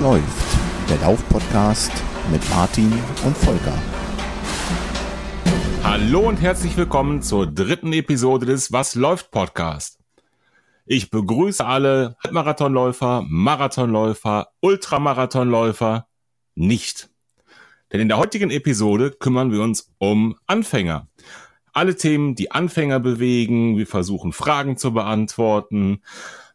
[0.00, 0.24] Läuft?
[0.88, 1.92] Der Lauf-Podcast
[2.32, 2.90] mit Martin
[3.22, 3.78] und Volker.
[5.84, 9.98] Hallo und herzlich willkommen zur dritten Episode des Was läuft Podcast.
[10.86, 16.06] Ich begrüße alle Halbmarathonläufer, Marathonläufer, Ultramarathonläufer
[16.54, 17.10] nicht.
[17.92, 21.08] Denn in der heutigen Episode kümmern wir uns um Anfänger.
[21.74, 23.76] Alle Themen, die Anfänger bewegen.
[23.76, 26.00] Wir versuchen Fragen zu beantworten.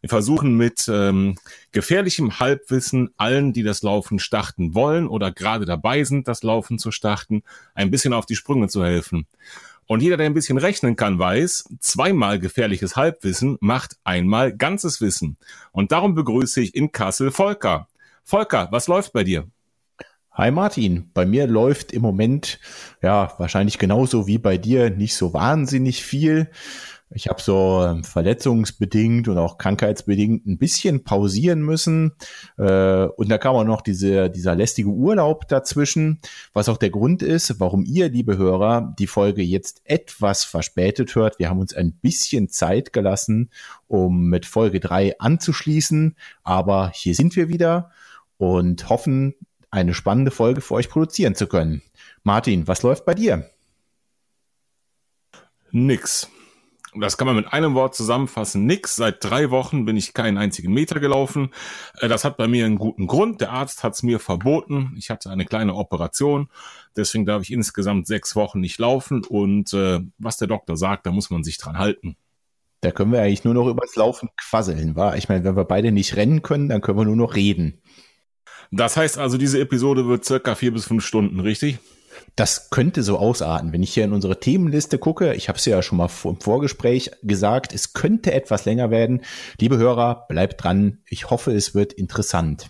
[0.05, 1.33] Wir versuchen mit ähm,
[1.71, 6.91] gefährlichem Halbwissen allen, die das Laufen starten wollen oder gerade dabei sind, das Laufen zu
[6.91, 7.41] starten,
[7.73, 9.25] ein bisschen auf die Sprünge zu helfen.
[9.87, 15.37] Und jeder, der ein bisschen rechnen kann, weiß, zweimal gefährliches Halbwissen macht einmal ganzes Wissen.
[15.71, 17.87] Und darum begrüße ich in Kassel Volker.
[18.23, 19.47] Volker, was läuft bei dir?
[20.37, 22.59] Hi Martin, bei mir läuft im Moment
[23.01, 26.51] ja wahrscheinlich genauso wie bei dir nicht so wahnsinnig viel.
[27.11, 32.13] Ich habe so ähm, verletzungsbedingt und auch krankheitsbedingt ein bisschen pausieren müssen.
[32.57, 36.19] Äh, und da kam auch noch diese, dieser lästige Urlaub dazwischen,
[36.53, 41.37] was auch der Grund ist, warum ihr, liebe Hörer, die Folge jetzt etwas verspätet hört.
[41.37, 43.51] Wir haben uns ein bisschen Zeit gelassen,
[43.87, 46.15] um mit Folge drei anzuschließen.
[46.43, 47.91] Aber hier sind wir wieder
[48.37, 49.35] und hoffen,
[49.69, 51.81] eine spannende Folge für euch produzieren zu können.
[52.23, 53.49] Martin, was läuft bei dir?
[55.71, 56.29] Nix.
[56.97, 58.65] Das kann man mit einem Wort zusammenfassen.
[58.65, 58.95] Nix.
[58.95, 61.51] Seit drei Wochen bin ich keinen einzigen Meter gelaufen.
[61.99, 63.41] Äh, das hat bei mir einen guten Grund.
[63.41, 64.93] Der Arzt hat es mir verboten.
[64.97, 66.49] Ich hatte eine kleine Operation.
[66.95, 69.23] Deswegen darf ich insgesamt sechs Wochen nicht laufen.
[69.23, 72.15] Und äh, was der Doktor sagt, da muss man sich dran halten.
[72.81, 75.17] Da können wir eigentlich nur noch übers Laufen quasseln, war?
[75.17, 77.81] Ich meine, wenn wir beide nicht rennen können, dann können wir nur noch reden.
[78.71, 81.79] Das heißt also, diese Episode wird circa vier bis fünf Stunden, richtig?
[82.35, 83.73] Das könnte so ausarten.
[83.73, 87.11] Wenn ich hier in unsere Themenliste gucke, ich habe es ja schon mal im Vorgespräch
[87.23, 89.21] gesagt, es könnte etwas länger werden.
[89.59, 90.99] Liebe Hörer, bleibt dran.
[91.07, 92.69] Ich hoffe, es wird interessant.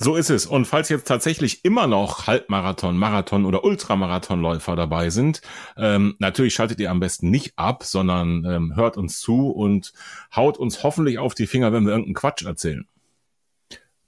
[0.00, 0.46] So ist es.
[0.46, 5.40] Und falls jetzt tatsächlich immer noch Halbmarathon, Marathon oder Ultramarathonläufer dabei sind,
[5.76, 9.92] ähm, natürlich schaltet ihr am besten nicht ab, sondern ähm, hört uns zu und
[10.34, 12.86] haut uns hoffentlich auf die Finger, wenn wir irgendeinen Quatsch erzählen.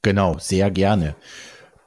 [0.02, 1.16] Genau, sehr gerne.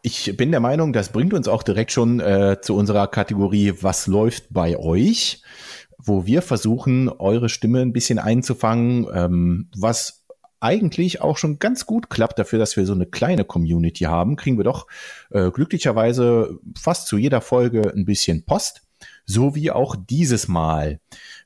[0.05, 4.05] Ich bin der Meinung, das bringt uns auch direkt schon äh, zu unserer Kategorie Was
[4.05, 5.41] läuft bei euch,
[5.97, 10.25] wo wir versuchen, eure Stimme ein bisschen einzufangen, ähm, was
[10.59, 14.57] eigentlich auch schon ganz gut klappt dafür, dass wir so eine kleine Community haben, kriegen
[14.57, 14.87] wir doch
[15.29, 18.81] äh, glücklicherweise fast zu jeder Folge ein bisschen Post,
[19.25, 20.99] so wie auch dieses Mal.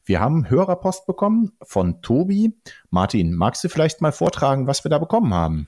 [0.04, 2.56] Wir haben Hörerpost bekommen von Tobi.
[2.90, 5.68] Martin, magst du vielleicht mal vortragen, was wir da bekommen haben?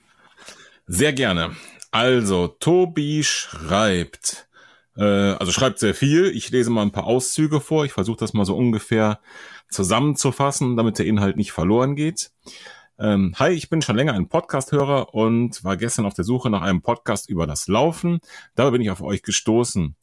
[0.88, 1.52] Sehr gerne.
[1.92, 4.48] Also, Tobi schreibt,
[4.96, 6.26] äh, also schreibt sehr viel.
[6.26, 7.84] Ich lese mal ein paar Auszüge vor.
[7.84, 9.20] Ich versuche das mal so ungefähr
[9.70, 12.30] zusammenzufassen, damit der Inhalt nicht verloren geht.
[12.98, 16.62] Ähm, hi, ich bin schon länger ein Podcast-Hörer und war gestern auf der Suche nach
[16.62, 18.20] einem Podcast über das Laufen.
[18.54, 19.96] Dabei bin ich auf euch gestoßen.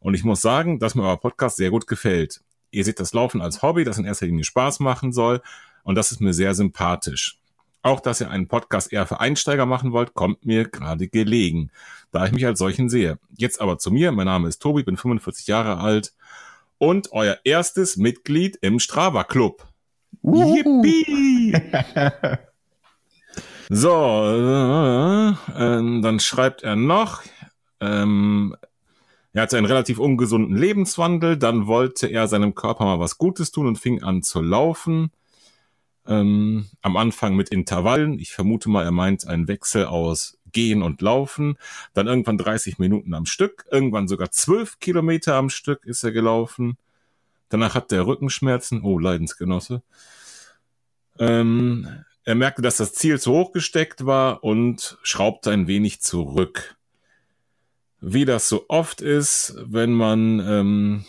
[0.00, 2.42] Und ich muss sagen, dass mir euer Podcast sehr gut gefällt.
[2.70, 5.42] Ihr seht das Laufen als Hobby, das in erster Linie Spaß machen soll.
[5.82, 7.40] Und das ist mir sehr sympathisch.
[7.86, 11.70] Auch, dass ihr einen Podcast eher für Einsteiger machen wollt, kommt mir gerade gelegen,
[12.10, 13.20] da ich mich als solchen sehe.
[13.38, 14.10] Jetzt aber zu mir.
[14.10, 16.12] Mein Name ist Tobi, bin 45 Jahre alt
[16.78, 19.68] und euer erstes Mitglied im Strava Club.
[20.24, 21.52] Yippie!
[23.68, 23.94] so,
[24.34, 27.22] äh, äh, dann schreibt er noch,
[27.78, 28.56] ähm,
[29.32, 33.68] er hatte einen relativ ungesunden Lebenswandel, dann wollte er seinem Körper mal was Gutes tun
[33.68, 35.12] und fing an zu laufen.
[36.08, 38.18] Ähm, am Anfang mit Intervallen.
[38.18, 41.58] Ich vermute mal, er meint einen Wechsel aus Gehen und Laufen.
[41.94, 43.64] Dann irgendwann 30 Minuten am Stück.
[43.70, 46.78] Irgendwann sogar 12 Kilometer am Stück ist er gelaufen.
[47.48, 48.82] Danach hat er Rückenschmerzen.
[48.82, 49.82] Oh, Leidensgenosse.
[51.18, 56.76] Ähm, er merkte, dass das Ziel zu hoch gesteckt war und schraubte ein wenig zurück.
[58.00, 61.04] Wie das so oft ist, wenn man ähm,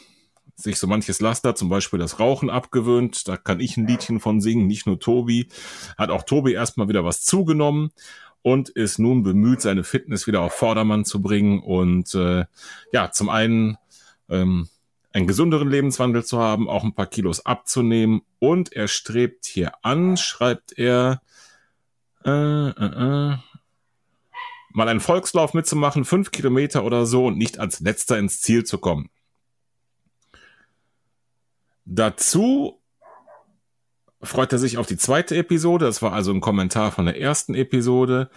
[0.57, 3.27] sich so manches Laster, zum Beispiel das Rauchen abgewöhnt.
[3.27, 5.48] Da kann ich ein Liedchen von singen, nicht nur Tobi.
[5.98, 7.92] Hat auch Tobi erstmal wieder was zugenommen
[8.42, 12.45] und ist nun bemüht, seine Fitness wieder auf Vordermann zu bringen und äh,
[12.92, 13.77] ja, zum einen
[14.30, 14.68] ähm,
[15.13, 20.18] einen gesünderen Lebenswandel zu haben, auch ein paar Kilos abzunehmen und er strebt hier an,
[20.18, 21.21] schreibt er,
[22.25, 23.38] äh, äh, äh,
[24.74, 28.77] mal einen Volkslauf mitzumachen, fünf Kilometer oder so und nicht als letzter ins Ziel zu
[28.77, 29.10] kommen.
[31.89, 32.81] Dazu
[34.22, 35.86] freut er sich auf die zweite Episode.
[35.86, 38.30] Das war also ein Kommentar von der ersten Episode.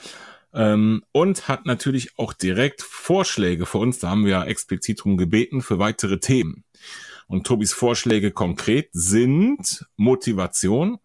[0.52, 3.98] Ähm, und hat natürlich auch direkt Vorschläge für uns.
[3.98, 6.64] Da haben wir ja explizit drum gebeten für weitere Themen.
[7.26, 10.98] Und Tobis Vorschläge konkret sind Motivation,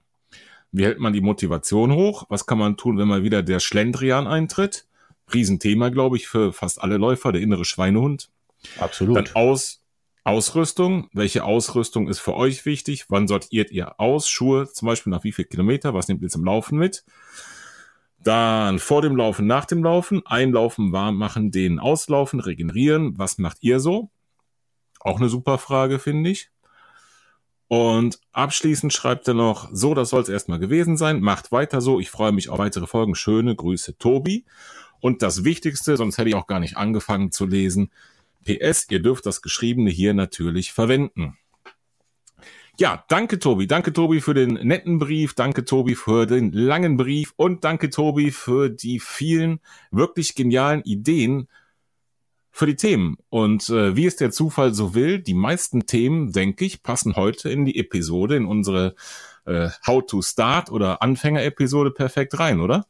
[0.71, 2.25] Wie hält man die Motivation hoch?
[2.29, 4.87] Was kann man tun, wenn mal wieder der Schlendrian eintritt?
[5.33, 8.29] Riesenthema, glaube ich, für fast alle Läufer, der innere Schweinehund.
[8.79, 9.15] Absolut.
[9.15, 9.84] Dann aus,
[10.25, 11.07] Ausrüstung.
[11.13, 13.05] Welche Ausrüstung ist für euch wichtig?
[13.09, 14.27] Wann sortiert ihr aus?
[14.27, 15.93] Schuhe zum Beispiel nach wie viel Kilometer?
[15.93, 17.05] Was nehmt ihr zum Laufen mit?
[18.19, 20.25] Dann vor dem Laufen, nach dem Laufen.
[20.25, 23.17] Einlaufen, warm machen, den auslaufen, regenerieren.
[23.19, 24.09] Was macht ihr so?
[24.99, 26.49] Auch eine super Frage, finde ich.
[27.67, 31.21] Und abschließend schreibt er noch, so, das soll es erstmal gewesen sein.
[31.21, 31.99] Macht weiter so.
[31.99, 33.13] Ich freue mich auf weitere Folgen.
[33.13, 34.45] Schöne Grüße, Tobi.
[34.99, 37.91] Und das Wichtigste, sonst hätte ich auch gar nicht angefangen zu lesen.
[38.45, 41.37] PS, ihr dürft das Geschriebene hier natürlich verwenden.
[42.77, 47.33] Ja, danke Tobi, danke Tobi für den netten Brief, danke Tobi für den langen Brief
[47.37, 49.61] und danke Tobi für die vielen
[49.91, 51.47] wirklich genialen Ideen
[52.51, 53.17] für die Themen.
[53.29, 57.49] Und äh, wie es der Zufall so will, die meisten Themen, denke ich, passen heute
[57.49, 58.95] in die Episode, in unsere
[59.45, 62.85] äh, How to Start oder Anfänger-Episode perfekt rein, oder?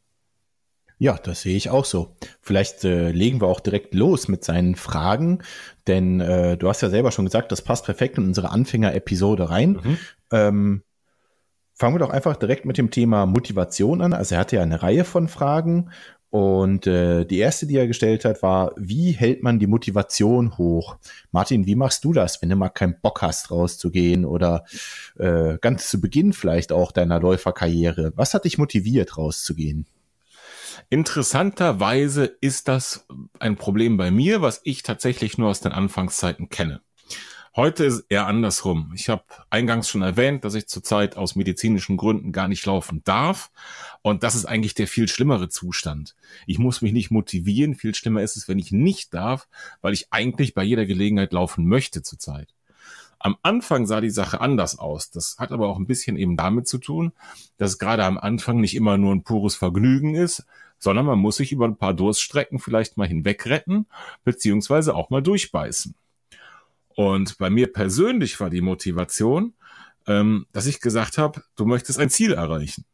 [0.98, 2.16] Ja, das sehe ich auch so.
[2.40, 5.42] Vielleicht äh, legen wir auch direkt los mit seinen Fragen,
[5.86, 9.72] denn äh, du hast ja selber schon gesagt, das passt perfekt in unsere Anfänger-Episode rein.
[9.72, 9.98] Mhm.
[10.32, 10.82] Ähm,
[11.74, 14.14] fangen wir doch einfach direkt mit dem Thema Motivation an.
[14.14, 15.90] Also er hatte ja eine Reihe von Fragen
[16.30, 20.98] und äh, die erste, die er gestellt hat, war, wie hält man die Motivation hoch?
[21.30, 24.64] Martin, wie machst du das, wenn du mal keinen Bock hast, rauszugehen oder
[25.18, 28.12] äh, ganz zu Beginn vielleicht auch deiner Läuferkarriere?
[28.16, 29.86] Was hat dich motiviert, rauszugehen?
[30.90, 33.06] Interessanterweise ist das
[33.38, 36.80] ein Problem bei mir, was ich tatsächlich nur aus den Anfangszeiten kenne.
[37.56, 38.92] Heute ist eher andersrum.
[38.94, 43.50] Ich habe eingangs schon erwähnt, dass ich zurzeit aus medizinischen Gründen gar nicht laufen darf.
[44.02, 46.14] Und das ist eigentlich der viel schlimmere Zustand.
[46.46, 47.74] Ich muss mich nicht motivieren.
[47.74, 49.48] Viel schlimmer ist es, wenn ich nicht darf,
[49.80, 52.55] weil ich eigentlich bei jeder Gelegenheit laufen möchte zurzeit.
[53.18, 55.10] Am Anfang sah die Sache anders aus.
[55.10, 57.12] Das hat aber auch ein bisschen eben damit zu tun,
[57.56, 60.44] dass gerade am Anfang nicht immer nur ein pures Vergnügen ist,
[60.78, 63.86] sondern man muss sich über ein paar Durststrecken vielleicht mal hinwegretten,
[64.24, 65.94] beziehungsweise auch mal durchbeißen.
[66.94, 69.54] Und bei mir persönlich war die Motivation,
[70.06, 72.84] ähm, dass ich gesagt habe, du möchtest ein Ziel erreichen.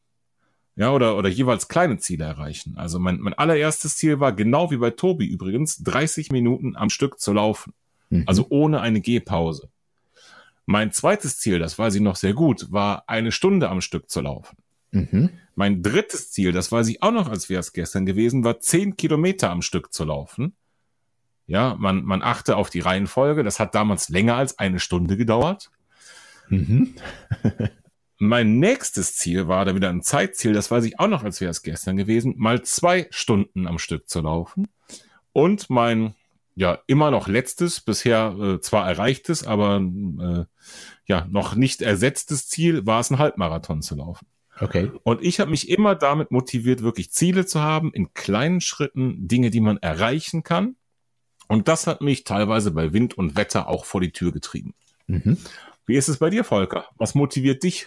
[0.75, 2.76] Ja, oder, oder jeweils kleine Ziele erreichen.
[2.76, 7.20] Also mein, mein allererstes Ziel war, genau wie bei Tobi übrigens, 30 Minuten am Stück
[7.20, 7.75] zu laufen.
[8.08, 8.25] Mhm.
[8.26, 9.68] Also ohne eine Gehpause.
[10.67, 14.20] Mein zweites Ziel, das weiß ich noch sehr gut, war eine Stunde am Stück zu
[14.20, 14.56] laufen.
[14.93, 15.31] Mhm.
[15.55, 18.97] Mein drittes Ziel, das weiß ich auch noch, als wäre es gestern gewesen, war zehn
[18.97, 20.55] Kilometer am Stück zu laufen.
[21.47, 23.43] Ja, man, man achte auf die Reihenfolge.
[23.43, 25.70] Das hat damals länger als eine Stunde gedauert.
[26.49, 26.94] Mhm.
[28.19, 31.50] mein nächstes Ziel war da wieder ein Zeitziel, das weiß ich auch noch, als wäre
[31.50, 34.69] es gestern gewesen, mal zwei Stunden am Stück zu laufen.
[35.32, 36.14] Und mein,
[36.54, 40.44] ja, immer noch letztes, bisher äh, zwar erreichtes, aber äh,
[41.06, 44.26] ja, noch nicht ersetztes Ziel war es, einen Halbmarathon zu laufen.
[44.60, 44.90] Okay.
[45.02, 49.50] Und ich habe mich immer damit motiviert, wirklich Ziele zu haben, in kleinen Schritten Dinge,
[49.50, 50.76] die man erreichen kann.
[51.49, 54.75] Und das hat mich teilweise bei Wind und Wetter auch vor die Tür getrieben.
[55.06, 55.38] Mhm.
[55.87, 56.87] Wie ist es bei dir, Volker?
[56.97, 57.87] Was motiviert dich?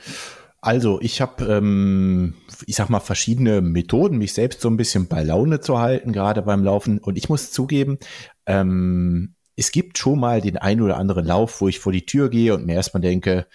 [0.66, 2.34] Also ich habe, ähm,
[2.66, 6.42] ich sag mal, verschiedene Methoden, mich selbst so ein bisschen bei Laune zu halten, gerade
[6.42, 6.98] beim Laufen.
[6.98, 8.00] Und ich muss zugeben,
[8.48, 12.32] ähm, es gibt schon mal den ein oder anderen Lauf, wo ich vor die Tür
[12.32, 13.46] gehe und mir erstmal denke,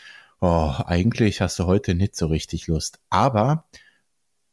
[0.40, 3.00] oh, eigentlich hast du heute nicht so richtig Lust.
[3.11, 3.64] Aber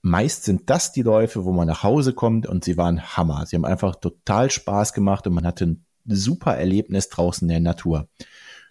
[0.02, 3.46] meist sind das die Läufe, wo man nach Hause kommt und sie waren Hammer.
[3.46, 7.60] Sie haben einfach total Spaß gemacht und man hatte ein super Erlebnis draußen in der
[7.60, 8.10] Natur.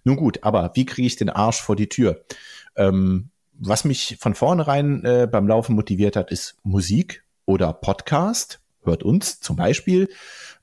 [0.02, 2.24] Nun gut, aber wie kriege ich den Arsch vor die Tür?
[2.74, 8.60] Ähm, was mich von vornherein äh, beim Laufen motiviert hat, ist Musik oder Podcast.
[8.82, 10.08] Hört uns zum Beispiel.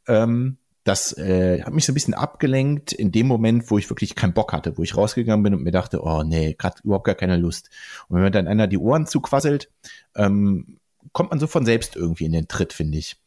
[0.08, 4.16] Ähm, das äh, hat mich so ein bisschen abgelenkt in dem Moment, wo ich wirklich
[4.16, 7.16] keinen Bock hatte, wo ich rausgegangen bin und mir dachte, oh nee, gerade überhaupt gar
[7.16, 7.70] keine Lust.
[8.08, 9.70] Und wenn mir dann einer die Ohren zuquasselt,
[10.16, 10.80] ähm,
[11.14, 13.18] kommt man so von selbst irgendwie in den Tritt, finde ich.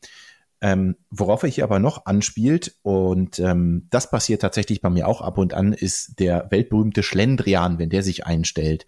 [0.60, 5.20] Ähm, worauf er hier aber noch anspielt, und ähm, das passiert tatsächlich bei mir auch
[5.20, 8.86] ab und an, ist der weltberühmte Schlendrian, wenn der sich einstellt.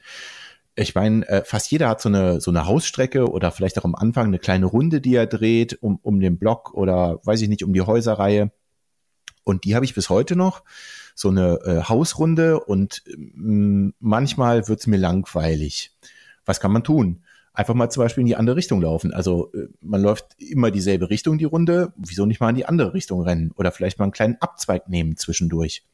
[0.81, 3.97] Ich meine, äh, fast jeder hat so eine, so eine Hausstrecke oder vielleicht auch am
[3.97, 7.65] Anfang eine kleine Runde, die er dreht, um, um den Block oder weiß ich nicht,
[7.65, 8.53] um die Häuserreihe.
[9.43, 10.63] Und die habe ich bis heute noch.
[11.17, 15.97] So eine äh, Hausrunde und mh, mm, manchmal wird's mir langweilig.
[16.45, 17.25] Was kann man tun?
[17.53, 19.13] Einfach mal zum Beispiel in die andere Richtung laufen.
[19.13, 21.93] Also äh, man läuft immer dieselbe Richtung, die Runde.
[21.97, 23.51] Wieso nicht mal in die andere Richtung rennen?
[23.57, 25.85] Oder vielleicht mal einen kleinen Abzweig nehmen zwischendurch.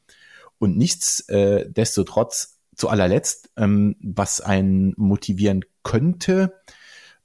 [0.58, 6.54] Und nichtsdestotrotz, äh, zu allerletzt, ähm, was einen motivieren könnte,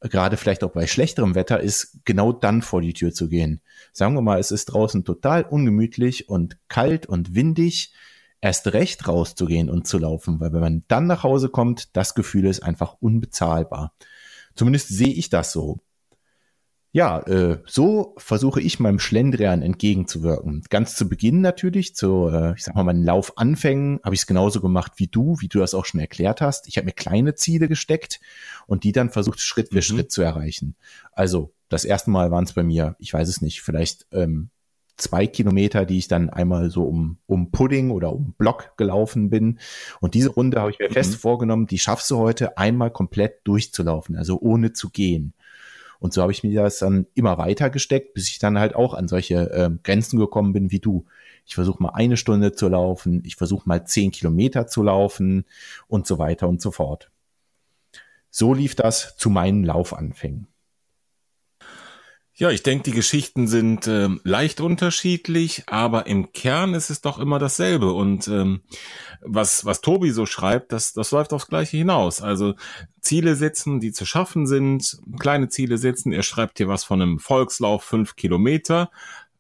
[0.02, 3.62] gerade vielleicht auch bei schlechterem Wetter, ist genau dann vor die Tür zu gehen.
[3.92, 7.94] Sagen wir mal, es ist draußen total ungemütlich und kalt und windig,
[8.42, 12.46] erst recht rauszugehen und zu laufen, weil wenn man dann nach Hause kommt, das Gefühl
[12.46, 13.94] ist einfach unbezahlbar.
[14.56, 15.80] Zumindest sehe ich das so.
[16.92, 20.64] Ja, äh, so versuche ich meinem Schlendrian entgegenzuwirken.
[20.70, 24.60] Ganz zu Beginn natürlich, zu, äh, ich sag mal, meinen Laufanfängen habe ich es genauso
[24.60, 26.68] gemacht wie du, wie du das auch schon erklärt hast.
[26.68, 28.20] Ich habe mir kleine Ziele gesteckt
[28.66, 29.82] und die dann versucht, Schritt für mhm.
[29.82, 30.76] Schritt zu erreichen.
[31.12, 34.50] Also, das erste Mal waren es bei mir, ich weiß es nicht, vielleicht ähm,
[34.98, 39.60] zwei Kilometer, die ich dann einmal so um, um Pudding oder um Block gelaufen bin.
[40.00, 40.94] Und diese Runde habe ich mir mhm.
[40.94, 45.34] fest vorgenommen, die schaffst du heute einmal komplett durchzulaufen, also ohne zu gehen.
[46.00, 48.94] Und so habe ich mir das dann immer weiter gesteckt, bis ich dann halt auch
[48.94, 51.06] an solche äh, Grenzen gekommen bin wie du.
[51.46, 55.46] Ich versuche mal eine Stunde zu laufen, ich versuche mal zehn Kilometer zu laufen
[55.88, 57.12] und so weiter und so fort.
[58.30, 60.49] So lief das zu meinen Laufanfängen.
[62.40, 67.20] Ja, ich denke, die Geschichten sind äh, leicht unterschiedlich, aber im Kern ist es doch
[67.20, 67.92] immer dasselbe.
[67.92, 68.62] Und ähm,
[69.20, 72.22] was, was Tobi so schreibt, das, das läuft aufs Gleiche hinaus.
[72.22, 72.56] Also
[73.02, 76.14] Ziele setzen, die zu schaffen sind, kleine Ziele setzen.
[76.14, 78.90] Er schreibt hier was von einem Volkslauf fünf Kilometer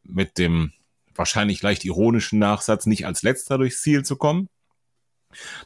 [0.03, 0.73] mit dem
[1.15, 4.49] wahrscheinlich leicht ironischen Nachsatz, nicht als letzter durchs Ziel zu kommen.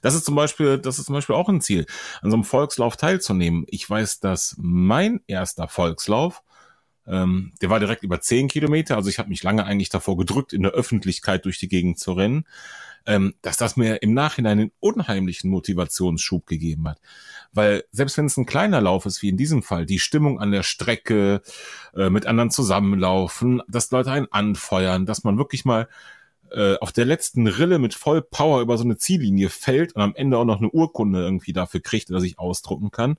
[0.04, 1.88] Das ist zum Beispiel, das ist zum Beispiel auch ein Ziel,
[2.22, 3.66] an so einem Volkslauf teilzunehmen.
[3.70, 6.44] Ich weiß, dass mein erster Volkslauf
[7.08, 10.54] ähm, der war direkt über zehn Kilometer, also ich habe mich lange eigentlich davor gedrückt,
[10.54, 12.46] in der Öffentlichkeit durch die Gegend zu rennen,
[13.06, 17.00] ähm, dass das mir im Nachhinein einen unheimlichen Motivationsschub gegeben hat.
[17.52, 20.52] Weil selbst wenn es ein kleiner Lauf ist, wie in diesem Fall, die Stimmung an
[20.52, 21.42] der Strecke,
[21.96, 25.88] äh, mit anderen zusammenlaufen, dass Leute einen anfeuern, dass man wirklich mal
[26.52, 30.16] äh, auf der letzten Rille mit voll Power über so eine Ziellinie fällt und am
[30.16, 33.18] Ende auch noch eine Urkunde irgendwie dafür kriegt, dass ich ausdrucken kann,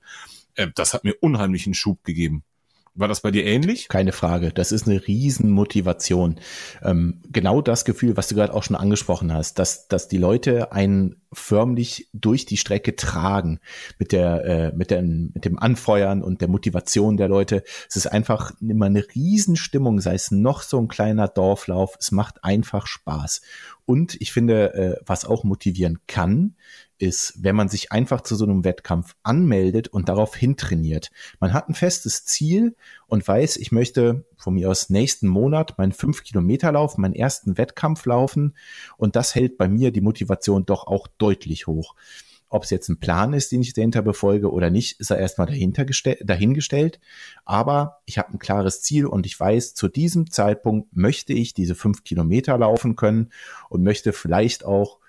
[0.55, 2.43] äh, das hat mir unheimlichen Schub gegeben.
[2.97, 3.89] War das bei dir ähnlich?
[3.89, 4.53] Keine Frage.
[4.53, 6.39] Das ist eine Riesenmotivation.
[6.81, 10.71] Ähm, genau das Gefühl, was du gerade auch schon angesprochen hast, dass, dass die Leute
[10.71, 13.59] einen förmlich durch die Strecke tragen
[13.99, 17.63] mit der, äh, mit dem, mit dem Anfeuern und der Motivation der Leute.
[17.89, 21.97] Es ist einfach immer eine Riesenstimmung, sei es noch so ein kleiner Dorflauf.
[21.99, 23.41] Es macht einfach Spaß.
[23.85, 26.55] Und ich finde, äh, was auch motivieren kann,
[26.97, 31.11] ist, wenn man sich einfach zu so einem Wettkampf anmeldet und darauf hintrainiert.
[31.39, 32.75] Man hat ein festes Ziel
[33.07, 38.55] und weiß, ich möchte von mir aus nächsten Monat meinen 5-Kilometer-Lauf, meinen ersten Wettkampf laufen
[38.97, 41.95] und das hält bei mir die Motivation doch auch deutlich hoch.
[42.47, 45.47] Ob es jetzt ein Plan ist, den ich dahinter befolge oder nicht, ist er erstmal
[45.47, 45.85] dahinter
[46.21, 46.99] dahingestellt.
[47.43, 51.75] Aber ich habe ein klares Ziel und ich weiß, zu diesem Zeitpunkt möchte ich diese
[51.75, 53.31] fünf Kilometer laufen können
[53.69, 54.99] und möchte vielleicht auch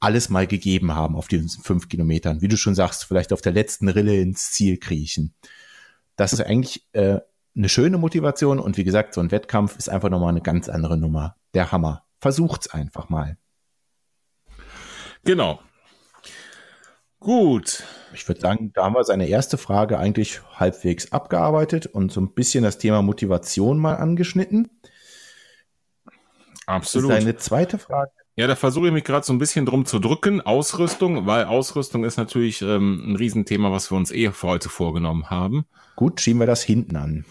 [0.00, 2.42] alles mal gegeben haben auf diesen fünf Kilometern.
[2.42, 5.34] Wie du schon sagst, vielleicht auf der letzten Rille ins Ziel kriechen.
[6.16, 7.20] Das ist eigentlich äh,
[7.56, 10.98] eine schöne Motivation und wie gesagt, so ein Wettkampf ist einfach nochmal eine ganz andere
[10.98, 11.36] Nummer.
[11.54, 12.04] Der Hammer.
[12.20, 13.38] Versucht's einfach mal.
[15.24, 15.60] Genau.
[17.24, 17.82] Gut.
[18.12, 22.34] Ich würde sagen, da haben wir seine erste Frage eigentlich halbwegs abgearbeitet und so ein
[22.34, 24.68] bisschen das Thema Motivation mal angeschnitten.
[26.66, 27.10] Absolut.
[27.10, 30.40] Seine zweite Frage ja, da versuche ich mich gerade so ein bisschen drum zu drücken.
[30.40, 35.30] Ausrüstung, weil Ausrüstung ist natürlich ähm, ein Riesenthema, was wir uns eh für heute vorgenommen
[35.30, 35.66] haben.
[35.94, 37.24] Gut, schieben wir das hinten an.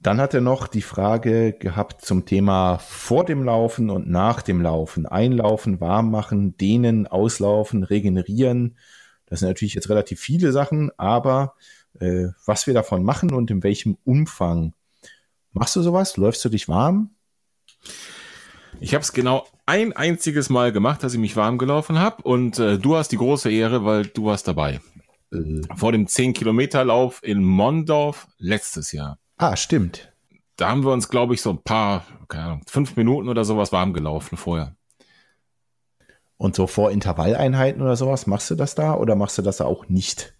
[0.00, 4.60] Dann hat er noch die Frage gehabt zum Thema vor dem Laufen und nach dem
[4.60, 5.06] Laufen.
[5.06, 8.76] Einlaufen, warm machen, dehnen, auslaufen, regenerieren.
[9.32, 11.54] Das sind natürlich jetzt relativ viele Sachen, aber
[11.98, 14.74] äh, was wir davon machen und in welchem Umfang.
[15.52, 16.18] Machst du sowas?
[16.18, 17.14] Läufst du dich warm?
[18.78, 22.58] Ich habe es genau ein einziges Mal gemacht, dass ich mich warm gelaufen habe und
[22.58, 24.82] äh, du hast die große Ehre, weil du warst dabei.
[25.32, 25.62] Äh.
[25.76, 29.18] Vor dem 10-Kilometer-Lauf in Mondorf letztes Jahr.
[29.38, 30.12] Ah, stimmt.
[30.56, 33.72] Da haben wir uns, glaube ich, so ein paar, keine Ahnung, fünf Minuten oder sowas
[33.72, 34.76] warm gelaufen vorher.
[36.42, 39.88] Und so vor Intervalleinheiten oder sowas, machst du das da oder machst du das auch
[39.88, 40.34] nicht?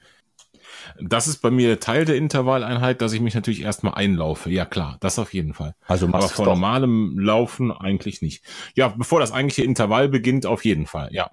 [1.01, 4.51] Das ist bei mir Teil der Intervalleinheit, dass ich mich natürlich erstmal einlaufe.
[4.51, 5.77] Ja klar, das auf jeden Fall.
[5.87, 8.43] Also Aber vor normalem Laufen eigentlich nicht.
[8.75, 11.31] Ja, bevor das eigentliche Intervall beginnt, auf jeden Fall, ja.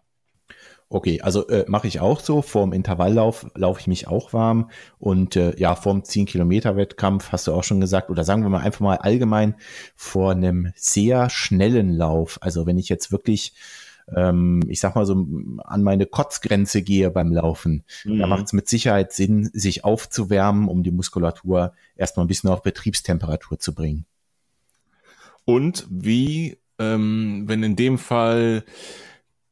[0.87, 2.43] Okay, also äh, mache ich auch so.
[2.43, 4.69] Vorm Intervalllauf laufe ich mich auch warm.
[4.99, 8.81] Und äh, ja, vorm 10-Kilometer-Wettkampf hast du auch schon gesagt, oder sagen wir mal einfach
[8.81, 9.55] mal allgemein
[9.95, 12.37] vor einem sehr schnellen Lauf.
[12.41, 13.53] Also wenn ich jetzt wirklich
[14.15, 15.13] ähm, ich sag mal so,
[15.63, 17.83] an meine Kotzgrenze gehe beim Laufen.
[18.05, 18.19] Mhm.
[18.19, 22.63] Da macht es mit Sicherheit Sinn, sich aufzuwärmen, um die Muskulatur erstmal ein bisschen auf
[22.63, 24.05] Betriebstemperatur zu bringen.
[25.45, 28.63] Und wie, ähm, wenn in dem Fall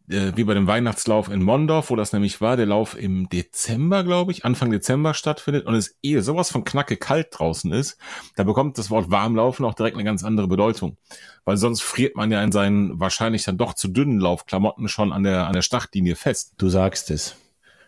[0.10, 4.04] äh, wie bei dem Weihnachtslauf in Mondorf, wo das nämlich war, der Lauf im Dezember,
[4.04, 7.98] glaube ich, Anfang Dezember stattfindet und es eh sowas von knacke kalt draußen ist,
[8.36, 10.98] da bekommt das Wort Warmlaufen auch direkt eine ganz andere Bedeutung.
[11.46, 15.24] Weil sonst friert man ja in seinen wahrscheinlich dann doch zu dünnen Laufklamotten schon an
[15.24, 16.54] der, an der Startlinie fest.
[16.58, 17.36] Du sagst es.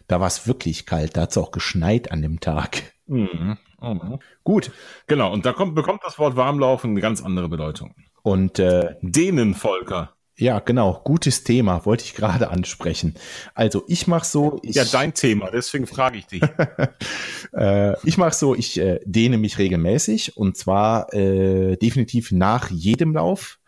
[0.08, 2.94] Da war es wirklich kalt, da hat es auch geschneit an dem Tag.
[3.06, 3.58] Mhm.
[3.80, 4.20] Mhm.
[4.44, 4.72] Gut.
[5.08, 7.96] Genau, und da kommt, bekommt das Wort Warmlaufen eine ganz andere Bedeutung.
[8.24, 10.16] Und äh, denen, Volker.
[10.40, 11.02] Ja, genau.
[11.04, 13.16] Gutes Thema, wollte ich gerade ansprechen.
[13.56, 14.60] Also ich mache so.
[14.64, 16.42] Ich, ja, dein Thema, deswegen frage ich dich.
[17.54, 23.16] äh, ich mache so, ich äh, dehne mich regelmäßig und zwar äh, definitiv nach jedem
[23.16, 23.60] Lauf,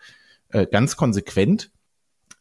[0.50, 1.72] äh, ganz konsequent.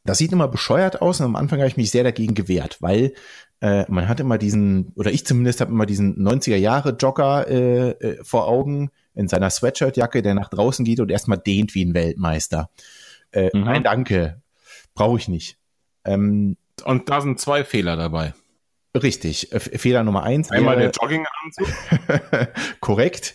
[0.04, 3.14] Das sieht immer bescheuert aus und am Anfang habe ich mich sehr dagegen gewehrt, weil
[3.60, 7.90] äh, man hat immer diesen, oder ich zumindest habe immer diesen 90er Jahre Jogger äh,
[7.90, 11.94] äh, vor Augen in seiner Sweatshirtjacke, der nach draußen geht und erstmal dehnt wie ein
[11.94, 12.70] Weltmeister.
[13.32, 13.64] Äh, mhm.
[13.64, 14.42] Nein, danke.
[14.94, 15.58] Brauche ich nicht.
[16.04, 18.34] Ähm, und da sind zwei Fehler dabei.
[18.94, 19.52] Richtig.
[19.52, 20.50] Äh, Fehler Nummer eins.
[20.50, 22.80] Einmal wäre, der Jogginganzug.
[22.80, 23.34] korrekt.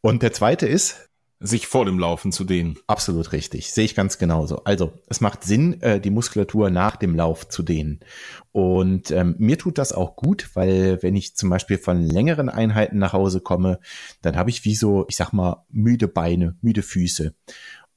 [0.00, 1.04] Und der zweite ist?
[1.40, 2.78] Sich vor dem Laufen zu dehnen.
[2.88, 3.72] Absolut richtig.
[3.72, 4.64] Sehe ich ganz genauso.
[4.64, 8.00] Also, es macht Sinn, äh, die Muskulatur nach dem Lauf zu dehnen.
[8.50, 12.98] Und ähm, mir tut das auch gut, weil wenn ich zum Beispiel von längeren Einheiten
[12.98, 13.78] nach Hause komme,
[14.20, 17.34] dann habe ich wie so, ich sag mal, müde Beine, müde Füße.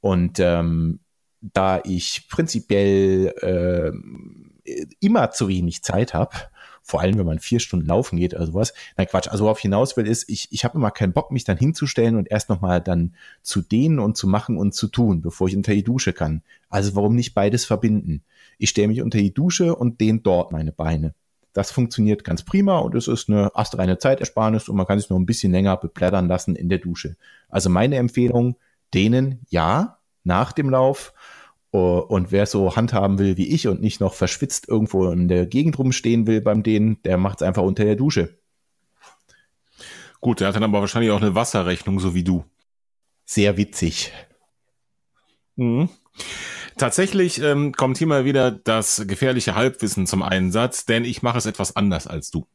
[0.01, 1.00] Und ähm,
[1.41, 3.91] da ich prinzipiell äh,
[5.00, 6.36] immer zu wenig Zeit habe,
[6.83, 8.74] vor allem wenn man vier Stunden laufen geht oder sowas.
[8.98, 9.27] Nein, Quatsch.
[9.27, 12.15] Also worauf ich hinaus will, ist, ich, ich habe immer keinen Bock, mich dann hinzustellen
[12.15, 15.74] und erst nochmal dann zu dehnen und zu machen und zu tun, bevor ich unter
[15.74, 16.43] die Dusche kann.
[16.69, 18.24] Also warum nicht beides verbinden?
[18.57, 21.13] Ich stelle mich unter die Dusche und dehne dort meine Beine.
[21.53, 25.17] Das funktioniert ganz prima und es ist eine astreine Zeitersparnis und man kann sich noch
[25.17, 27.17] ein bisschen länger beplättern lassen in der Dusche.
[27.50, 28.55] Also meine Empfehlung,
[28.93, 31.13] dehnen ja, nach dem Lauf.
[31.71, 35.79] Und wer so handhaben will wie ich und nicht noch verschwitzt irgendwo in der Gegend
[35.79, 38.38] rumstehen will beim Dehnen, der macht es einfach unter der Dusche.
[40.19, 42.43] Gut, der hat dann aber wahrscheinlich auch eine Wasserrechnung, so wie du.
[43.25, 44.12] Sehr witzig.
[45.55, 45.89] Mhm.
[46.77, 51.45] Tatsächlich ähm, kommt hier mal wieder das gefährliche Halbwissen zum Einsatz, denn ich mache es
[51.45, 52.45] etwas anders als du.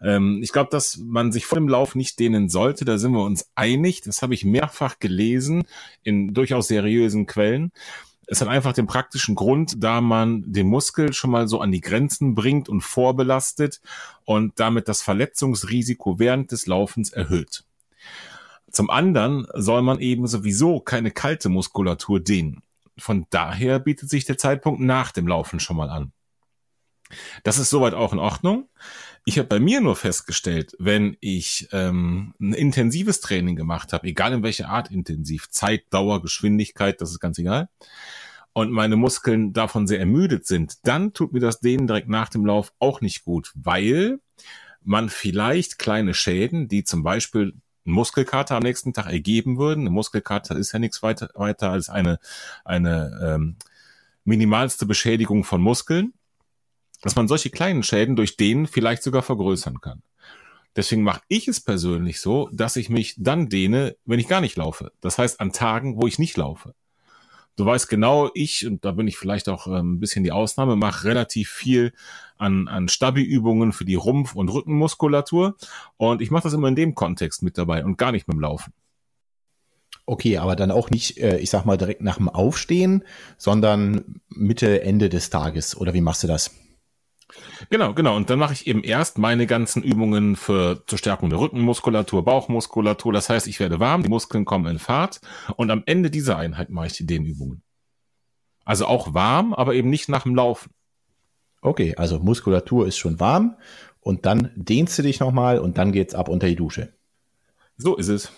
[0.00, 3.24] Ähm, ich glaube, dass man sich vor dem Lauf nicht dehnen sollte, da sind wir
[3.24, 4.02] uns einig.
[4.02, 5.64] Das habe ich mehrfach gelesen
[6.02, 7.72] in durchaus seriösen Quellen.
[8.28, 11.80] Es hat einfach den praktischen Grund, da man den Muskel schon mal so an die
[11.80, 13.80] Grenzen bringt und vorbelastet
[14.24, 17.64] und damit das Verletzungsrisiko während des Laufens erhöht.
[18.70, 22.62] Zum anderen soll man eben sowieso keine kalte Muskulatur dehnen.
[22.98, 26.12] Von daher bietet sich der Zeitpunkt nach dem Laufen schon mal an.
[27.44, 28.68] Das ist soweit auch in Ordnung.
[29.28, 34.32] Ich habe bei mir nur festgestellt, wenn ich ähm, ein intensives Training gemacht habe, egal
[34.32, 37.68] in welcher Art intensiv, Zeit, Dauer, Geschwindigkeit, das ist ganz egal,
[38.52, 42.46] und meine Muskeln davon sehr ermüdet sind, dann tut mir das denen direkt nach dem
[42.46, 44.20] Lauf auch nicht gut, weil
[44.84, 49.80] man vielleicht kleine Schäden, die zum Beispiel Muskelkater am nächsten Tag ergeben würden.
[49.80, 52.20] Eine Muskelkater ist ja nichts weiter, weiter als eine,
[52.64, 53.56] eine ähm,
[54.24, 56.12] minimalste Beschädigung von Muskeln
[57.02, 60.02] dass man solche kleinen Schäden durch den vielleicht sogar vergrößern kann.
[60.76, 64.56] Deswegen mache ich es persönlich so, dass ich mich dann dehne, wenn ich gar nicht
[64.56, 64.92] laufe.
[65.00, 66.74] Das heißt an Tagen, wo ich nicht laufe.
[67.56, 70.76] Du weißt genau, ich, und da bin ich vielleicht auch ähm, ein bisschen die Ausnahme,
[70.76, 71.94] mache relativ viel
[72.36, 75.56] an, an Stabi-Übungen für die Rumpf- und Rückenmuskulatur.
[75.96, 78.40] Und ich mache das immer in dem Kontext mit dabei und gar nicht mit dem
[78.40, 78.74] Laufen.
[80.04, 83.02] Okay, aber dann auch nicht, äh, ich sag mal, direkt nach dem Aufstehen,
[83.38, 85.74] sondern Mitte, Ende des Tages.
[85.76, 86.50] Oder wie machst du das?
[87.70, 88.16] Genau, genau.
[88.16, 93.12] Und dann mache ich eben erst meine ganzen Übungen für zur Stärkung der Rückenmuskulatur, Bauchmuskulatur.
[93.12, 95.20] Das heißt, ich werde warm, die Muskeln kommen in Fahrt
[95.56, 97.62] und am Ende dieser Einheit mache ich die Dehnübungen.
[98.64, 100.70] Also auch warm, aber eben nicht nach dem Laufen.
[101.62, 103.56] Okay, also Muskulatur ist schon warm
[104.00, 106.92] und dann dehnst du dich nochmal und dann geht's ab unter die Dusche.
[107.76, 108.32] So ist es.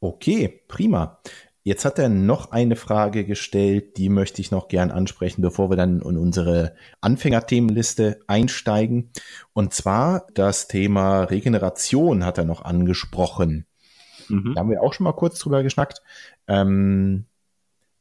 [0.00, 1.20] Okay, prima.
[1.66, 5.78] Jetzt hat er noch eine Frage gestellt, die möchte ich noch gern ansprechen, bevor wir
[5.78, 9.10] dann in unsere Anfängerthemenliste einsteigen.
[9.54, 13.64] Und zwar das Thema Regeneration hat er noch angesprochen.
[14.28, 14.52] Mhm.
[14.54, 16.02] Da haben wir auch schon mal kurz drüber geschnackt.
[16.48, 17.24] Ähm,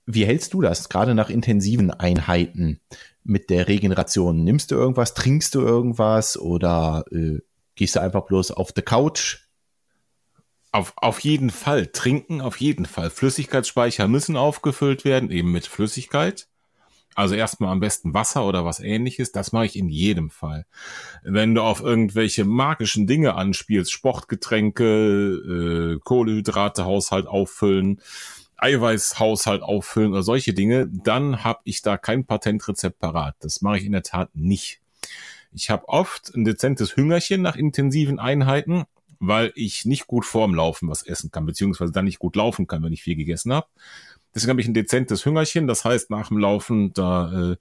[0.06, 2.82] wie hältst du das, gerade nach intensiven Einheiten
[3.24, 4.44] mit der Regeneration?
[4.44, 7.40] Nimmst du irgendwas, trinkst du irgendwas oder äh,
[7.76, 9.43] gehst du einfach bloß auf the Couch?
[10.74, 11.86] Auf, auf jeden Fall.
[11.86, 13.12] Trinken auf jeden Fall.
[13.12, 16.48] Flüssigkeitsspeicher müssen aufgefüllt werden, eben mit Flüssigkeit.
[17.14, 19.32] Also erstmal am besten Wasser oder was ähnliches.
[19.32, 20.66] Das mache ich in jedem Fall.
[21.22, 28.02] Wenn du auf irgendwelche magischen Dinge anspielst, Sportgetränke, äh, Kohlehydrate-Haushalt auffüllen,
[28.58, 33.36] Eiweißhaushalt auffüllen oder solche Dinge, dann habe ich da kein Patentrezept parat.
[33.42, 34.82] Das mache ich in der Tat nicht.
[35.54, 38.86] Ich habe oft ein dezentes Hüngerchen nach intensiven Einheiten,
[39.28, 42.84] weil ich nicht gut vorm Laufen was essen kann, beziehungsweise dann nicht gut laufen kann,
[42.84, 43.68] wenn ich viel gegessen habe.
[44.36, 45.68] Deswegen habe ich ein dezentes Hüngerchen.
[45.68, 47.56] Das heißt, nach dem Laufen, da äh,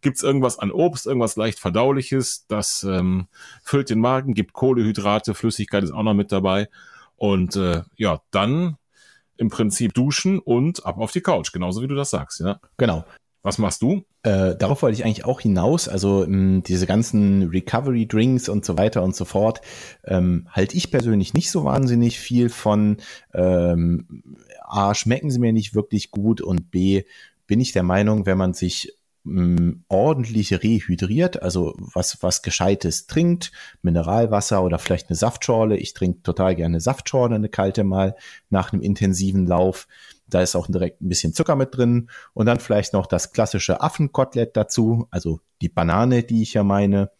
[0.00, 2.46] gibt's irgendwas an Obst, irgendwas leicht Verdauliches.
[2.46, 3.26] Das ähm,
[3.64, 6.68] füllt den Magen, gibt Kohlehydrate, Flüssigkeit ist auch noch mit dabei.
[7.16, 8.76] Und äh, ja, dann
[9.36, 12.60] im Prinzip duschen und ab auf die Couch, genauso wie du das sagst, ja.
[12.76, 13.04] Genau.
[13.44, 14.04] Was machst du?
[14.22, 15.88] Äh, darauf wollte ich eigentlich auch hinaus.
[15.88, 19.60] Also mh, diese ganzen Recovery Drinks und so weiter und so fort
[20.04, 22.98] ähm, halte ich persönlich nicht so wahnsinnig viel von.
[23.34, 27.02] Ähm, A, schmecken sie mir nicht wirklich gut und B,
[27.46, 33.52] bin ich der Meinung, wenn man sich mh, ordentlich rehydriert, also was, was Gescheites trinkt,
[33.82, 35.76] Mineralwasser oder vielleicht eine Saftschorle.
[35.76, 38.14] Ich trinke total gerne Saftschorle, eine kalte mal
[38.50, 39.88] nach einem intensiven Lauf
[40.34, 43.80] da ist auch direkt ein bisschen Zucker mit drin und dann vielleicht noch das klassische
[43.80, 47.10] Affenkotelett dazu, also die Banane, die ich ja meine.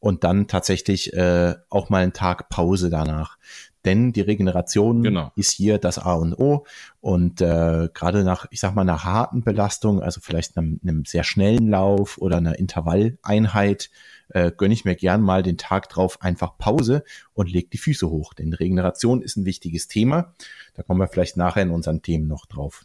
[0.00, 3.38] Und dann tatsächlich äh, auch mal einen Tag Pause danach.
[3.86, 5.32] Denn die Regeneration genau.
[5.34, 6.66] ist hier das A und O.
[7.00, 11.24] Und äh, gerade nach, ich sag mal, einer harten Belastung, also vielleicht einem, einem sehr
[11.24, 13.90] schnellen Lauf oder einer Intervalleinheit,
[14.34, 18.10] äh, gönne ich mir gern mal den Tag drauf einfach Pause und leg die Füße
[18.10, 18.34] hoch.
[18.34, 20.34] Denn Regeneration ist ein wichtiges Thema.
[20.74, 22.84] Da kommen wir vielleicht nachher in unseren Themen noch drauf.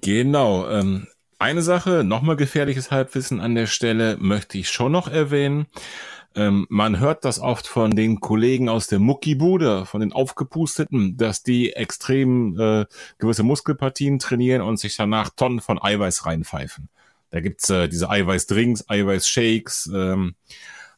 [0.00, 0.68] Genau.
[0.68, 1.06] Ähm,
[1.38, 5.66] eine Sache, nochmal gefährliches Halbwissen an der Stelle möchte ich schon noch erwähnen.
[6.34, 11.42] Ähm, man hört das oft von den Kollegen aus der Muckibude, von den Aufgepusteten, dass
[11.42, 12.86] die extrem äh,
[13.18, 16.88] gewisse Muskelpartien trainieren und sich danach Tonnen von Eiweiß reinpfeifen.
[17.30, 20.36] Da gibt's äh, diese Eiweißdrinks, Eiweißshakes, ähm,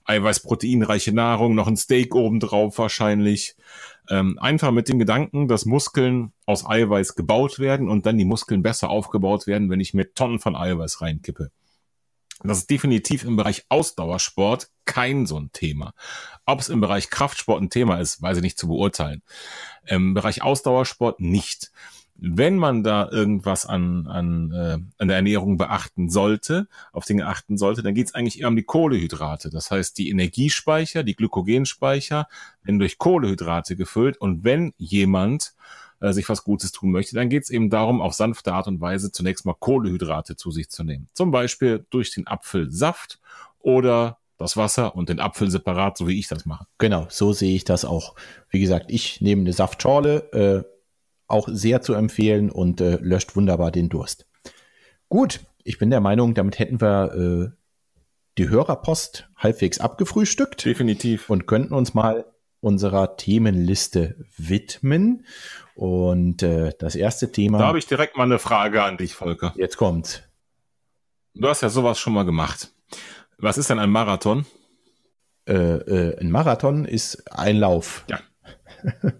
[0.04, 3.56] Eiweißproteinreiche Nahrung, noch ein Steak obendrauf wahrscheinlich.
[4.08, 8.62] Ähm, einfach mit dem Gedanken, dass Muskeln aus Eiweiß gebaut werden und dann die Muskeln
[8.62, 11.50] besser aufgebaut werden, wenn ich mir Tonnen von Eiweiß reinkippe.
[12.42, 15.92] Das ist definitiv im Bereich Ausdauersport kein so ein Thema.
[16.46, 19.22] Ob es im Bereich Kraftsport ein Thema ist, weiß ich nicht zu beurteilen.
[19.84, 21.72] Im Bereich Ausdauersport nicht
[22.20, 27.56] wenn man da irgendwas an, an, äh, an der Ernährung beachten sollte, auf Dinge achten
[27.56, 29.50] sollte, dann geht es eigentlich eher um die Kohlehydrate.
[29.50, 32.26] Das heißt, die Energiespeicher, die Glykogenspeicher
[32.64, 34.16] werden durch Kohlehydrate gefüllt.
[34.20, 35.54] Und wenn jemand
[36.00, 38.80] äh, sich was Gutes tun möchte, dann geht es eben darum, auf sanfte Art und
[38.80, 41.08] Weise zunächst mal Kohlehydrate zu sich zu nehmen.
[41.14, 43.20] Zum Beispiel durch den Apfelsaft
[43.60, 46.66] oder das Wasser und den Apfel separat, so wie ich das mache.
[46.78, 48.14] Genau, so sehe ich das auch.
[48.50, 50.77] Wie gesagt, ich nehme eine Saftschorle, äh,
[51.28, 54.26] auch sehr zu empfehlen und äh, löscht wunderbar den Durst.
[55.08, 57.58] Gut, ich bin der Meinung, damit hätten wir äh,
[58.38, 60.64] die Hörerpost halbwegs abgefrühstückt.
[60.64, 61.28] Definitiv.
[61.28, 62.24] Und könnten uns mal
[62.60, 65.26] unserer Themenliste widmen.
[65.74, 67.58] Und äh, das erste Thema.
[67.58, 69.54] Da habe ich direkt mal eine Frage an dich, Volker.
[69.56, 70.22] Jetzt kommt's.
[71.34, 72.72] Du hast ja sowas schon mal gemacht.
[73.38, 74.44] Was ist denn ein Marathon?
[75.46, 78.04] Äh, äh, ein Marathon ist ein Lauf.
[78.08, 78.20] Ja.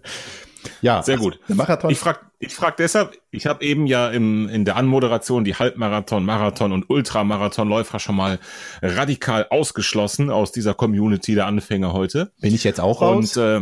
[0.81, 1.39] Ja, sehr gut.
[1.47, 1.91] Der Marathon.
[1.91, 6.23] Ich frage ich frag deshalb, ich habe eben ja im, in der Anmoderation die Halbmarathon,
[6.23, 8.39] Marathon und Ultramarathonläufer schon mal
[8.81, 12.31] radikal ausgeschlossen aus dieser Community der Anfänger heute.
[12.39, 13.35] Bin ich jetzt auch raus?
[13.35, 13.61] Und äh,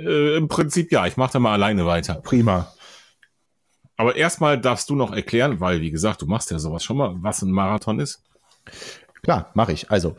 [0.00, 2.14] äh, im Prinzip ja, ich mache da mal alleine weiter.
[2.14, 2.72] Prima.
[3.96, 7.16] Aber erstmal darfst du noch erklären, weil wie gesagt, du machst ja sowas schon mal,
[7.16, 8.22] was ein Marathon ist.
[9.22, 9.90] Klar, mache ich.
[9.90, 10.16] Also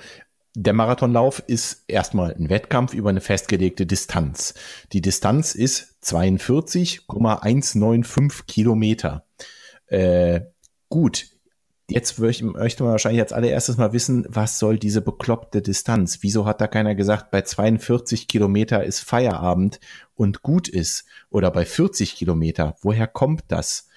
[0.55, 4.53] der Marathonlauf ist erstmal ein Wettkampf über eine festgelegte Distanz.
[4.91, 9.23] Die Distanz ist 42,195 Kilometer.
[9.87, 10.41] Äh,
[10.89, 11.27] gut,
[11.89, 16.17] jetzt möchte man wahrscheinlich als allererstes mal wissen, was soll diese bekloppte Distanz?
[16.21, 19.79] Wieso hat da keiner gesagt, bei 42 Kilometer ist Feierabend
[20.15, 21.05] und gut ist?
[21.29, 22.75] Oder bei 40 Kilometer?
[22.81, 23.87] Woher kommt das?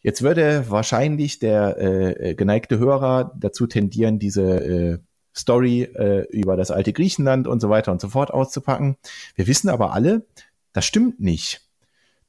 [0.00, 4.98] Jetzt würde wahrscheinlich der äh, geneigte Hörer dazu tendieren, diese äh,
[5.34, 8.96] Story äh, über das alte Griechenland und so weiter und so fort auszupacken.
[9.34, 10.26] Wir wissen aber alle,
[10.72, 11.62] das stimmt nicht.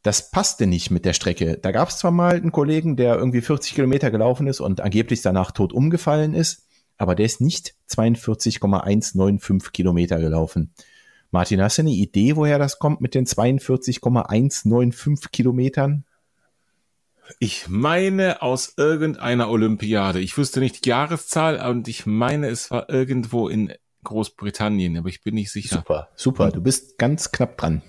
[0.04, 1.58] Das passte nicht mit der Strecke.
[1.62, 5.22] Da gab es zwar mal einen Kollegen, der irgendwie 40 Kilometer gelaufen ist und angeblich
[5.22, 10.74] danach tot umgefallen ist, aber der ist nicht 42,195 Kilometer gelaufen.
[11.32, 16.04] Martin, hast du eine Idee, woher das kommt mit den 42,195 Kilometern?
[17.40, 20.20] Ich meine aus irgendeiner Olympiade.
[20.20, 25.24] Ich wüsste nicht die Jahreszahl und ich meine, es war irgendwo in Großbritannien, aber ich
[25.24, 25.78] bin nicht sicher.
[25.78, 26.52] Super, super.
[26.52, 27.82] Du bist ganz knapp dran.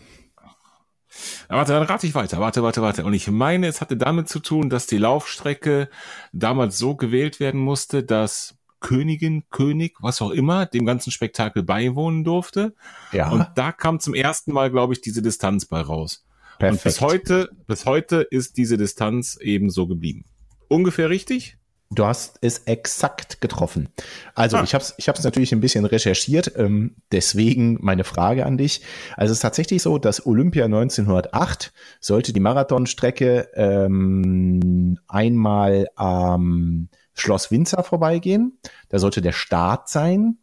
[1.49, 2.39] warte, dann rate ich weiter.
[2.39, 3.05] Warte, warte, warte.
[3.05, 5.89] Und ich meine, es hatte damit zu tun, dass die Laufstrecke
[6.33, 12.23] damals so gewählt werden musste, dass Königin, König, was auch immer, dem ganzen Spektakel beiwohnen
[12.23, 12.75] durfte.
[13.13, 13.31] Ja.
[13.31, 16.24] Und da kam zum ersten Mal, glaube ich, diese Distanz bei raus.
[16.59, 16.73] Perfekt.
[16.73, 20.25] Und bis heute, bis heute ist diese Distanz eben so geblieben.
[20.69, 21.59] Ungefähr richtig?
[21.91, 23.89] Du hast es exakt getroffen.
[24.35, 24.65] Also ah.
[24.65, 28.83] ich habe es ich hab's natürlich ein bisschen recherchiert, ähm, deswegen meine Frage an dich.
[29.17, 37.51] Also es ist tatsächlich so, dass Olympia 1908 sollte die Marathonstrecke ähm, einmal am Schloss
[37.51, 38.59] Windsor vorbeigehen.
[38.89, 40.39] Da sollte der Start sein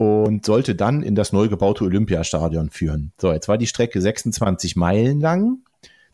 [0.00, 3.12] und sollte dann in das neu gebaute Olympiastadion führen.
[3.20, 5.58] So, jetzt war die Strecke 26 Meilen lang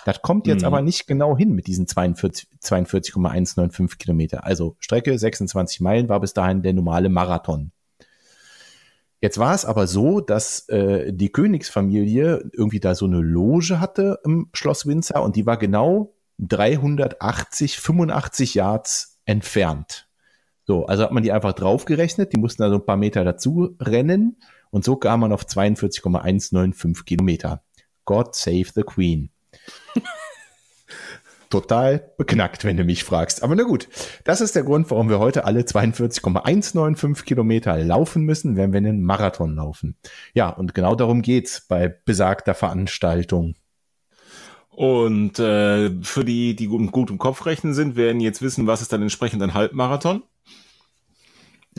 [0.07, 0.66] das kommt jetzt mhm.
[0.66, 4.44] aber nicht genau hin mit diesen 42,195 42, Kilometer.
[4.44, 7.72] Also Strecke 26 Meilen war bis dahin der normale Marathon.
[9.20, 14.20] Jetzt war es aber so, dass äh, die Königsfamilie irgendwie da so eine Loge hatte
[14.25, 20.06] im Schloss Windsor und die war genau 380, 85 Yards entfernt.
[20.66, 23.76] So, also hat man die einfach draufgerechnet, die mussten da so ein paar Meter dazu
[23.81, 24.37] rennen
[24.70, 27.62] und so kam man auf 42,195 Kilometer.
[28.05, 29.31] God save the Queen.
[31.50, 33.44] Total beknackt, wenn du mich fragst.
[33.44, 33.88] Aber na gut,
[34.24, 39.02] das ist der Grund, warum wir heute alle 42,195 Kilometer laufen müssen, wenn wir einen
[39.02, 39.96] Marathon laufen.
[40.35, 43.55] Ja, und genau darum geht's bei besagter Veranstaltung.
[44.70, 48.83] Und äh, für die, die gut, gut im Kopf rechnen sind, werden jetzt wissen, was
[48.83, 50.24] ist dann entsprechend ein Halbmarathon?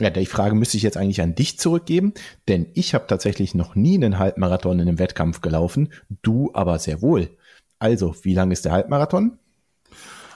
[0.00, 2.14] Ja, die Frage müsste ich jetzt eigentlich an dich zurückgeben,
[2.46, 7.02] denn ich habe tatsächlich noch nie einen Halbmarathon in einem Wettkampf gelaufen, du aber sehr
[7.02, 7.36] wohl.
[7.80, 9.38] Also, wie lang ist der Halbmarathon?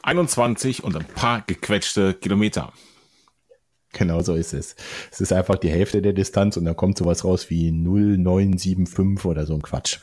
[0.02, 2.72] 21 und ein paar gequetschte Kilometer.
[3.92, 4.74] Genau so ist es.
[5.12, 9.46] Es ist einfach die Hälfte der Distanz und dann kommt sowas raus wie 0975 oder
[9.46, 10.00] so ein Quatsch.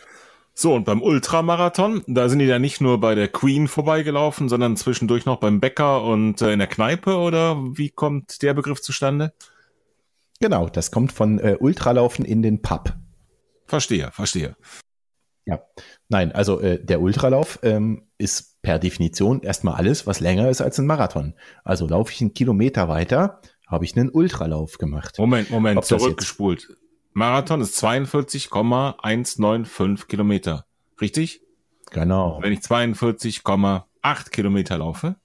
[0.62, 4.76] So, und beim Ultramarathon, da sind die ja nicht nur bei der Queen vorbeigelaufen, sondern
[4.76, 9.32] zwischendurch noch beim Bäcker und äh, in der Kneipe oder wie kommt der Begriff zustande?
[10.42, 12.94] Genau, das kommt von äh, Ultralaufen in den Pub.
[13.68, 14.58] Verstehe, verstehe.
[15.46, 15.62] Ja,
[16.10, 20.78] nein, also äh, der Ultralauf ähm, ist per Definition erstmal alles, was länger ist als
[20.78, 21.36] ein Marathon.
[21.64, 25.20] Also laufe ich einen Kilometer weiter, habe ich einen Ultralauf gemacht.
[25.20, 26.76] Moment, Moment, zurückgespult.
[27.14, 30.66] Marathon ist 42,195 Kilometer.
[31.02, 31.42] Richtig?
[31.92, 32.40] Genau.
[32.42, 35.16] Wenn ich 42,8 Kilometer laufe,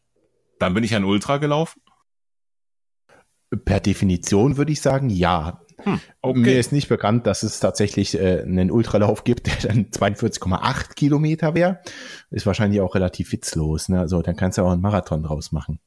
[0.58, 1.80] dann bin ich ein Ultra gelaufen?
[3.64, 5.60] Per Definition würde ich sagen, ja.
[5.82, 6.38] Hm, okay.
[6.38, 11.54] Mir ist nicht bekannt, dass es tatsächlich äh, einen Ultralauf gibt, der dann 42,8 Kilometer
[11.54, 11.80] wäre.
[12.30, 13.88] Ist wahrscheinlich auch relativ witzlos.
[13.88, 14.00] Ne?
[14.00, 15.80] Also dann kannst du auch einen Marathon draus machen.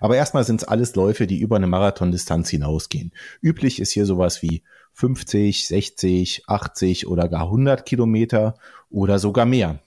[0.00, 3.12] Aber erstmal sind es alles Läufe, die über eine Marathondistanz hinausgehen.
[3.40, 8.54] Üblich ist hier sowas wie 50, 60, 80 oder gar 100 Kilometer
[8.90, 9.80] oder sogar mehr.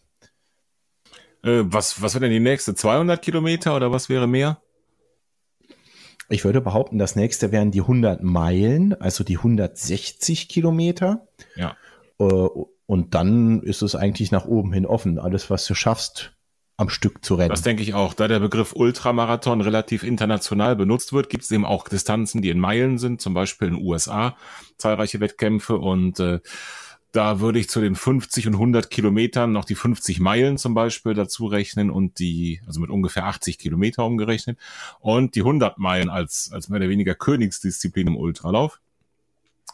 [1.44, 2.76] Äh, was, was wäre denn die nächste?
[2.76, 4.62] 200 Kilometer oder was wäre mehr?
[6.30, 11.26] Ich würde behaupten, das nächste wären die 100 Meilen, also die 160 Kilometer.
[11.56, 11.78] Ja.
[12.20, 12.50] Äh,
[12.86, 15.20] und dann ist es eigentlich nach oben hin offen.
[15.20, 16.37] Alles, was du schaffst,
[16.78, 17.50] am Stück zu rennen.
[17.50, 18.14] Das denke ich auch.
[18.14, 22.60] Da der Begriff Ultramarathon relativ international benutzt wird, gibt es eben auch Distanzen, die in
[22.60, 24.38] Meilen sind, zum Beispiel in den USA
[24.78, 26.40] zahlreiche Wettkämpfe und äh,
[27.12, 31.16] da würde ich zu den 50 und 100 Kilometern noch die 50 Meilen zum Beispiel
[31.16, 34.60] dazu rechnen und die, also mit ungefähr 80 Kilometer umgerechnet
[35.00, 38.80] und die 100 Meilen als, als mehr oder weniger Königsdisziplin im Ultralauf.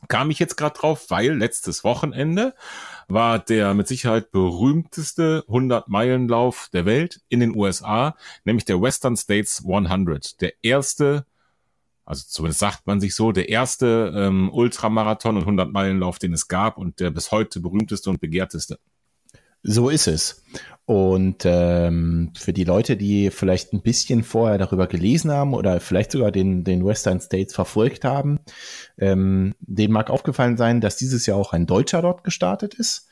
[0.07, 2.53] Kam ich jetzt gerade drauf, weil letztes Wochenende
[3.07, 9.63] war der mit Sicherheit berühmteste 100-Meilen-Lauf der Welt in den USA, nämlich der Western States
[9.65, 10.41] 100.
[10.41, 11.25] Der erste
[12.05, 16.47] also zumindest sagt man sich so, der erste ähm, Ultramarathon und 100 Meilenlauf, den es
[16.47, 18.79] gab und der bis heute berühmteste und begehrteste.
[19.63, 20.43] So ist es.
[20.85, 26.11] Und ähm, für die Leute, die vielleicht ein bisschen vorher darüber gelesen haben oder vielleicht
[26.11, 28.39] sogar den, den Western States verfolgt haben,
[28.97, 33.07] ähm, denen mag aufgefallen sein, dass dieses Jahr auch ein Deutscher dort gestartet ist,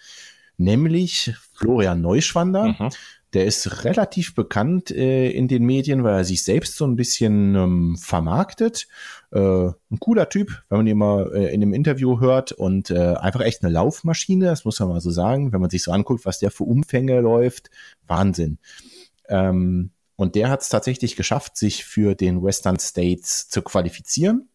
[0.58, 2.76] nämlich Florian Neuschwander.
[2.78, 2.90] Mhm.
[3.34, 7.56] Der ist relativ bekannt äh, in den Medien, weil er sich selbst so ein bisschen
[7.56, 8.88] ähm, vermarktet.
[9.32, 13.14] Äh, ein cooler Typ, wenn man ihn mal äh, in einem Interview hört und äh,
[13.16, 16.26] einfach echt eine Laufmaschine, das muss man mal so sagen, wenn man sich so anguckt,
[16.26, 17.70] was der für Umfänge läuft.
[18.06, 18.58] Wahnsinn.
[19.30, 24.50] Ähm, und der hat es tatsächlich geschafft, sich für den Western States zu qualifizieren.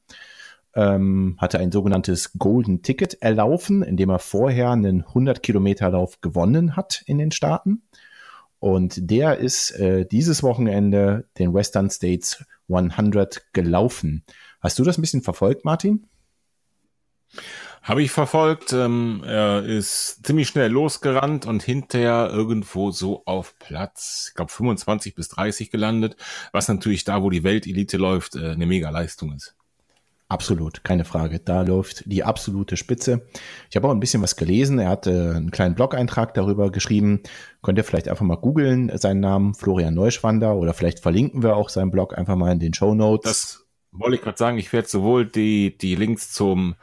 [0.74, 6.76] Ähm, hatte ein sogenanntes Golden Ticket erlaufen, indem er vorher einen 100 Kilometer Lauf gewonnen
[6.76, 7.82] hat in den Staaten.
[8.58, 14.24] Und der ist äh, dieses Wochenende den Western States 100 gelaufen.
[14.60, 16.06] Hast du das ein bisschen verfolgt, Martin?
[17.82, 18.72] Habe ich verfolgt.
[18.72, 25.14] Ähm, er ist ziemlich schnell losgerannt und hinterher irgendwo so auf Platz, ich glaube 25
[25.14, 26.16] bis 30 gelandet,
[26.50, 29.54] was natürlich da, wo die Weltelite läuft, äh, eine mega Leistung ist.
[30.28, 31.38] Absolut, keine Frage.
[31.38, 33.26] Da läuft die absolute Spitze.
[33.70, 34.80] Ich habe auch ein bisschen was gelesen.
[34.80, 37.22] Er hat äh, einen kleinen Blog-Eintrag darüber geschrieben.
[37.62, 41.68] Könnt ihr vielleicht einfach mal googeln, seinen Namen Florian Neuschwander oder vielleicht verlinken wir auch
[41.68, 43.24] seinen Blog einfach mal in den Show Notes.
[43.24, 44.58] Das wollte ich gerade sagen.
[44.58, 46.74] Ich werde sowohl die, die Links zum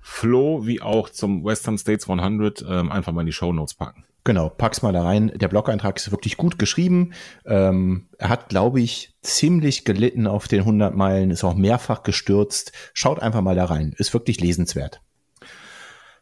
[0.00, 4.04] Flow wie auch zum Western States 100 ähm, einfach mal in die Show Notes packen.
[4.24, 5.32] Genau, pack's mal da rein.
[5.34, 7.12] Der Blog-Eintrag ist wirklich gut geschrieben.
[7.44, 12.72] Ähm, er hat, glaube ich, ziemlich gelitten auf den 100 Meilen, ist auch mehrfach gestürzt.
[12.94, 13.94] Schaut einfach mal da rein.
[13.98, 15.02] Ist wirklich lesenswert.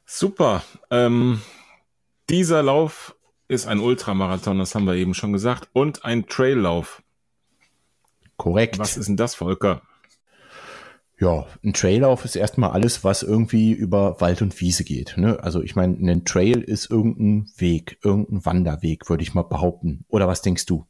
[0.05, 0.65] Super.
[0.91, 1.43] Ähm,
[2.29, 3.15] dieser Lauf
[3.47, 7.03] ist ein Ultramarathon, das haben wir eben schon gesagt, und ein Traillauf.
[8.37, 8.81] Korrekt.
[8.81, 9.83] Was ist denn das, Volker?
[11.23, 15.15] Ja, ein Traillauf ist erstmal alles, was irgendwie über Wald und Wiese geht.
[15.17, 15.39] Ne?
[15.41, 20.05] Also ich meine, ein Trail ist irgendein Weg, irgendein Wanderweg, würde ich mal behaupten.
[20.09, 20.85] Oder was denkst du?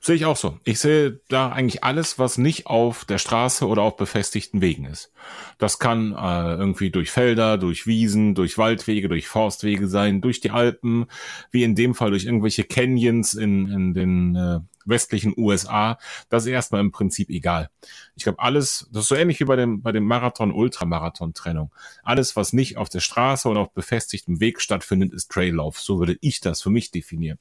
[0.00, 0.58] Sehe ich auch so.
[0.64, 5.14] Ich sehe da eigentlich alles, was nicht auf der Straße oder auf befestigten Wegen ist.
[5.56, 10.50] Das kann äh, irgendwie durch Felder, durch Wiesen, durch Waldwege, durch Forstwege sein, durch die
[10.50, 11.06] Alpen,
[11.52, 15.98] wie in dem Fall durch irgendwelche Canyons in, in den äh, westlichen USA.
[16.28, 17.70] Das ist erstmal im Prinzip egal.
[18.14, 21.72] Ich glaube, alles, das ist so ähnlich wie bei dem, bei dem Marathon-Ultramarathon-Trennung.
[22.02, 25.80] Alles, was nicht auf der Straße oder auf befestigtem Weg stattfindet, ist Traillauf.
[25.80, 27.38] So würde ich das für mich definieren.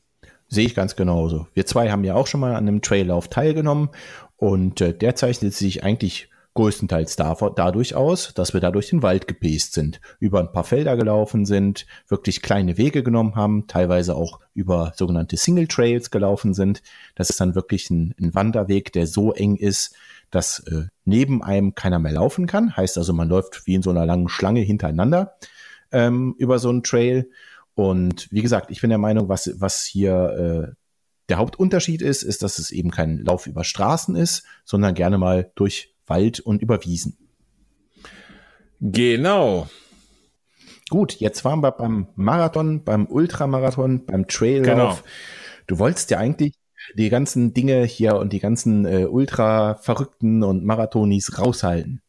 [0.48, 1.48] Sehe ich ganz genauso.
[1.54, 3.90] Wir zwei haben ja auch schon mal an einem Traillauf teilgenommen
[4.36, 9.28] und äh, der zeichnet sich eigentlich größtenteils dadurch aus, dass wir da durch den Wald
[9.28, 14.40] gepäst sind, über ein paar Felder gelaufen sind, wirklich kleine Wege genommen haben, teilweise auch
[14.54, 16.82] über sogenannte Single Trails gelaufen sind.
[17.16, 19.96] Das ist dann wirklich ein, ein Wanderweg, der so eng ist,
[20.30, 22.76] dass äh, neben einem keiner mehr laufen kann.
[22.76, 25.36] Heißt also, man läuft wie in so einer langen Schlange hintereinander
[25.92, 27.30] ähm, über so einen Trail.
[27.76, 30.76] Und wie gesagt, ich bin der Meinung, was, was hier äh,
[31.30, 35.52] der Hauptunterschied ist, ist, dass es eben kein Lauf über Straßen ist, sondern gerne mal
[35.56, 37.18] durch Wald und über Wiesen.
[38.82, 39.70] Genau.
[40.90, 44.66] Gut, jetzt waren wir beim Marathon, beim Ultramarathon, beim Traillauf.
[44.66, 44.98] Genau.
[45.68, 46.54] Du wolltest ja eigentlich
[46.96, 52.02] die ganzen Dinge hier und die ganzen äh, Ultra-Verrückten und Marathonis raushalten.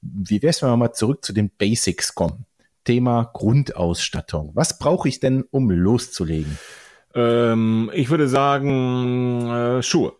[0.00, 2.46] Wie wär's, wenn wir mal zurück zu den Basics kommen?
[2.84, 4.52] Thema Grundausstattung.
[4.54, 6.58] Was brauche ich denn, um loszulegen?
[7.14, 10.14] Ähm, ich würde sagen, äh, Schuhe.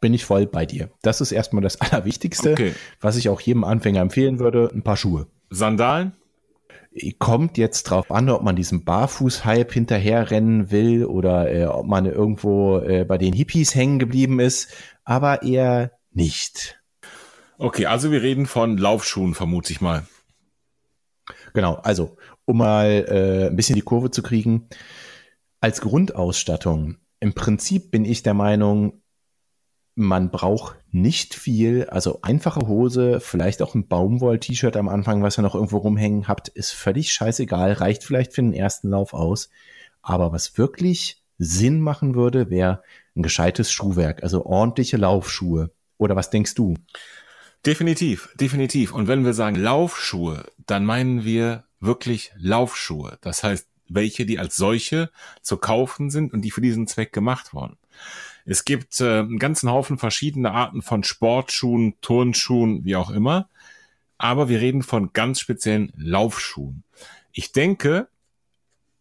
[0.00, 0.90] Bin ich voll bei dir.
[1.02, 2.74] Das ist erstmal das Allerwichtigste, okay.
[3.00, 5.26] was ich auch jedem Anfänger empfehlen würde, ein paar Schuhe.
[5.50, 6.12] Sandalen?
[7.18, 12.78] Kommt jetzt drauf an, ob man diesem Barfuß-Hype hinterherrennen will oder äh, ob man irgendwo
[12.78, 14.72] äh, bei den Hippies hängen geblieben ist,
[15.04, 16.80] aber eher nicht.
[17.58, 20.06] Okay, also wir reden von Laufschuhen, vermute ich mal.
[21.54, 24.68] Genau, also um mal äh, ein bisschen die Kurve zu kriegen,
[25.60, 29.02] als Grundausstattung, im Prinzip bin ich der Meinung,
[29.98, 35.42] man braucht nicht viel, also einfache Hose, vielleicht auch ein Baumwoll-T-Shirt am Anfang, was ihr
[35.42, 39.50] noch irgendwo rumhängen habt, ist völlig scheißegal, reicht vielleicht für den ersten Lauf aus.
[40.00, 42.82] Aber was wirklich Sinn machen würde, wäre
[43.16, 45.72] ein gescheites Schuhwerk, also ordentliche Laufschuhe.
[45.98, 46.74] Oder was denkst du?
[47.66, 48.92] Definitiv, definitiv.
[48.92, 53.18] Und wenn wir sagen Laufschuhe, dann meinen wir wirklich Laufschuhe.
[53.20, 55.10] Das heißt, welche, die als solche
[55.42, 57.76] zu kaufen sind und die für diesen Zweck gemacht wurden.
[58.50, 63.50] Es gibt äh, einen ganzen Haufen verschiedene Arten von Sportschuhen, Turnschuhen, wie auch immer.
[64.16, 66.82] Aber wir reden von ganz speziellen Laufschuhen.
[67.32, 68.08] Ich denke,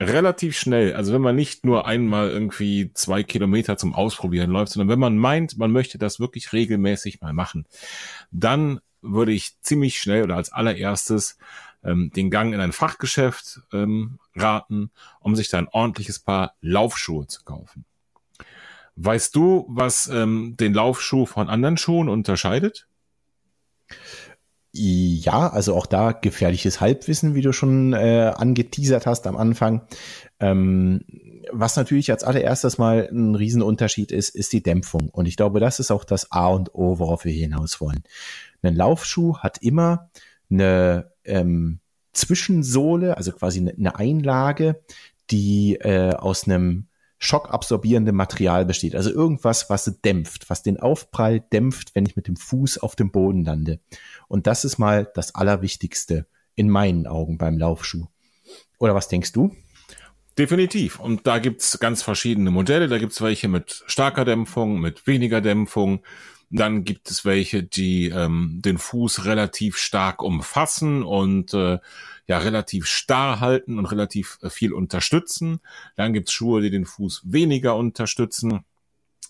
[0.02, 4.90] relativ schnell, also wenn man nicht nur einmal irgendwie zwei Kilometer zum Ausprobieren läuft, sondern
[4.90, 7.66] wenn man meint, man möchte das wirklich regelmäßig mal machen,
[8.32, 11.38] dann würde ich ziemlich schnell oder als allererstes
[11.86, 17.28] ähm, den Gang in ein Fachgeschäft ähm, raten, um sich da ein ordentliches Paar Laufschuhe
[17.28, 17.86] zu kaufen.
[19.00, 22.88] Weißt du, was ähm, den Laufschuh von anderen Schuhen unterscheidet?
[24.72, 29.84] Ja, also auch da gefährliches Halbwissen, wie du schon äh, angeteasert hast am Anfang.
[30.40, 31.02] Ähm,
[31.52, 35.10] was natürlich als allererstes mal ein Riesenunterschied ist, ist die Dämpfung.
[35.10, 38.04] Und ich glaube, das ist auch das A und O, worauf wir hinaus wollen.
[38.64, 40.10] Ein Laufschuh hat immer
[40.50, 41.80] eine ähm,
[42.14, 44.82] Zwischensohle, also quasi eine Einlage,
[45.30, 46.87] die äh, aus einem
[47.20, 48.96] schockabsorbierendem Material besteht.
[48.96, 53.12] Also irgendwas, was dämpft, was den Aufprall dämpft, wenn ich mit dem Fuß auf dem
[53.12, 53.80] Boden lande.
[54.28, 58.08] Und das ist mal das Allerwichtigste in meinen Augen beim Laufschuh.
[58.80, 59.56] Oder was denkst du?
[60.38, 61.00] Definitiv.
[61.00, 62.88] Und da gibt's ganz verschiedene Modelle.
[62.88, 66.02] Da gibt's welche mit starker Dämpfung, mit weniger Dämpfung.
[66.50, 71.80] Dann gibt es welche, die ähm, den Fuß relativ stark umfassen und äh,
[72.28, 75.60] ja relativ starr halten und relativ äh, viel unterstützen.
[75.96, 78.64] Dann gibt's Schuhe, die den Fuß weniger unterstützen.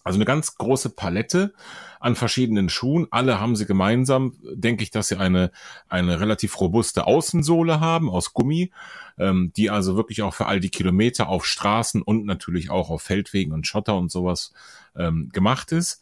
[0.03, 1.53] Also eine ganz große Palette
[1.99, 3.07] an verschiedenen Schuhen.
[3.11, 5.51] Alle haben sie gemeinsam, denke ich, dass sie eine,
[5.89, 8.71] eine relativ robuste Außensohle haben aus Gummi,
[9.17, 13.01] ähm, die also wirklich auch für all die Kilometer auf Straßen und natürlich auch auf
[13.01, 14.53] Feldwegen und Schotter und sowas
[14.95, 16.01] ähm, gemacht ist.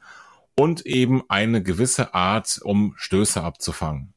[0.56, 4.14] Und eben eine gewisse Art, um Stöße abzufangen.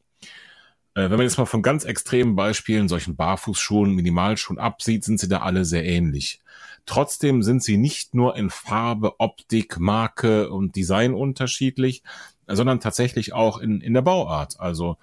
[0.95, 5.29] Äh, wenn man jetzt mal von ganz extremen Beispielen, solchen Barfußschuhen, Minimalschuhen absieht, sind sie
[5.29, 6.41] da alle sehr ähnlich.
[6.87, 12.03] Trotzdem sind sie nicht nur in Farbe, Optik, Marke und Design unterschiedlich,
[12.47, 14.59] sondern tatsächlich auch in, in der Bauart.
[14.59, 14.97] Also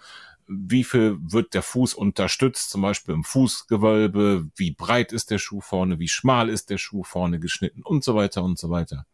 [0.48, 5.62] wie viel wird der Fuß unterstützt, zum Beispiel im Fußgewölbe, wie breit ist der Schuh
[5.62, 9.06] vorne, wie schmal ist der Schuh vorne geschnitten und so weiter und so weiter.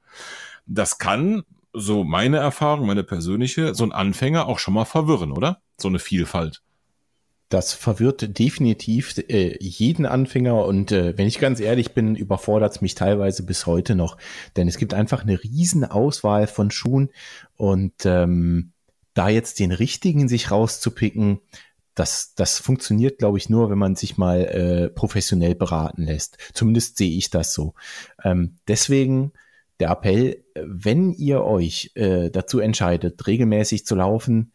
[0.66, 1.44] Das kann,
[1.74, 5.62] so meine Erfahrung, meine persönliche, so ein Anfänger auch schon mal verwirren, oder?
[5.78, 6.62] So eine Vielfalt.
[7.50, 12.82] Das verwirrt definitiv äh, jeden Anfänger und äh, wenn ich ganz ehrlich bin, überfordert es
[12.82, 14.18] mich teilweise bis heute noch,
[14.56, 17.10] denn es gibt einfach eine riesen Auswahl von Schuhen
[17.58, 18.72] und ähm,
[19.14, 21.42] da jetzt den richtigen sich rauszupicken,
[21.94, 26.38] das, das funktioniert, glaube ich, nur, wenn man sich mal äh, professionell beraten lässt.
[26.54, 27.74] Zumindest sehe ich das so.
[28.24, 29.34] Ähm, deswegen
[29.82, 34.54] der Appell, wenn ihr euch äh, dazu entscheidet, regelmäßig zu laufen,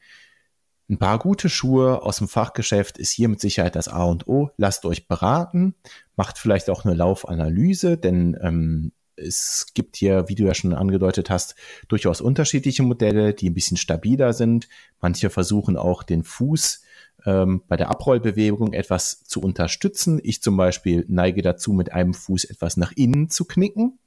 [0.88, 4.50] ein paar gute Schuhe aus dem Fachgeschäft ist hier mit Sicherheit das A und O.
[4.56, 5.74] Lasst euch beraten,
[6.14, 11.28] macht vielleicht auch eine Laufanalyse, denn ähm, es gibt hier, wie du ja schon angedeutet
[11.28, 11.56] hast,
[11.88, 14.68] durchaus unterschiedliche Modelle, die ein bisschen stabiler sind.
[15.00, 16.82] Manche versuchen auch den Fuß
[17.24, 20.20] ähm, bei der Abrollbewegung etwas zu unterstützen.
[20.22, 23.98] Ich zum Beispiel neige dazu, mit einem Fuß etwas nach innen zu knicken.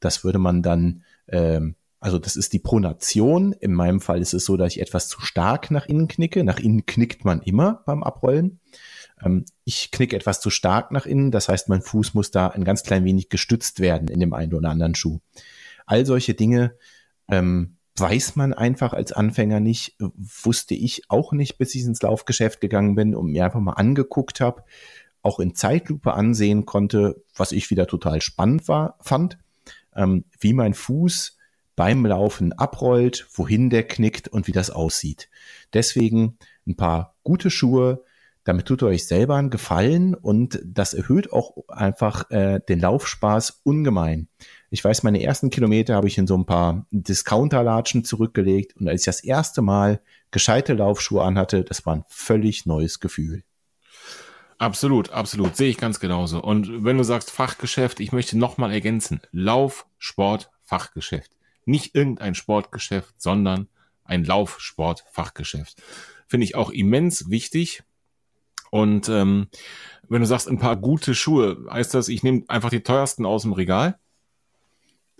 [0.00, 3.52] Das würde man dann ähm, also das ist die Pronation.
[3.52, 6.42] In meinem Fall ist es so, dass ich etwas zu stark nach innen knicke.
[6.44, 8.58] Nach innen knickt man immer beim Abrollen.
[9.22, 11.30] Ähm, ich knicke etwas zu stark nach innen.
[11.30, 14.54] Das heißt, mein Fuß muss da ein ganz klein wenig gestützt werden in dem einen
[14.54, 15.20] oder anderen Schuh.
[15.84, 16.74] All solche Dinge
[17.28, 22.62] ähm, weiß man einfach als Anfänger nicht, wusste ich auch nicht, bis ich ins Laufgeschäft
[22.62, 24.64] gegangen bin und mir einfach mal angeguckt habe,
[25.20, 29.36] auch in Zeitlupe ansehen konnte, was ich wieder total spannend war, fand,
[29.94, 31.36] ähm, wie mein Fuß
[31.76, 35.30] beim Laufen abrollt, wohin der knickt und wie das aussieht.
[35.72, 36.36] Deswegen
[36.66, 38.04] ein paar gute Schuhe,
[38.44, 43.60] damit tut ihr euch selber einen Gefallen und das erhöht auch einfach äh, den Laufspaß
[43.64, 44.28] ungemein.
[44.70, 49.02] Ich weiß, meine ersten Kilometer habe ich in so ein paar Discounter-Latschen zurückgelegt und als
[49.02, 53.42] ich das erste Mal gescheite Laufschuhe anhatte, das war ein völlig neues Gefühl.
[54.60, 55.56] Absolut, absolut.
[55.56, 56.40] Sehe ich ganz genauso.
[56.40, 59.20] Und wenn du sagst Fachgeschäft, ich möchte nochmal ergänzen.
[59.32, 61.32] Lauf, Sport, Fachgeschäft
[61.70, 63.68] nicht irgendein Sportgeschäft, sondern
[64.04, 65.82] ein Laufsportfachgeschäft.
[66.26, 67.82] Finde ich auch immens wichtig.
[68.70, 69.48] Und ähm,
[70.08, 73.42] wenn du sagst, ein paar gute Schuhe, heißt das, ich nehme einfach die teuersten aus
[73.42, 73.98] dem Regal?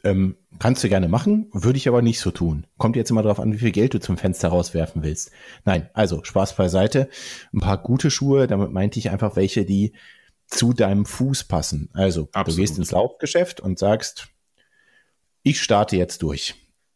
[0.03, 2.67] Ähm, kannst du gerne machen, würde ich aber nicht so tun.
[2.79, 5.31] Kommt jetzt immer darauf an, wie viel Geld du zum Fenster rauswerfen willst.
[5.65, 7.09] Nein, also Spaß beiseite.
[7.53, 9.93] Ein paar gute Schuhe, damit meinte ich einfach welche, die
[10.47, 11.91] zu deinem Fuß passen.
[11.93, 12.49] Also Absolut.
[12.49, 14.29] du gehst ins Laufgeschäft und sagst,
[15.43, 16.55] ich starte jetzt durch.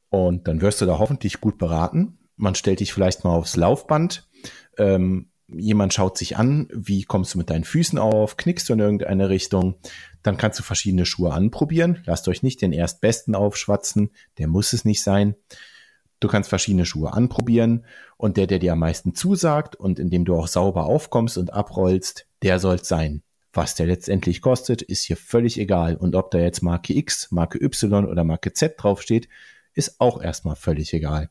[0.09, 2.19] Und dann wirst du da hoffentlich gut beraten.
[2.37, 4.29] Man stellt dich vielleicht mal aufs Laufband.
[4.77, 8.81] Ähm, jemand schaut sich an, wie kommst du mit deinen Füßen auf, knickst du in
[8.81, 9.77] irgendeine Richtung.
[10.25, 12.03] Dann kannst du verschiedene Schuhe anprobieren.
[12.07, 15.37] Lasst euch nicht den erstbesten aufschwatzen, der muss es nicht sein.
[16.19, 17.85] Du kannst verschiedene Schuhe anprobieren
[18.17, 21.53] und der, der dir am meisten zusagt und in dem du auch sauber aufkommst und
[21.53, 23.23] abrollst, der soll es sein.
[23.53, 25.97] Was der letztendlich kostet, ist hier völlig egal.
[25.97, 29.29] Und ob da jetzt Marke X, Marke Y oder Marke Z draufsteht,
[29.75, 31.29] ist auch erstmal völlig egal.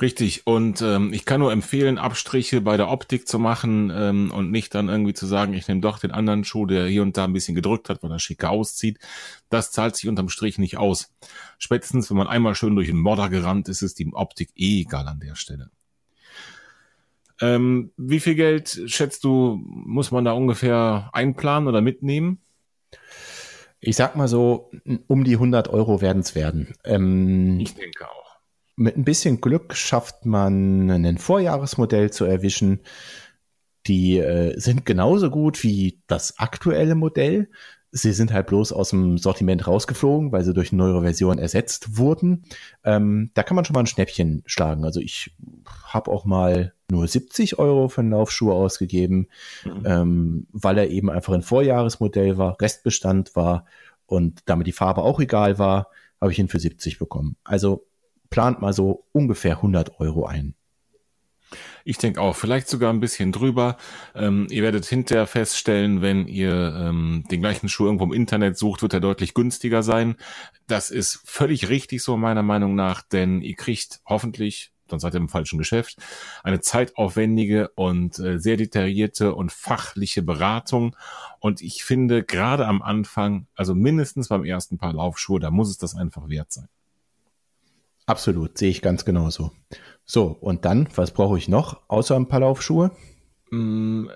[0.00, 0.46] Richtig.
[0.46, 4.74] Und ähm, ich kann nur empfehlen, Abstriche bei der Optik zu machen ähm, und nicht
[4.74, 7.34] dann irgendwie zu sagen, ich nehme doch den anderen Schuh, der hier und da ein
[7.34, 8.98] bisschen gedrückt hat, weil er schicker auszieht.
[9.50, 11.12] Das zahlt sich unterm Strich nicht aus.
[11.58, 15.06] Spätestens, wenn man einmal schön durch den Modder gerannt ist, ist die Optik eh egal
[15.06, 15.70] an der Stelle.
[17.42, 22.38] Ähm, wie viel Geld schätzt du, muss man da ungefähr einplanen oder mitnehmen?
[23.80, 24.70] Ich sag mal so,
[25.06, 26.74] um die 100 Euro werden es werden.
[26.84, 28.19] Ähm, ich denke auch.
[28.80, 32.80] Mit ein bisschen Glück schafft man ein Vorjahresmodell zu erwischen.
[33.86, 37.50] Die äh, sind genauso gut wie das aktuelle Modell.
[37.90, 41.98] Sie sind halt bloß aus dem Sortiment rausgeflogen, weil sie durch eine neue Version ersetzt
[41.98, 42.44] wurden.
[42.82, 44.86] Ähm, da kann man schon mal ein Schnäppchen schlagen.
[44.86, 45.36] Also ich
[45.84, 49.28] habe auch mal nur 70 Euro für einen Laufschuh ausgegeben,
[49.62, 49.82] mhm.
[49.84, 53.66] ähm, weil er eben einfach ein Vorjahresmodell war, Restbestand war
[54.06, 57.36] und damit die Farbe auch egal war, habe ich ihn für 70 bekommen.
[57.44, 57.84] Also
[58.30, 60.54] plant mal so ungefähr 100 Euro ein.
[61.84, 63.76] Ich denke auch, vielleicht sogar ein bisschen drüber.
[64.14, 68.82] Ähm, ihr werdet hinterher feststellen, wenn ihr ähm, den gleichen Schuh irgendwo im Internet sucht,
[68.82, 70.16] wird er deutlich günstiger sein.
[70.66, 75.20] Das ist völlig richtig so meiner Meinung nach, denn ihr kriegt hoffentlich, dann seid ihr
[75.20, 75.96] im falschen Geschäft,
[76.44, 80.96] eine zeitaufwendige und äh, sehr detaillierte und fachliche Beratung.
[81.40, 85.78] Und ich finde, gerade am Anfang, also mindestens beim ersten Paar Laufschuhe, da muss es
[85.78, 86.68] das einfach wert sein.
[88.10, 89.52] Absolut, sehe ich ganz genauso.
[90.04, 92.90] So, und dann, was brauche ich noch außer ein paar Laufschuhe?
[93.52, 94.08] Mm,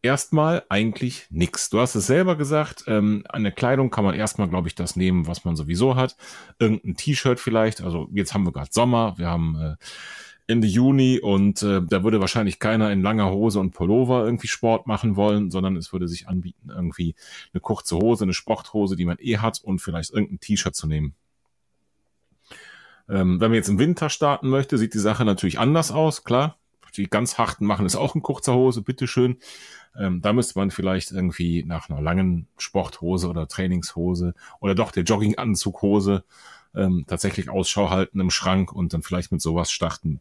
[0.00, 1.68] erstmal eigentlich nix.
[1.68, 4.96] Du hast es selber gesagt, ähm, an der Kleidung kann man erstmal, glaube ich, das
[4.96, 6.16] nehmen, was man sowieso hat.
[6.58, 7.82] Irgendein T-Shirt vielleicht.
[7.82, 9.84] Also jetzt haben wir gerade Sommer, wir haben äh,
[10.46, 14.86] Ende Juni und äh, da würde wahrscheinlich keiner in langer Hose und Pullover irgendwie Sport
[14.86, 17.16] machen wollen, sondern es würde sich anbieten, irgendwie
[17.52, 21.14] eine kurze Hose, eine Sporthose, die man eh hat und vielleicht irgendein T-Shirt zu nehmen.
[23.08, 26.56] Ähm, wenn man jetzt im Winter starten möchte, sieht die Sache natürlich anders aus, klar.
[26.96, 29.38] Die ganz harten machen es auch in kurzer Hose, bitteschön.
[29.98, 35.02] Ähm, da müsste man vielleicht irgendwie nach einer langen Sporthose oder Trainingshose oder doch der
[35.02, 36.24] Jogginganzughose
[36.74, 40.20] ähm, tatsächlich Ausschau halten im Schrank und dann vielleicht mit sowas starten.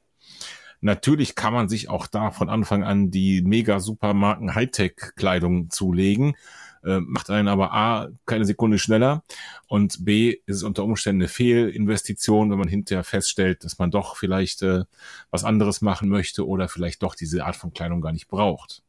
[0.81, 6.35] Natürlich kann man sich auch da von Anfang an die mega Supermarken Hightech-Kleidung zulegen
[6.83, 9.23] äh, macht einen aber A, keine Sekunde schneller
[9.67, 14.15] und B, ist es unter Umständen eine Fehlinvestition, wenn man hinterher feststellt, dass man doch
[14.17, 14.83] vielleicht äh,
[15.31, 18.83] was anderes machen möchte oder vielleicht doch diese Art von Kleidung gar nicht braucht.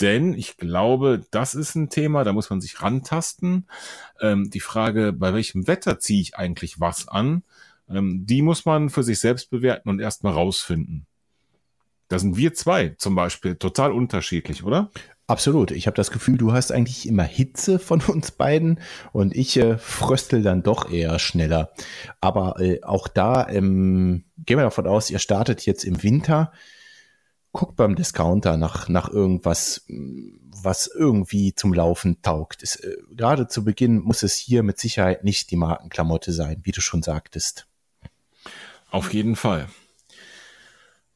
[0.00, 3.68] Denn ich glaube, das ist ein Thema, da muss man sich rantasten.
[4.20, 7.44] Ähm, die Frage, bei welchem Wetter ziehe ich eigentlich was an,
[7.88, 11.06] ähm, die muss man für sich selbst bewerten und erstmal rausfinden.
[12.08, 14.90] Da sind wir zwei zum Beispiel total unterschiedlich, oder?
[15.28, 15.72] Absolut.
[15.72, 18.80] Ich habe das Gefühl, du hast eigentlich immer Hitze von uns beiden
[19.12, 21.70] und ich äh, fröstel dann doch eher schneller.
[22.22, 26.50] Aber äh, auch da ähm, gehen wir davon aus, ihr startet jetzt im Winter.
[27.52, 32.62] Guckt beim Discounter nach, nach irgendwas, was irgendwie zum Laufen taugt.
[32.62, 36.80] Äh, gerade zu Beginn muss es hier mit Sicherheit nicht die Markenklamotte sein, wie du
[36.80, 37.66] schon sagtest.
[38.90, 39.68] Auf jeden Fall.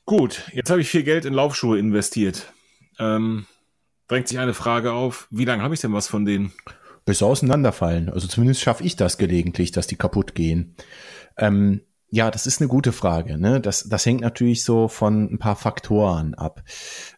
[0.04, 2.52] Gut, jetzt habe ich viel Geld in Laufschuhe investiert.
[2.98, 3.46] Ähm,
[4.12, 6.52] drängt sich eine Frage auf, wie lange habe ich denn was von denen?
[7.06, 8.10] Bis sie auseinanderfallen.
[8.10, 10.76] Also zumindest schaffe ich das gelegentlich, dass die kaputt gehen.
[11.38, 13.38] Ähm, ja, das ist eine gute Frage.
[13.38, 13.58] Ne?
[13.58, 16.62] Das, das hängt natürlich so von ein paar Faktoren ab.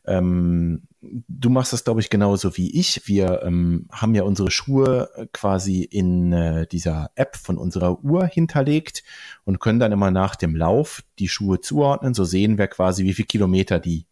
[0.06, 3.02] Ähm, du machst das, glaube ich, genauso wie ich.
[3.08, 9.02] Wir ähm, haben ja unsere Schuhe quasi in äh, dieser App von unserer Uhr hinterlegt
[9.42, 12.14] und können dann immer nach dem Lauf die Schuhe zuordnen.
[12.14, 14.06] So sehen wir quasi, wie viele Kilometer die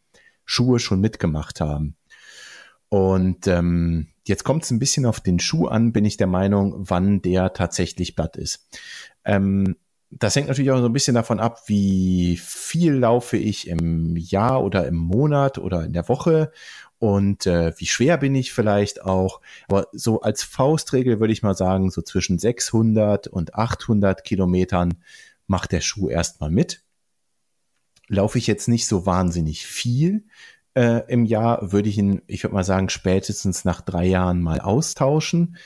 [0.44, 1.94] Schuhe schon mitgemacht haben.
[2.92, 6.74] Und ähm, jetzt kommt es ein bisschen auf den Schuh an, bin ich der Meinung,
[6.76, 8.68] wann der tatsächlich platt ist.
[9.24, 9.76] Ähm,
[10.10, 14.62] das hängt natürlich auch so ein bisschen davon ab, wie viel laufe ich im Jahr
[14.62, 16.52] oder im Monat oder in der Woche
[16.98, 19.40] und äh, wie schwer bin ich vielleicht auch.
[19.68, 25.02] Aber so als Faustregel würde ich mal sagen, so zwischen 600 und 800 Kilometern
[25.46, 26.84] macht der Schuh erstmal mit.
[28.08, 30.26] Laufe ich jetzt nicht so wahnsinnig viel,
[30.74, 34.60] äh, im Jahr würde ich ihn, ich würde mal sagen, spätestens nach drei Jahren mal
[34.60, 35.56] austauschen,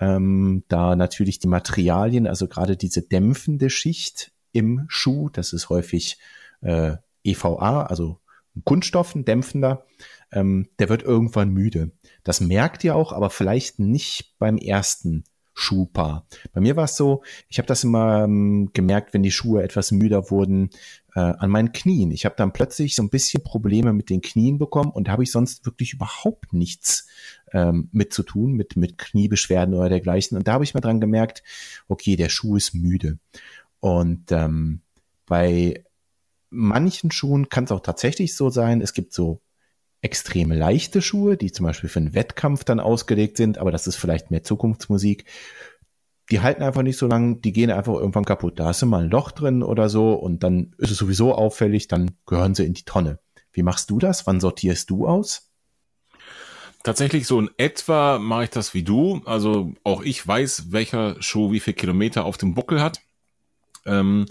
[0.00, 6.18] ähm, da natürlich die Materialien, also gerade diese dämpfende Schicht im Schuh, das ist häufig
[6.60, 8.18] äh, EVA, also
[8.64, 9.86] Kunststoff, ein dämpfender,
[10.30, 11.92] ähm, der wird irgendwann müde.
[12.22, 16.26] Das merkt ihr auch, aber vielleicht nicht beim ersten Schuhpaar.
[16.52, 19.92] Bei mir war es so, ich habe das immer ähm, gemerkt, wenn die Schuhe etwas
[19.92, 20.70] müder wurden,
[21.14, 22.10] äh, an meinen Knien.
[22.10, 25.22] Ich habe dann plötzlich so ein bisschen Probleme mit den Knien bekommen und da habe
[25.22, 27.06] ich sonst wirklich überhaupt nichts
[27.52, 30.38] ähm, mit zu tun, mit, mit Kniebeschwerden oder dergleichen.
[30.38, 31.42] Und da habe ich mal dran gemerkt,
[31.86, 33.18] okay, der Schuh ist müde.
[33.80, 34.80] Und ähm,
[35.26, 35.84] bei
[36.48, 39.41] manchen Schuhen kann es auch tatsächlich so sein, es gibt so
[40.02, 43.96] extrem leichte Schuhe, die zum Beispiel für einen Wettkampf dann ausgelegt sind, aber das ist
[43.96, 45.24] vielleicht mehr Zukunftsmusik
[46.30, 48.58] die halten einfach nicht so lange, die gehen einfach irgendwann kaputt.
[48.58, 51.88] Da hast du mal ein Loch drin oder so und dann ist es sowieso auffällig,
[51.88, 53.18] dann gehören sie in die Tonne.
[53.52, 54.26] Wie machst du das?
[54.26, 55.50] Wann sortierst du aus?
[56.84, 59.20] Tatsächlich so in etwa mache ich das wie du.
[59.26, 63.00] Also auch ich weiß, welcher Schuh wie viel Kilometer auf dem Buckel hat.
[63.84, 64.26] Ähm,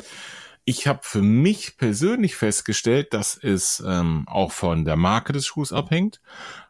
[0.71, 5.73] ich habe für mich persönlich festgestellt, dass es ähm, auch von der Marke des Schuhs
[5.73, 6.21] abhängt.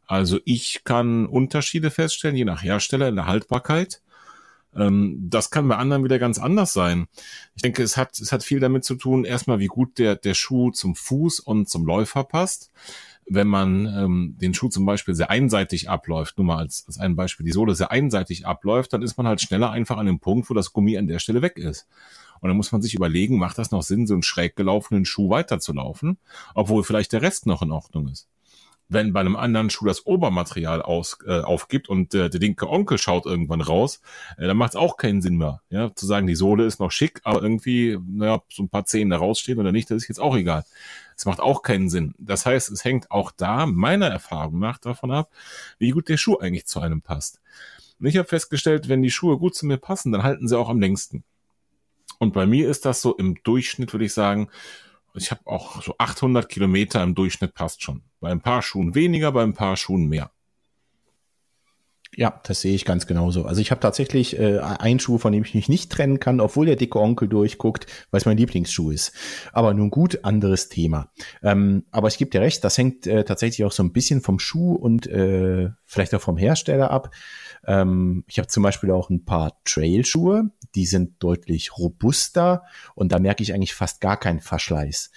[0.08, 4.02] Also ich kann Unterschiede feststellen, je nach Hersteller in der Haltbarkeit.
[4.76, 7.10] Ähm, das kann bei anderen wieder ganz anders sein.
[7.54, 10.34] Ich denke, es hat, es hat viel damit zu tun, erstmal, wie gut der, der
[10.34, 12.72] Schuh zum Fuß und zum Läufer passt.
[13.28, 17.16] Wenn man ähm, den Schuh zum Beispiel sehr einseitig abläuft, nur mal als, als ein
[17.16, 20.50] Beispiel, die Sohle sehr einseitig abläuft, dann ist man halt schneller einfach an dem Punkt,
[20.50, 21.88] wo das Gummi an der Stelle weg ist.
[22.42, 25.30] Und dann muss man sich überlegen, macht das noch Sinn, so einen schräg gelaufenen Schuh
[25.30, 26.18] weiterzulaufen,
[26.56, 28.28] obwohl vielleicht der Rest noch in Ordnung ist
[28.92, 32.98] wenn bei einem anderen Schuh das Obermaterial aus, äh, aufgibt und äh, der linke Onkel
[32.98, 34.02] schaut irgendwann raus,
[34.38, 35.62] äh, dann macht es auch keinen Sinn mehr.
[35.70, 39.10] Ja, zu sagen, die Sohle ist noch schick, aber irgendwie, naja, so ein paar Zehen
[39.10, 40.66] da rausstehen oder nicht, das ist jetzt auch egal.
[41.16, 42.14] Es macht auch keinen Sinn.
[42.18, 45.32] Das heißt, es hängt auch da, meiner Erfahrung nach, davon ab,
[45.80, 47.40] wie gut der Schuh eigentlich zu einem passt.
[48.00, 50.68] Und ich habe festgestellt, wenn die Schuhe gut zu mir passen, dann halten sie auch
[50.68, 51.24] am längsten.
[52.22, 54.48] Und bei mir ist das so im Durchschnitt, würde ich sagen,
[55.16, 58.04] ich habe auch so 800 Kilometer im Durchschnitt passt schon.
[58.20, 60.30] Bei ein paar Schuhen weniger, bei ein paar Schuhen mehr.
[62.18, 63.46] Ja, das sehe ich ganz genauso.
[63.46, 66.66] Also ich habe tatsächlich äh, einen Schuh, von dem ich mich nicht trennen kann, obwohl
[66.66, 69.14] der dicke Onkel durchguckt, weil es mein Lieblingsschuh ist.
[69.54, 71.10] Aber nun gut, anderes Thema.
[71.42, 74.40] Ähm, aber ich gebe dir recht, das hängt äh, tatsächlich auch so ein bisschen vom
[74.40, 77.12] Schuh und äh, vielleicht auch vom Hersteller ab.
[77.66, 83.20] Ähm, ich habe zum Beispiel auch ein paar Trailschuhe, die sind deutlich robuster und da
[83.20, 85.12] merke ich eigentlich fast gar keinen Verschleiß.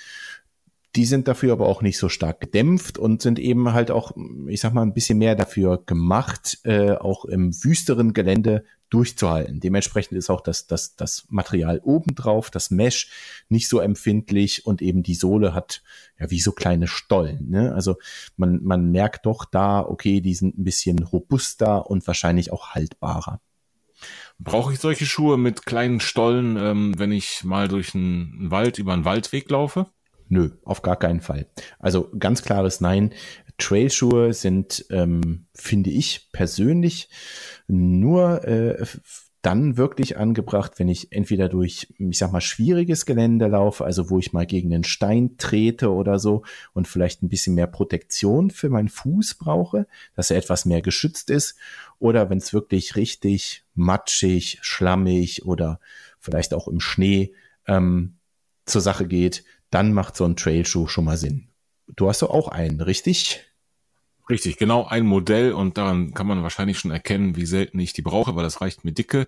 [0.97, 4.13] Die sind dafür aber auch nicht so stark gedämpft und sind eben halt auch,
[4.47, 9.59] ich sag mal, ein bisschen mehr dafür gemacht, äh, auch im wüsteren Gelände durchzuhalten.
[9.59, 13.11] Dementsprechend ist auch das, das, das Material obendrauf, das Mesh,
[13.49, 15.83] nicht so empfindlich und eben die Sohle hat
[16.19, 17.51] ja wie so kleine Stollen.
[17.51, 17.75] Ne?
[17.75, 17.97] Also
[18.37, 23.41] man, man merkt doch da, okay, die sind ein bisschen robuster und wahrscheinlich auch haltbarer.
[24.39, 28.93] Brauche ich solche Schuhe mit kleinen Stollen, ähm, wenn ich mal durch einen Wald über
[28.93, 29.87] einen Waldweg laufe?
[30.29, 31.47] Nö, auf gar keinen Fall.
[31.79, 33.13] Also ganz klares Nein.
[33.59, 37.09] Trailschuhe sind, ähm, finde ich persönlich,
[37.69, 38.85] nur äh,
[39.45, 44.19] dann wirklich angebracht, wenn ich entweder durch, ich sag mal, schwieriges Gelände laufe, also wo
[44.19, 48.71] ich mal gegen einen Stein trete oder so und vielleicht ein bisschen mehr Protektion für
[48.71, 51.57] meinen Fuß brauche, dass er etwas mehr geschützt ist,
[51.99, 55.79] oder wenn es wirklich richtig matschig, schlammig oder
[56.19, 57.35] vielleicht auch im Schnee
[57.67, 58.17] ähm,
[58.65, 59.45] zur Sache geht,
[59.75, 61.49] dann macht so ein Trailschuh schon mal Sinn.
[61.89, 63.45] Du hast doch auch einen, richtig?
[64.31, 68.01] Richtig, genau ein Modell und daran kann man wahrscheinlich schon erkennen, wie selten ich die
[68.01, 69.27] brauche, weil das reicht mir dicke.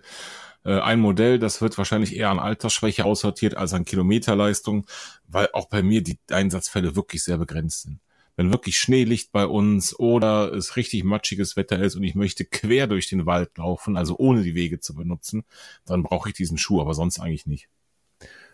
[0.63, 4.87] Äh, ein Modell, das wird wahrscheinlich eher an Altersschwäche aussortiert als an Kilometerleistung,
[5.27, 7.99] weil auch bei mir die Einsatzfälle wirklich sehr begrenzt sind.
[8.37, 12.45] Wenn wirklich Schnee liegt bei uns oder es richtig matschiges Wetter ist und ich möchte
[12.45, 15.43] quer durch den Wald laufen, also ohne die Wege zu benutzen,
[15.85, 17.67] dann brauche ich diesen Schuh, aber sonst eigentlich nicht.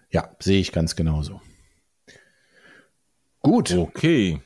[0.09, 1.41] Ja, sehe ich ganz genauso.
[3.43, 3.71] Gut.
[3.71, 4.41] Okay.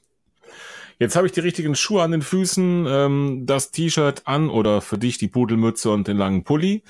[0.99, 4.97] Jetzt habe ich die richtigen Schuhe an den Füßen, ähm, das T-Shirt an oder für
[4.97, 6.83] dich die Pudelmütze und den langen Pulli.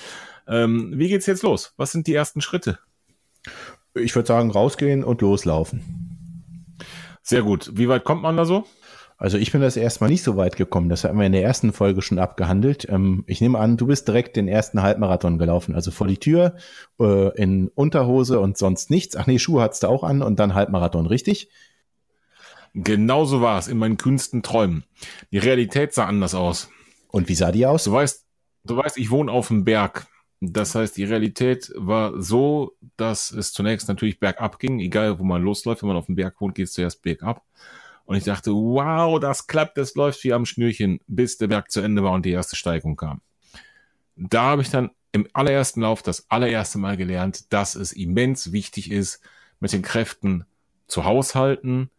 [0.47, 1.74] Ähm, wie geht's jetzt los?
[1.76, 2.80] Was sind die ersten Schritte?
[3.93, 6.76] Ich würde sagen, rausgehen und loslaufen.
[7.22, 7.72] Sehr gut.
[7.74, 8.64] Wie weit kommt man da so?
[9.18, 10.89] Also ich bin das erstmal nicht so weit gekommen.
[10.89, 12.88] Das hatten wir in der ersten Folge schon abgehandelt.
[12.89, 15.76] Ähm, ich nehme an, du bist direkt den ersten Halbmarathon gelaufen.
[15.76, 16.55] Also vor die Tür,
[17.01, 19.18] äh, in Unterhose und sonst nichts.
[19.18, 21.49] Ach nee, Schuhe hattest du auch an und dann Halbmarathon, richtig?
[22.80, 24.84] Genauso war es in meinen kühnsten Träumen.
[25.32, 26.70] Die Realität sah anders aus.
[27.08, 27.86] Und wie sah die aus?
[27.86, 28.24] Du weißt,
[28.66, 30.06] du weißt, ich wohne auf dem Berg.
[30.42, 35.42] Das heißt, die Realität war so, dass es zunächst natürlich bergab ging, egal wo man
[35.42, 35.82] losläuft.
[35.82, 37.44] Wenn man auf dem Berg wohnt, geht es zuerst bergab.
[38.06, 41.82] Und ich dachte, wow, das klappt, das läuft wie am Schnürchen, bis der Berg zu
[41.82, 43.22] Ende war und die erste Steigung kam.
[44.16, 48.92] Da habe ich dann im allerersten Lauf das allererste Mal gelernt, dass es immens wichtig
[48.92, 49.20] ist,
[49.60, 50.46] mit den Kräften
[50.86, 51.90] zu haushalten,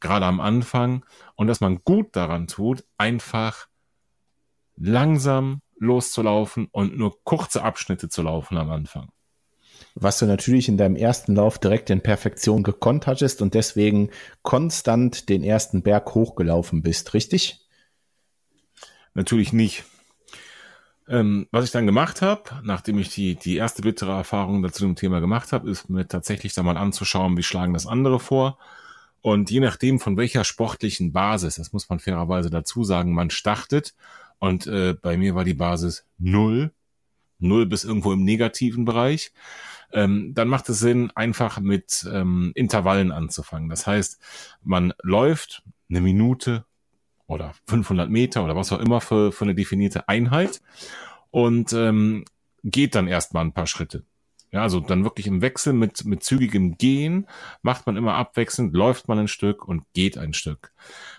[0.00, 1.04] gerade am Anfang,
[1.36, 3.68] und dass man gut daran tut, einfach
[4.76, 9.10] langsam loszulaufen und nur kurze Abschnitte zu laufen am Anfang.
[9.94, 14.10] Was du natürlich in deinem ersten Lauf direkt in Perfektion gekonnt hattest und deswegen
[14.42, 17.66] konstant den ersten Berg hochgelaufen bist, richtig?
[19.14, 19.84] Natürlich nicht.
[21.08, 24.94] Ähm, was ich dann gemacht habe, nachdem ich die, die erste bittere Erfahrung dazu dem
[24.94, 28.58] Thema gemacht habe, ist mir tatsächlich da mal anzuschauen, wie schlagen das andere vor
[29.22, 33.94] und je nachdem, von welcher sportlichen Basis, das muss man fairerweise dazu sagen, man startet.
[34.38, 36.72] Und äh, bei mir war die Basis null,
[37.38, 39.32] null bis irgendwo im negativen Bereich.
[39.92, 43.68] Ähm, dann macht es Sinn, einfach mit ähm, Intervallen anzufangen.
[43.68, 44.20] Das heißt,
[44.62, 46.64] man läuft eine Minute
[47.26, 50.62] oder 500 Meter oder was auch immer für, für eine definierte Einheit
[51.30, 52.24] und ähm,
[52.64, 54.04] geht dann erstmal ein paar Schritte.
[54.52, 57.28] Ja, also dann wirklich im Wechsel mit, mit zügigem Gehen
[57.62, 60.72] macht man immer abwechselnd, läuft man ein Stück und geht ein Stück.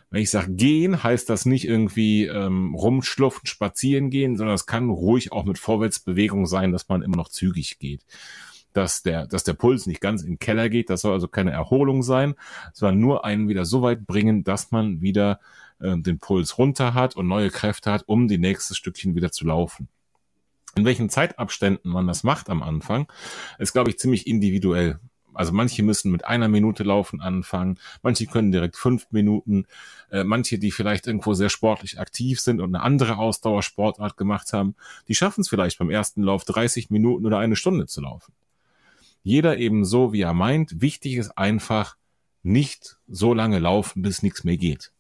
[0.10, 4.90] Wenn ich sage gehen, heißt das nicht irgendwie ähm, rumschluften, spazieren gehen, sondern es kann
[4.90, 8.04] ruhig auch mit Vorwärtsbewegung sein, dass man immer noch zügig geht.
[8.74, 11.52] Dass der, dass der Puls nicht ganz in den Keller geht, das soll also keine
[11.52, 12.36] Erholung sein,
[12.74, 15.40] sondern nur einen wieder so weit bringen, dass man wieder
[15.80, 19.46] äh, den Puls runter hat und neue Kräfte hat, um die nächste Stückchen wieder zu
[19.46, 19.88] laufen.
[20.76, 23.08] In welchen Zeitabständen man das macht am Anfang,
[23.60, 25.00] ist, glaube ich, ziemlich individuell.
[25.34, 29.66] Also manche müssen mit einer Minute laufen anfangen, manche können direkt fünf Minuten,
[30.12, 34.76] äh, manche, die vielleicht irgendwo sehr sportlich aktiv sind und eine andere Ausdauersportart gemacht haben,
[35.08, 38.34] die schaffen es vielleicht beim ersten Lauf 30 Minuten oder eine Stunde zu laufen.
[39.24, 40.82] Jeder eben so, wie er meint.
[40.82, 41.96] Wichtig ist einfach,
[42.44, 44.92] nicht so lange laufen, bis nichts mehr geht.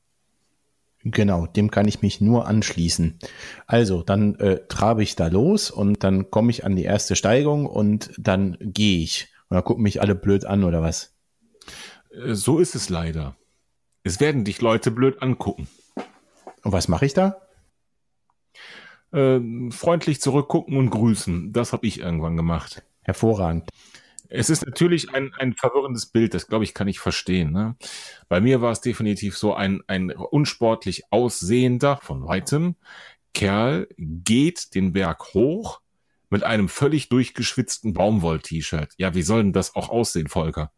[1.03, 3.17] Genau, dem kann ich mich nur anschließen.
[3.65, 7.65] Also, dann äh, trabe ich da los und dann komme ich an die erste Steigung
[7.65, 9.29] und dann gehe ich.
[9.49, 11.15] Und dann gucken mich alle blöd an oder was?
[12.11, 13.35] Äh, so ist es leider.
[14.03, 15.67] Es werden dich Leute blöd angucken.
[16.63, 17.41] Und was mache ich da?
[19.11, 19.39] Äh,
[19.71, 21.51] freundlich zurückgucken und grüßen.
[21.51, 22.83] Das habe ich irgendwann gemacht.
[23.01, 23.69] Hervorragend.
[24.33, 27.51] Es ist natürlich ein, ein verwirrendes Bild, das glaube ich, kann ich verstehen.
[27.51, 27.75] Ne?
[28.29, 32.75] Bei mir war es definitiv so ein, ein unsportlich aussehender, von weitem,
[33.33, 35.81] Kerl geht den Berg hoch
[36.29, 38.93] mit einem völlig durchgeschwitzten Baumwoll-T-Shirt.
[38.97, 40.71] Ja, wie soll denn das auch aussehen, Volker?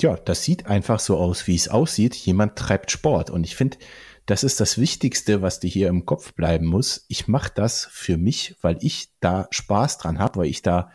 [0.00, 2.14] Ja, das sieht einfach so aus, wie es aussieht.
[2.14, 3.30] Jemand treibt Sport.
[3.30, 3.78] Und ich finde,
[4.26, 7.04] das ist das Wichtigste, was dir hier im Kopf bleiben muss.
[7.08, 10.90] Ich mache das für mich, weil ich da Spaß dran habe, weil ich da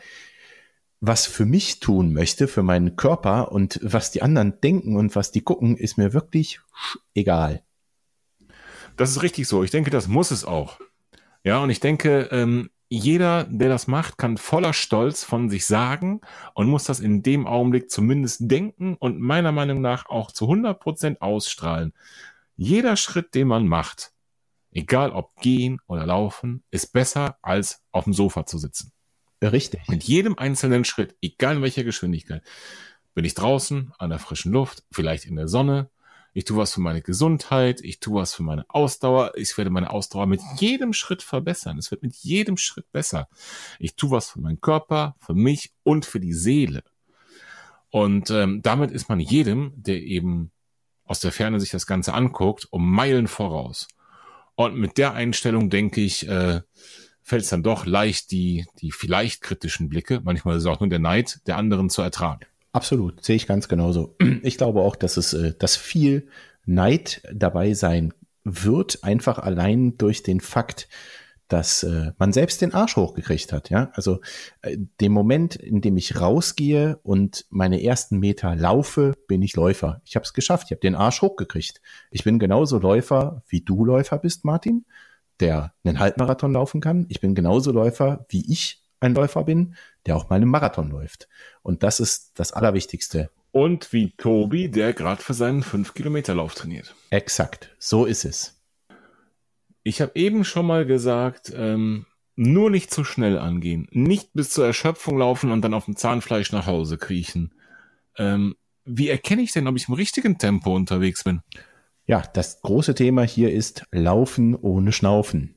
[1.02, 5.32] was für mich tun möchte, für meinen Körper und was die anderen denken und was
[5.32, 6.62] die gucken, ist mir wirklich
[7.14, 7.64] egal.
[8.98, 9.64] Das ist richtig so.
[9.64, 10.80] Ich denke, das muss es auch.
[11.44, 16.22] Ja, und ich denke, ähm, jeder, der das macht, kann voller Stolz von sich sagen
[16.54, 20.80] und muss das in dem Augenblick zumindest denken und meiner Meinung nach auch zu 100
[20.80, 21.94] Prozent ausstrahlen.
[22.56, 24.14] Jeder Schritt, den man macht,
[24.72, 28.92] egal ob gehen oder laufen, ist besser als auf dem Sofa zu sitzen.
[29.52, 29.88] Richtig.
[29.88, 32.44] Mit jedem einzelnen Schritt, egal in welcher Geschwindigkeit,
[33.14, 35.90] bin ich draußen an der frischen Luft, vielleicht in der Sonne.
[36.34, 39.32] Ich tue was für meine Gesundheit, ich tue was für meine Ausdauer.
[39.36, 41.78] Ich werde meine Ausdauer mit jedem Schritt verbessern.
[41.78, 43.30] Es wird mit jedem Schritt besser.
[43.80, 46.84] Ich tue was für meinen Körper, für mich und für die Seele.
[47.90, 50.52] Und ähm, damit ist man jedem, der eben
[51.06, 53.88] aus der Ferne sich das Ganze anguckt, um Meilen voraus.
[54.56, 56.62] Und mit der Einstellung denke ich, äh,
[57.26, 60.90] fällt es dann doch leicht, die, die vielleicht kritischen Blicke, manchmal ist es auch nur
[60.90, 62.46] der Neid der anderen zu ertragen.
[62.72, 64.16] Absolut, sehe ich ganz genauso.
[64.44, 66.28] Ich glaube auch, dass es, äh, dass viel
[66.66, 68.14] Neid dabei sein
[68.44, 70.88] wird, einfach allein durch den Fakt,
[71.48, 73.72] dass äh, man selbst den Arsch hochgekriegt hat.
[73.72, 74.20] Ja, also
[74.62, 80.02] äh, dem Moment, in dem ich rausgehe und meine ersten Meter laufe, bin ich Läufer.
[80.06, 80.68] Ich habe es geschafft.
[80.68, 81.82] Ich habe den Arsch hochgekriegt.
[82.12, 84.86] Ich bin genauso Läufer, wie du Läufer bist, Martin
[85.40, 87.06] der einen Halbmarathon laufen kann.
[87.10, 89.76] Ich bin genauso Läufer, wie ich ein Läufer bin,
[90.06, 91.28] der auch mal einen Marathon läuft.
[91.62, 93.30] Und das ist das Allerwichtigste.
[93.52, 96.94] Und wie Tobi, der gerade für seinen 5-Kilometer-Lauf trainiert.
[97.10, 98.62] Exakt, so ist es.
[99.84, 102.06] Ich habe eben schon mal gesagt, ähm,
[102.36, 103.88] nur nicht zu schnell angehen.
[103.92, 107.54] Nicht bis zur Erschöpfung laufen und dann auf dem Zahnfleisch nach Hause kriechen.
[108.18, 111.42] Ähm, wie erkenne ich denn, ob ich im richtigen Tempo unterwegs bin?
[112.08, 115.56] Ja, das große Thema hier ist Laufen ohne Schnaufen.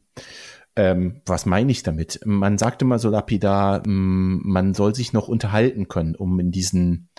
[0.76, 2.20] Ähm, was meine ich damit?
[2.24, 7.10] Man sagte mal so lapidar, mm, man soll sich noch unterhalten können, um in diesen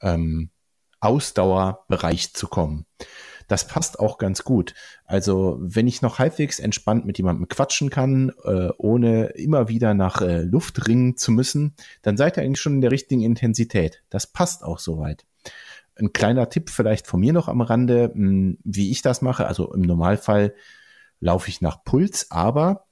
[0.00, 0.50] ähm,
[1.00, 2.86] Ausdauerbereich zu kommen.
[3.48, 4.74] Das passt auch ganz gut.
[5.04, 10.22] Also wenn ich noch halbwegs entspannt mit jemandem quatschen kann, äh, ohne immer wieder nach
[10.22, 14.02] äh, Luft ringen zu müssen, dann seid ihr eigentlich schon in der richtigen Intensität.
[14.10, 15.24] Das passt auch soweit.
[16.02, 19.46] Ein kleiner Tipp vielleicht von mir noch am Rande, hm, wie ich das mache.
[19.46, 20.52] Also im Normalfall
[21.20, 22.86] laufe ich nach Puls, aber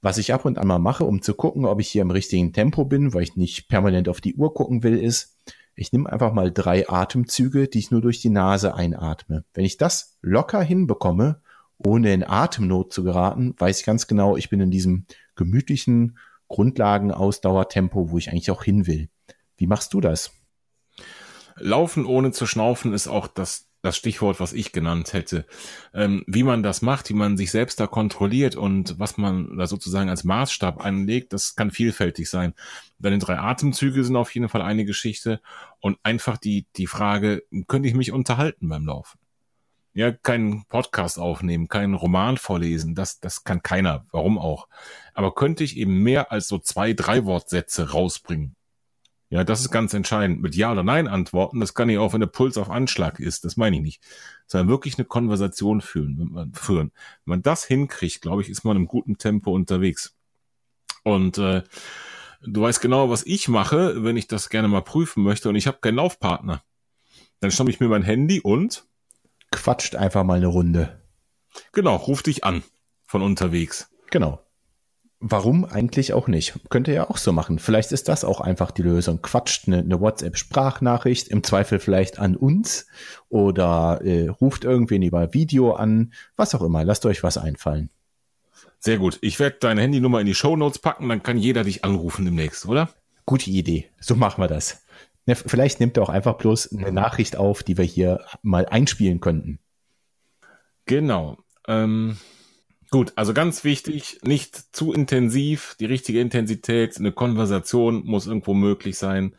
[0.00, 2.54] was ich ab und an mal mache, um zu gucken, ob ich hier im richtigen
[2.54, 5.36] Tempo bin, weil ich nicht permanent auf die Uhr gucken will, ist,
[5.74, 9.44] ich nehme einfach mal drei Atemzüge, die ich nur durch die Nase einatme.
[9.52, 11.42] Wenn ich das locker hinbekomme,
[11.76, 15.04] ohne in Atemnot zu geraten, weiß ich ganz genau, ich bin in diesem
[15.36, 16.16] gemütlichen
[16.48, 19.08] Grundlagenausdauertempo, wo ich eigentlich auch hin will.
[19.56, 20.32] Wie machst du das?
[21.56, 25.46] Laufen ohne zu schnaufen ist auch das, das Stichwort, was ich genannt hätte.
[25.92, 29.66] Ähm, wie man das macht, wie man sich selbst da kontrolliert und was man da
[29.66, 32.54] sozusagen als Maßstab anlegt, das kann vielfältig sein.
[32.98, 35.40] Deine drei Atemzüge sind auf jeden Fall eine Geschichte
[35.80, 39.18] und einfach die, die Frage, könnte ich mich unterhalten beim Laufen?
[39.92, 44.06] Ja, keinen Podcast aufnehmen, keinen Roman vorlesen, das, das kann keiner.
[44.10, 44.66] Warum auch?
[45.12, 48.56] Aber könnte ich eben mehr als so zwei, drei Wortsätze rausbringen?
[49.34, 50.42] Ja, das ist ganz entscheidend.
[50.42, 53.44] Mit Ja oder Nein antworten, das kann ich auch, wenn der Puls auf Anschlag ist.
[53.44, 54.02] Das meine ich nicht.
[54.46, 56.16] Sondern wirklich eine Konversation führen.
[56.20, 56.92] Wenn man, führen.
[57.24, 60.14] Wenn man das hinkriegt, glaube ich, ist man im guten Tempo unterwegs.
[61.02, 61.64] Und äh,
[62.42, 65.66] du weißt genau, was ich mache, wenn ich das gerne mal prüfen möchte und ich
[65.66, 66.62] habe keinen Laufpartner.
[67.40, 68.86] Dann schnappe ich mir mein Handy und
[69.50, 71.02] quatscht einfach mal eine Runde.
[71.72, 72.62] Genau, ruf dich an
[73.04, 73.90] von unterwegs.
[74.12, 74.43] Genau
[75.26, 76.52] Warum eigentlich auch nicht?
[76.68, 77.58] Könnt ihr ja auch so machen.
[77.58, 79.22] Vielleicht ist das auch einfach die Lösung.
[79.22, 82.86] Quatscht eine, eine WhatsApp-Sprachnachricht, im Zweifel vielleicht an uns
[83.30, 86.84] oder äh, ruft irgendwen über Video an, was auch immer.
[86.84, 87.88] Lasst euch was einfallen.
[88.80, 89.16] Sehr gut.
[89.22, 92.66] Ich werde deine Handynummer in die Show Notes packen, dann kann jeder dich anrufen demnächst,
[92.66, 92.90] oder?
[93.24, 93.88] Gute Idee.
[94.00, 94.84] So machen wir das.
[95.24, 99.20] Ne, vielleicht nimmt er auch einfach bloß eine Nachricht auf, die wir hier mal einspielen
[99.20, 99.58] könnten.
[100.84, 101.38] Genau.
[101.66, 102.18] Ähm,
[102.94, 108.98] gut, also ganz wichtig, nicht zu intensiv, die richtige Intensität, eine Konversation muss irgendwo möglich
[108.98, 109.34] sein.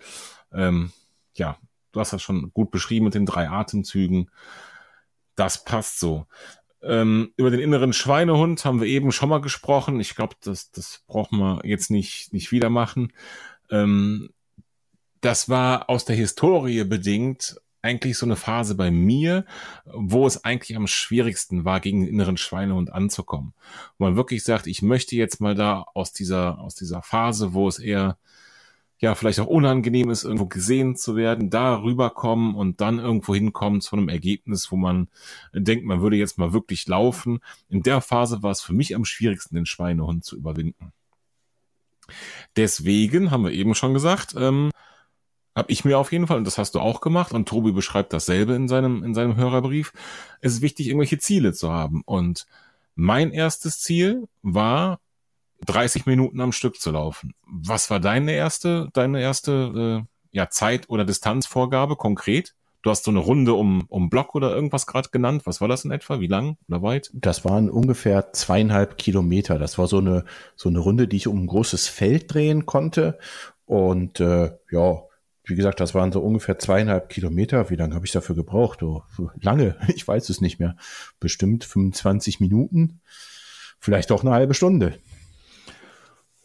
[0.52, 0.92] Ähm,
[1.36, 1.58] ja,
[1.94, 4.30] du hast das schon gut beschrieben mit den drei Atemzügen.
[5.36, 6.26] Das passt so.
[6.84, 10.02] Ähm, über den inneren Schweinehund haben wir eben schon mal gesprochen.
[10.02, 13.14] Ich glaube, das, das brauchen wir jetzt nicht, nicht wieder machen.
[13.70, 14.32] Ähm,
[15.22, 19.46] das war aus der Historie bedingt eigentlich so eine Phase bei mir,
[19.86, 23.54] wo es eigentlich am schwierigsten war, gegen den inneren Schweinehund anzukommen.
[23.98, 27.68] Wo man wirklich sagt, ich möchte jetzt mal da aus dieser, aus dieser Phase, wo
[27.68, 28.18] es eher
[28.98, 33.82] ja, vielleicht auch unangenehm ist, irgendwo gesehen zu werden, da rüberkommen und dann irgendwo hinkommen
[33.82, 35.10] zu einem Ergebnis, wo man
[35.54, 37.40] denkt, man würde jetzt mal wirklich laufen.
[37.70, 40.94] In der Phase war es für mich am schwierigsten, den Schweinehund zu überwinden.
[42.56, 44.72] Deswegen haben wir eben schon gesagt, ähm,
[45.56, 48.12] habe ich mir auf jeden Fall, und das hast du auch gemacht, und Tobi beschreibt
[48.12, 49.94] dasselbe in seinem, in seinem Hörerbrief,
[50.42, 52.02] es ist wichtig, irgendwelche Ziele zu haben.
[52.06, 52.46] Und
[52.96, 55.00] mein erstes Ziel war,
[55.66, 57.34] 30 Minuten am Stück zu laufen.
[57.48, 62.54] Was war deine erste, deine erste äh, ja, Zeit- oder Distanzvorgabe konkret?
[62.82, 65.44] Du hast so eine Runde um, um Block oder irgendwas gerade genannt.
[65.46, 66.20] Was war das in etwa?
[66.20, 67.10] Wie lang oder weit?
[67.14, 69.58] Das waren ungefähr zweieinhalb Kilometer.
[69.58, 70.24] Das war so eine,
[70.56, 73.18] so eine Runde, die ich um ein großes Feld drehen konnte.
[73.66, 75.02] Und äh, ja,
[75.46, 77.70] wie gesagt, das waren so ungefähr zweieinhalb Kilometer.
[77.70, 78.82] Wie lange habe ich dafür gebraucht?
[78.84, 79.04] Oh,
[79.40, 80.76] lange, ich weiß es nicht mehr.
[81.20, 83.02] Bestimmt 25 Minuten,
[83.80, 85.00] vielleicht auch eine halbe Stunde.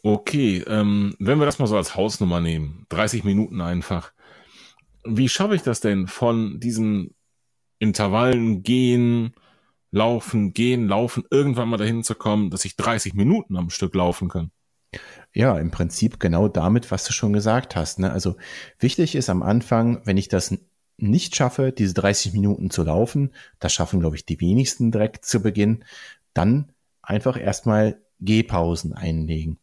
[0.03, 4.13] Okay, ähm, wenn wir das mal so als Hausnummer nehmen, 30 Minuten einfach.
[5.03, 7.13] Wie schaffe ich das denn von diesen
[7.77, 9.33] Intervallen gehen,
[9.91, 14.29] laufen, gehen, laufen, irgendwann mal dahin zu kommen, dass ich 30 Minuten am Stück laufen
[14.29, 14.51] kann?
[15.33, 17.99] Ja, im Prinzip genau damit, was du schon gesagt hast.
[17.99, 18.11] Ne?
[18.11, 18.35] Also
[18.79, 20.57] wichtig ist am Anfang, wenn ich das
[20.97, 25.41] nicht schaffe, diese 30 Minuten zu laufen, das schaffen, glaube ich, die wenigsten direkt zu
[25.41, 25.83] Beginn,
[26.33, 26.71] dann
[27.01, 29.57] einfach erstmal Gehpausen einlegen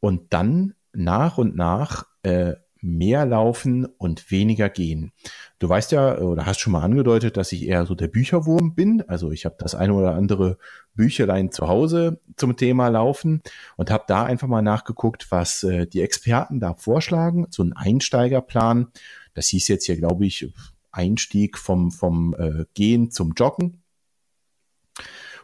[0.00, 5.12] und dann nach und nach äh, mehr laufen und weniger gehen.
[5.58, 9.02] Du weißt ja oder hast schon mal angedeutet, dass ich eher so der Bücherwurm bin.
[9.08, 10.58] Also ich habe das eine oder andere
[10.94, 13.42] Bücherlein zu Hause zum Thema Laufen
[13.76, 17.46] und habe da einfach mal nachgeguckt, was äh, die Experten da vorschlagen.
[17.50, 18.88] So ein Einsteigerplan.
[19.34, 20.52] Das hieß jetzt hier, glaube ich,
[20.90, 23.82] Einstieg vom, vom äh, Gehen zum Joggen.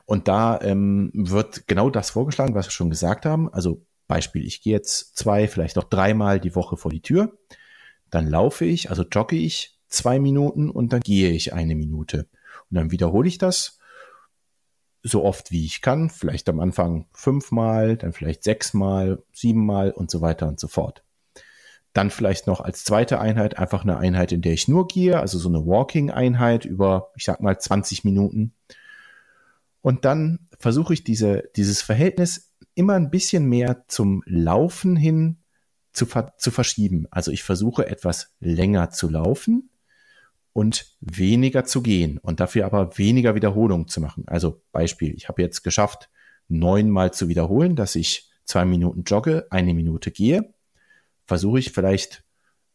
[0.07, 3.53] Und da ähm, wird genau das vorgeschlagen, was wir schon gesagt haben.
[3.53, 7.39] Also Beispiel, ich gehe jetzt zwei, vielleicht auch dreimal die Woche vor die Tür,
[8.11, 12.29] dann laufe ich, also jogge ich zwei Minuten und dann gehe ich eine Minute.
[12.71, 13.79] Und dann wiederhole ich das
[15.03, 20.23] so oft wie ich kann, vielleicht am Anfang fünfmal, dann vielleicht sechsmal, siebenmal und so
[20.23, 21.05] weiter und so fort.
[21.93, 25.39] Dann vielleicht noch als zweite Einheit einfach eine Einheit, in der ich nur gehe, also
[25.39, 28.55] so eine Walking-Einheit über, ich sag mal, 20 Minuten.
[29.83, 35.39] Und dann versuche ich diese, dieses Verhältnis immer ein bisschen mehr zum Laufen hin
[35.93, 36.07] zu,
[36.37, 37.07] zu verschieben.
[37.11, 39.71] Also ich versuche etwas länger zu laufen
[40.53, 44.25] und weniger zu gehen und dafür aber weniger Wiederholungen zu machen.
[44.27, 46.11] Also Beispiel, ich habe jetzt geschafft,
[46.49, 50.53] neunmal zu wiederholen, dass ich zwei Minuten jogge, eine Minute gehe.
[51.27, 52.25] Versuche ich vielleicht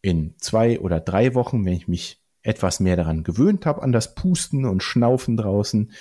[0.01, 4.15] in zwei oder drei Wochen, wenn ich mich etwas mehr daran gewöhnt habe, an das
[4.15, 5.91] Pusten und Schnaufen draußen,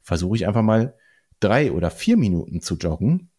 [0.00, 0.94] versuche ich einfach mal
[1.40, 3.30] drei oder vier Minuten zu joggen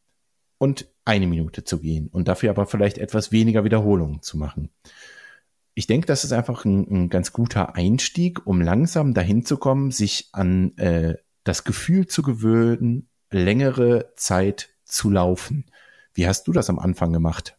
[0.57, 4.69] und eine Minute zu gehen und dafür aber vielleicht etwas weniger Wiederholungen zu machen.
[5.73, 9.91] Ich denke, das ist einfach ein, ein ganz guter Einstieg, um langsam dahin zu kommen,
[9.91, 15.65] sich an äh, das Gefühl zu gewöhnen, längere Zeit zu laufen.
[16.13, 17.57] Wie hast du das am Anfang gemacht?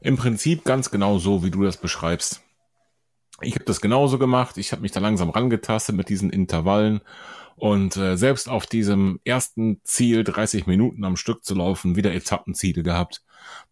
[0.00, 2.42] Im Prinzip ganz genau so, wie du das beschreibst.
[3.40, 4.58] Ich habe das genauso gemacht.
[4.58, 7.00] Ich habe mich da langsam rangetastet mit diesen Intervallen
[7.56, 12.82] und äh, selbst auf diesem ersten Ziel, 30 Minuten am Stück zu laufen, wieder Etappenziele
[12.82, 13.22] gehabt.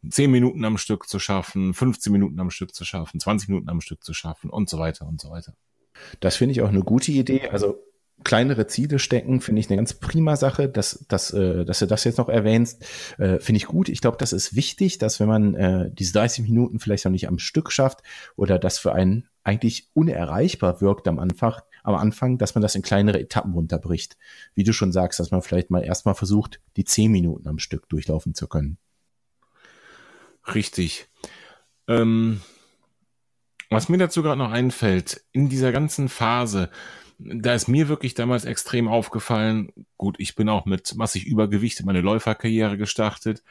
[0.08, 3.80] 10 Minuten am Stück zu schaffen, 15 Minuten am Stück zu schaffen, 20 Minuten am
[3.80, 5.54] Stück zu schaffen und so weiter und so weiter.
[6.20, 7.48] Das finde ich auch eine gute Idee.
[7.50, 7.78] Also
[8.24, 12.04] kleinere Ziele stecken, finde ich eine ganz prima Sache, dass, dass, äh, dass du das
[12.04, 12.84] jetzt noch erwähnst,
[13.18, 13.88] äh, finde ich gut.
[13.88, 17.28] Ich glaube, das ist wichtig, dass wenn man äh, diese 30 Minuten vielleicht noch nicht
[17.28, 18.00] am Stück schafft
[18.36, 22.82] oder das für einen eigentlich unerreichbar wirkt am Anfang, am Anfang, dass man das in
[22.82, 24.16] kleinere Etappen runterbricht.
[24.54, 27.88] Wie du schon sagst, dass man vielleicht mal erstmal versucht, die zehn Minuten am Stück
[27.88, 28.78] durchlaufen zu können.
[30.54, 31.08] Richtig.
[31.88, 32.40] Ähm,
[33.68, 36.70] was mir dazu gerade noch einfällt, in dieser ganzen Phase,
[37.18, 41.86] da ist mir wirklich damals extrem aufgefallen, gut, ich bin auch mit massig Übergewicht in
[41.86, 43.42] meine Läuferkarriere gestartet,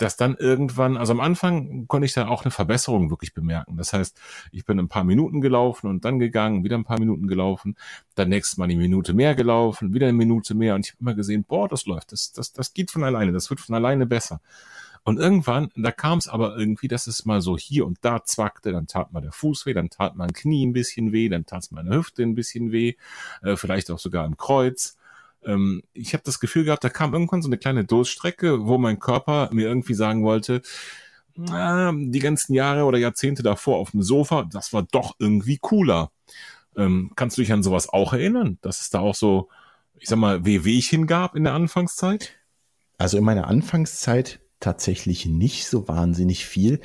[0.00, 3.76] dass dann irgendwann, also am Anfang konnte ich da auch eine Verbesserung wirklich bemerken.
[3.76, 4.18] Das heißt,
[4.50, 7.76] ich bin ein paar Minuten gelaufen und dann gegangen, wieder ein paar Minuten gelaufen,
[8.14, 11.14] dann nächstes Mal eine Minute mehr gelaufen, wieder eine Minute mehr und ich habe immer
[11.14, 14.40] gesehen, boah, das läuft, das, das, das geht von alleine, das wird von alleine besser.
[15.02, 18.72] Und irgendwann, da kam es aber irgendwie, dass es mal so hier und da zwackte,
[18.72, 21.68] dann tat mal der Fuß weh, dann tat mein Knie ein bisschen weh, dann tat
[21.72, 22.94] meine Hüfte ein bisschen weh,
[23.42, 24.96] äh, vielleicht auch sogar im Kreuz.
[25.44, 28.98] Ähm, ich habe das Gefühl gehabt, da kam irgendwann so eine kleine Durststrecke, wo mein
[28.98, 30.62] Körper mir irgendwie sagen wollte,
[31.36, 36.10] na, die ganzen Jahre oder Jahrzehnte davor auf dem Sofa, das war doch irgendwie cooler.
[36.76, 39.48] Ähm, kannst du dich an sowas auch erinnern, dass es da auch so,
[39.98, 42.36] ich sag mal, Wehwehchen gab in der Anfangszeit?
[42.98, 46.80] Also in meiner Anfangszeit tatsächlich nicht so wahnsinnig viel.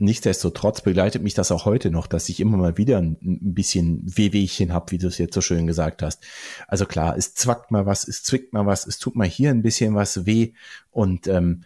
[0.00, 4.72] Nichtsdestotrotz begleitet mich das auch heute noch, dass ich immer mal wieder ein, bisschen Wehwehchen
[4.72, 6.22] habe, wie du es jetzt so schön gesagt hast.
[6.68, 9.62] Also klar, es zwackt mal was, es zwickt mal was, es tut mal hier ein
[9.62, 10.52] bisschen was weh
[10.90, 11.64] und ähm,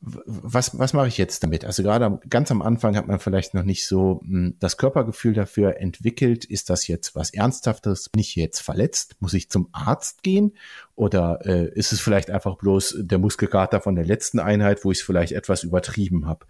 [0.00, 1.64] was, was mache ich jetzt damit?
[1.64, 5.32] Also gerade ganz am Anfang hat man vielleicht noch nicht so mh, hm, das Körpergefühl
[5.32, 6.44] dafür entwickelt.
[6.44, 8.08] Ist das jetzt was Ernsthaftes?
[8.08, 9.16] Bin ich jetzt verletzt?
[9.20, 10.52] Muss ich zum Arzt gehen?
[10.94, 14.98] Oder äh, ist es vielleicht einfach bloß der Muskelkater von der letzten Einheit, wo ich
[14.98, 16.46] es vielleicht etwas übertrieben habe?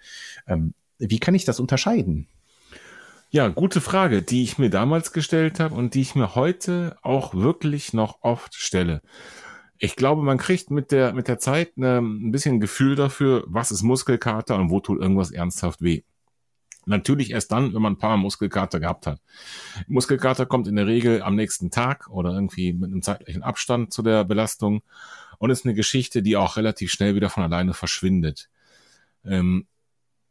[0.46, 2.28] Ähm, wie kann ich das unterscheiden?
[3.30, 7.34] Ja, gute Frage, die ich mir damals gestellt habe und die ich mir heute auch
[7.34, 9.02] wirklich noch oft stelle
[9.78, 13.70] ich glaube, man kriegt mit der, mit der Zeit ne, ein bisschen Gefühl dafür, was
[13.70, 16.02] ist Muskelkater und wo tut irgendwas ernsthaft weh.
[16.86, 19.20] Natürlich erst dann, wenn man ein paar Muskelkater gehabt hat.
[19.86, 24.02] Muskelkater kommt in der Regel am nächsten Tag oder irgendwie mit einem zeitlichen Abstand zu
[24.02, 24.82] der Belastung
[25.38, 28.48] und ist eine Geschichte, die auch relativ schnell wieder von alleine verschwindet.
[29.24, 29.66] Ähm,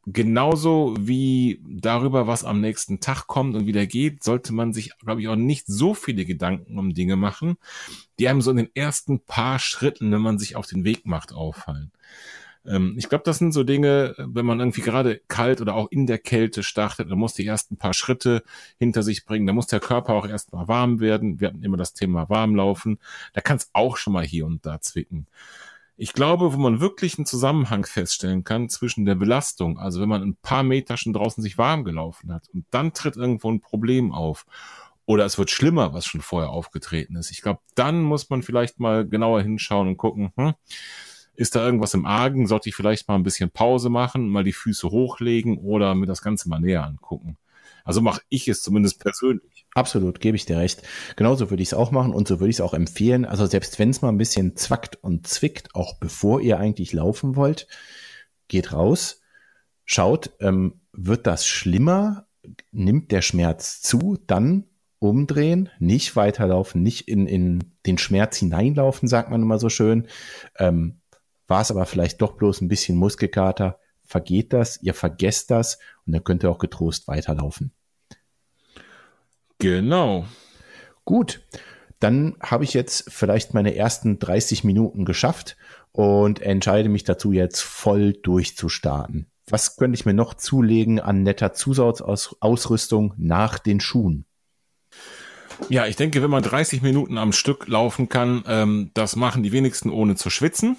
[0.08, 5.22] genauso wie darüber, was am nächsten Tag kommt und wieder geht, sollte man sich, glaube
[5.22, 7.58] ich, auch nicht so viele Gedanken um Dinge machen,
[8.18, 11.34] die einem so in den ersten paar Schritten, wenn man sich auf den Weg macht,
[11.34, 11.92] auffallen.
[12.66, 16.08] Ähm, ich glaube, das sind so Dinge, wenn man irgendwie gerade kalt oder auch in
[16.08, 18.44] der Kälte startet, dann muss die ersten paar Schritte
[18.80, 21.42] hinter sich bringen, da muss der Körper auch erstmal warm werden.
[21.42, 23.00] Wir hatten immer das Thema Warmlaufen.
[23.34, 25.28] Da kann es auch schon mal hier und da zwicken.
[26.00, 30.22] Ich glaube, wo man wirklich einen Zusammenhang feststellen kann zwischen der Belastung, also wenn man
[30.22, 34.12] ein paar Meter schon draußen sich warm gelaufen hat und dann tritt irgendwo ein Problem
[34.12, 34.46] auf
[35.08, 37.32] oder es wird schlimmer, was schon vorher aufgetreten ist.
[37.32, 40.54] Ich glaube, dann muss man vielleicht mal genauer hinschauen und gucken, hm,
[41.34, 42.46] ist da irgendwas im Argen?
[42.46, 46.22] Sollte ich vielleicht mal ein bisschen Pause machen, mal die Füße hochlegen oder mir das
[46.22, 47.38] Ganze mal näher angucken?
[47.88, 49.66] Also mache ich es zumindest persönlich.
[49.74, 50.84] Absolut, gebe ich dir recht.
[51.16, 53.24] Genauso würde ich es auch machen und so würde ich es auch empfehlen.
[53.24, 57.38] Also selbst wenn es mal ein bisschen zwackt und zwickt, auch bevor ihr eigentlich laufen
[57.38, 57.68] wollt,
[58.50, 59.22] geht raus,
[59.86, 62.28] schaut, ähm, wird das schlimmer?
[62.72, 64.18] Nimmt der Schmerz zu?
[64.28, 64.66] Dann
[65.00, 70.08] umdrehen, nicht weiterlaufen, nicht in, in den Schmerz hineinlaufen, sagt man immer so schön.
[70.58, 71.00] Ähm,
[71.48, 76.14] War es aber vielleicht doch bloß ein bisschen Muskelkater, vergeht das, ihr vergesst das und
[76.14, 77.72] dann könnt ihr auch getrost weiterlaufen.
[79.60, 80.26] Genau.
[81.06, 81.42] Gut,
[82.00, 85.58] dann habe ich jetzt vielleicht meine ersten 30 Minuten geschafft
[85.92, 89.28] und entscheide mich dazu, jetzt voll durchzustarten.
[89.50, 94.26] Was könnte ich mir noch zulegen an netter Zusatzausrüstung nach den Schuhen?
[95.70, 99.52] Ja, ich denke, wenn man 30 Minuten am Stück laufen kann, ähm, das machen die
[99.52, 100.78] wenigsten ohne zu schwitzen.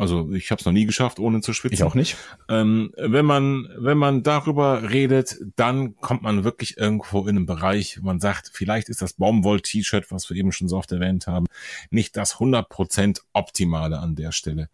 [0.00, 1.74] Also ich habe es noch nie geschafft, ohne zu schwitzen.
[1.74, 2.16] Ich auch nicht.
[2.48, 7.98] Ähm, wenn man wenn man darüber redet, dann kommt man wirklich irgendwo in einen Bereich,
[8.00, 11.46] wo man sagt, vielleicht ist das Baumwoll-T-Shirt, was wir eben schon so oft erwähnt haben,
[11.90, 14.70] nicht das 100% optimale an der Stelle.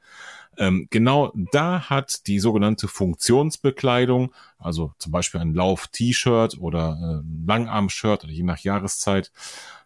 [0.59, 8.23] Ähm, genau da hat die sogenannte Funktionsbekleidung, also zum Beispiel ein Lauf-T-Shirt oder äh, Langarm-Shirt
[8.23, 9.33] oder je nach Jahreszeit,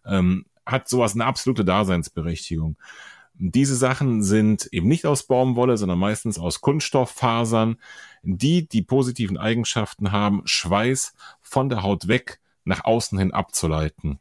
[0.05, 2.77] ähm, hat sowas eine absolute Daseinsberechtigung.
[3.43, 7.79] Diese Sachen sind eben nicht aus Baumwolle, sondern meistens aus Kunststofffasern,
[8.23, 14.21] die die positiven Eigenschaften haben, Schweiß von der Haut weg nach außen hin abzuleiten.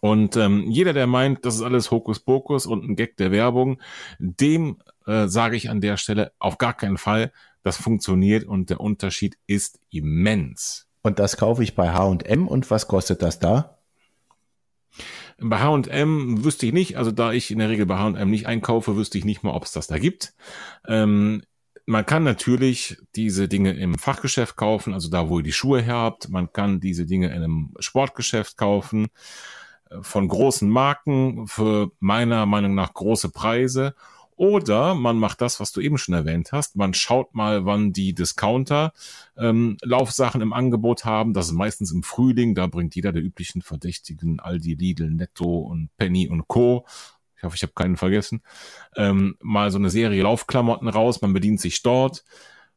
[0.00, 3.78] Und ähm, jeder, der meint, das ist alles Hokuspokus und ein Gag der Werbung,
[4.18, 7.30] dem äh, sage ich an der Stelle auf gar keinen Fall,
[7.62, 10.86] das funktioniert und der Unterschied ist immens.
[11.02, 13.78] Und das kaufe ich bei H&M und was kostet das da?
[15.46, 18.96] Bei H&M wüsste ich nicht, also da ich in der Regel bei H&M nicht einkaufe,
[18.96, 20.34] wüsste ich nicht mal, ob es das da gibt.
[20.88, 21.42] Ähm,
[21.84, 25.96] man kann natürlich diese Dinge im Fachgeschäft kaufen, also da, wo ihr die Schuhe her
[25.96, 26.30] habt.
[26.30, 29.08] Man kann diese Dinge in einem Sportgeschäft kaufen,
[29.90, 33.94] äh, von großen Marken für meiner Meinung nach große Preise.
[34.36, 36.76] Oder man macht das, was du eben schon erwähnt hast.
[36.76, 38.92] Man schaut mal, wann die Discounter
[39.36, 41.34] ähm, Laufsachen im Angebot haben.
[41.34, 42.54] Das ist meistens im Frühling.
[42.54, 46.84] Da bringt jeder der üblichen Verdächtigen, Aldi, Lidl, Netto und Penny und Co.
[47.36, 48.42] Ich hoffe, ich habe keinen vergessen.
[48.96, 51.20] Ähm, mal so eine Serie Laufklamotten raus.
[51.22, 52.24] Man bedient sich dort.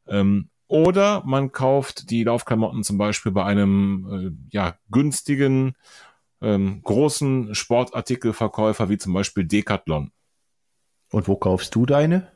[0.07, 5.75] Ähm, oder man kauft die Laufklamotten zum Beispiel bei einem äh, ja, günstigen,
[6.41, 10.11] ähm, großen Sportartikelverkäufer wie zum Beispiel Decathlon.
[11.11, 12.31] Und wo kaufst du deine?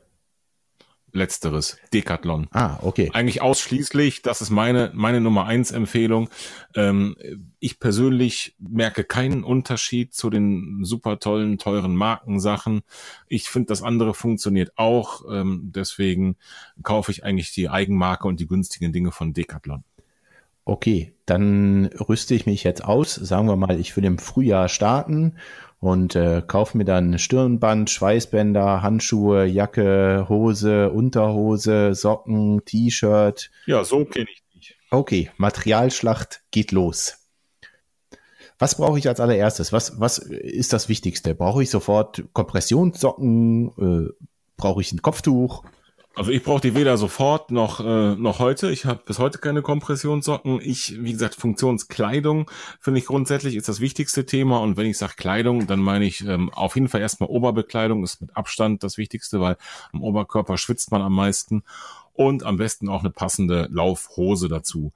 [1.14, 2.48] Letzteres, Decathlon.
[2.52, 3.10] Ah, okay.
[3.12, 6.30] Eigentlich ausschließlich, das ist meine, meine Nummer eins Empfehlung.
[6.74, 7.16] Ähm,
[7.58, 12.80] ich persönlich merke keinen Unterschied zu den super tollen, teuren Markensachen.
[13.28, 15.22] Ich finde, das andere funktioniert auch.
[15.30, 16.36] Ähm, deswegen
[16.82, 19.84] kaufe ich eigentlich die Eigenmarke und die günstigen Dinge von Decathlon.
[20.64, 23.14] Okay, dann rüste ich mich jetzt aus.
[23.14, 25.36] Sagen wir mal, ich will im Frühjahr starten
[25.80, 33.50] und äh, kaufe mir dann Stirnband, Schweißbänder, Handschuhe, Jacke, Hose, Unterhose, Socken, T-Shirt.
[33.66, 34.78] Ja, so kenne ich dich.
[34.90, 37.18] Okay, Materialschlacht geht los.
[38.60, 39.72] Was brauche ich als allererstes?
[39.72, 41.34] Was, was ist das Wichtigste?
[41.34, 43.72] Brauche ich sofort Kompressionssocken?
[43.76, 44.24] Äh,
[44.56, 45.64] brauche ich ein Kopftuch?
[46.14, 48.70] Also ich brauche die weder sofort noch äh, noch heute.
[48.70, 50.60] Ich habe bis heute keine Kompressionssocken.
[50.60, 52.50] Ich, wie gesagt, Funktionskleidung
[52.80, 54.60] finde ich grundsätzlich ist das wichtigste Thema.
[54.60, 58.20] Und wenn ich sage Kleidung, dann meine ich ähm, auf jeden Fall erstmal Oberbekleidung ist
[58.20, 59.56] mit Abstand das Wichtigste, weil
[59.92, 61.62] am Oberkörper schwitzt man am meisten
[62.12, 64.92] und am besten auch eine passende Laufhose dazu.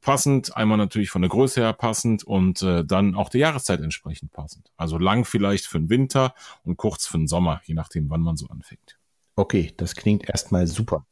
[0.00, 4.32] Passend, einmal natürlich von der Größe her passend und äh, dann auch der Jahreszeit entsprechend
[4.32, 4.70] passend.
[4.78, 6.34] Also lang vielleicht für den Winter
[6.64, 8.97] und kurz für den Sommer, je nachdem, wann man so anfängt.
[9.38, 11.06] Okay, das klingt erstmal super.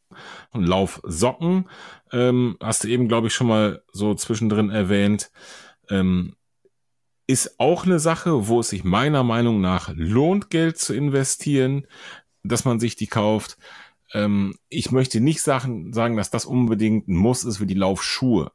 [0.52, 1.68] Laufsocken
[2.10, 5.30] ähm, hast du eben, glaube ich, schon mal so zwischendrin erwähnt.
[5.90, 6.34] Ähm,
[7.28, 11.86] ist auch eine Sache, wo es sich meiner Meinung nach lohnt, Geld zu investieren,
[12.42, 13.58] dass man sich die kauft.
[14.12, 18.50] Ähm, ich möchte nicht sagen, sagen, dass das unbedingt ein Muss ist für die Laufschuhe.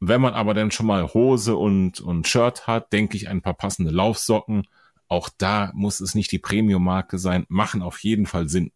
[0.00, 3.54] Wenn man aber dann schon mal Hose und, und Shirt hat, denke ich, ein paar
[3.54, 4.66] passende Laufsocken
[5.08, 8.72] auch da muss es nicht die Premium-Marke sein, machen auf jeden Fall Sinn.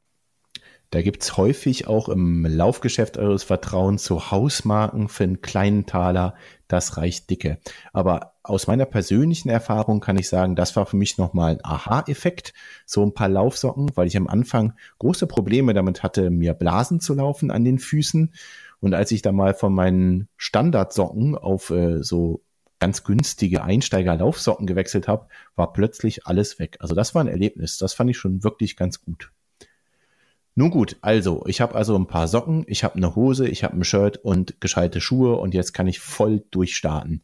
[0.91, 6.35] Da gibt's häufig auch im Laufgeschäft eures Vertrauens so Hausmarken für einen kleinen Taler.
[6.67, 7.59] Das reicht dicke.
[7.93, 12.55] Aber aus meiner persönlichen Erfahrung kann ich sagen, das war für mich nochmal ein Aha-Effekt.
[12.87, 17.15] So ein paar Laufsocken, weil ich am Anfang große Probleme damit hatte, mir Blasen zu
[17.15, 18.35] laufen an den Füßen.
[18.81, 22.43] Und als ich da mal von meinen Standardsocken auf äh, so
[22.81, 26.79] ganz günstige Einsteiger-Laufsocken gewechselt habe, war plötzlich alles weg.
[26.81, 27.79] Also das war ein Erlebnis.
[27.79, 29.31] Das fand ich schon wirklich ganz gut.
[30.57, 33.77] Nun gut, also ich habe also ein paar Socken, ich habe eine Hose, ich habe
[33.77, 37.23] ein Shirt und gescheite Schuhe und jetzt kann ich voll durchstarten.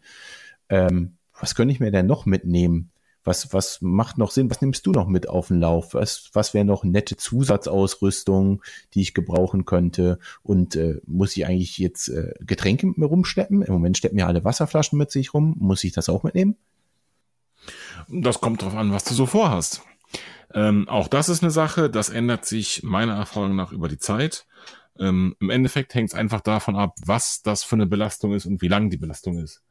[0.68, 2.90] Ähm, was könnte ich mir denn noch mitnehmen?
[3.27, 4.49] Was, was macht noch Sinn?
[4.51, 5.95] Was nimmst du noch mit auf den Lauf?
[5.95, 8.62] Was, was wäre noch nette Zusatzausrüstung,
[8.95, 10.18] die ich gebrauchen könnte?
[10.43, 13.62] Und äh, muss ich eigentlich jetzt äh, Getränke mit mir rumschleppen?
[13.62, 15.57] Im Moment schleppen ja alle Wasserflaschen mit sich rum.
[15.59, 16.57] Muss ich das auch mitnehmen?
[18.09, 19.83] Das kommt drauf an, was du so vorhast.
[20.55, 24.47] Ähm, auch das ist eine Sache, das ändert sich meiner Erfahrung nach über die Zeit.
[24.99, 28.62] Ähm, Im Endeffekt hängt es einfach davon ab, was das für eine Belastung ist und
[28.62, 29.62] wie lang die Belastung ist.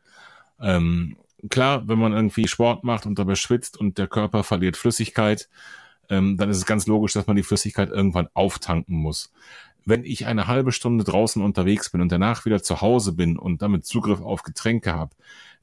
[0.60, 1.18] Ähm,
[1.50, 5.50] klar, wenn man irgendwie Sport macht und dabei schwitzt und der Körper verliert Flüssigkeit,
[6.10, 9.32] ähm, dann ist es ganz logisch, dass man die Flüssigkeit irgendwann auftanken muss.
[9.86, 13.62] Wenn ich eine halbe Stunde draußen unterwegs bin und danach wieder zu Hause bin und
[13.62, 15.16] damit Zugriff auf Getränke habe,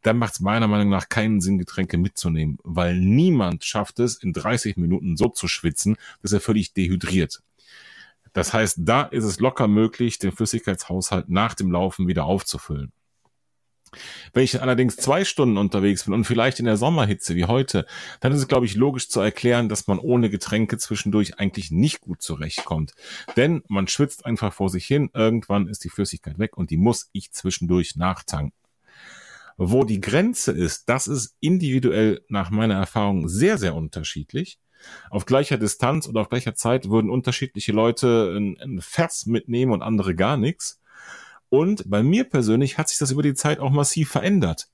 [0.02, 4.32] dann macht es meiner Meinung nach keinen Sinn, Getränke mitzunehmen, weil niemand schafft es, in
[4.32, 7.42] 30 Minuten so zu schwitzen, dass er völlig dehydriert.
[8.32, 12.92] Das heißt, da ist es locker möglich, den Flüssigkeitshaushalt nach dem Laufen wieder aufzufüllen.
[14.32, 17.86] Wenn ich allerdings zwei Stunden unterwegs bin und vielleicht in der Sommerhitze wie heute,
[18.20, 22.00] dann ist es, glaube ich, logisch zu erklären, dass man ohne Getränke zwischendurch eigentlich nicht
[22.00, 22.94] gut zurechtkommt.
[23.36, 27.08] Denn man schwitzt einfach vor sich hin, irgendwann ist die Flüssigkeit weg und die muss
[27.12, 28.52] ich zwischendurch nachtanken.
[29.58, 34.58] Wo die Grenze ist, das ist individuell nach meiner Erfahrung sehr, sehr unterschiedlich.
[35.10, 39.82] Auf gleicher Distanz oder auf gleicher Zeit würden unterschiedliche Leute ein, ein Vers mitnehmen und
[39.82, 40.81] andere gar nichts.
[41.52, 44.68] Und bei mir persönlich hat sich das über die Zeit auch massiv verändert.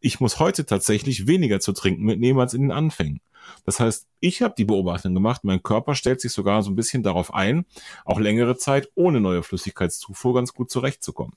[0.00, 3.20] Ich muss heute tatsächlich weniger zu trinken mitnehmen als in den Anfängen.
[3.64, 7.04] Das heißt, ich habe die Beobachtung gemacht, mein Körper stellt sich sogar so ein bisschen
[7.04, 7.64] darauf ein,
[8.04, 11.34] auch längere Zeit ohne neue Flüssigkeitszufuhr ganz gut zurechtzukommen.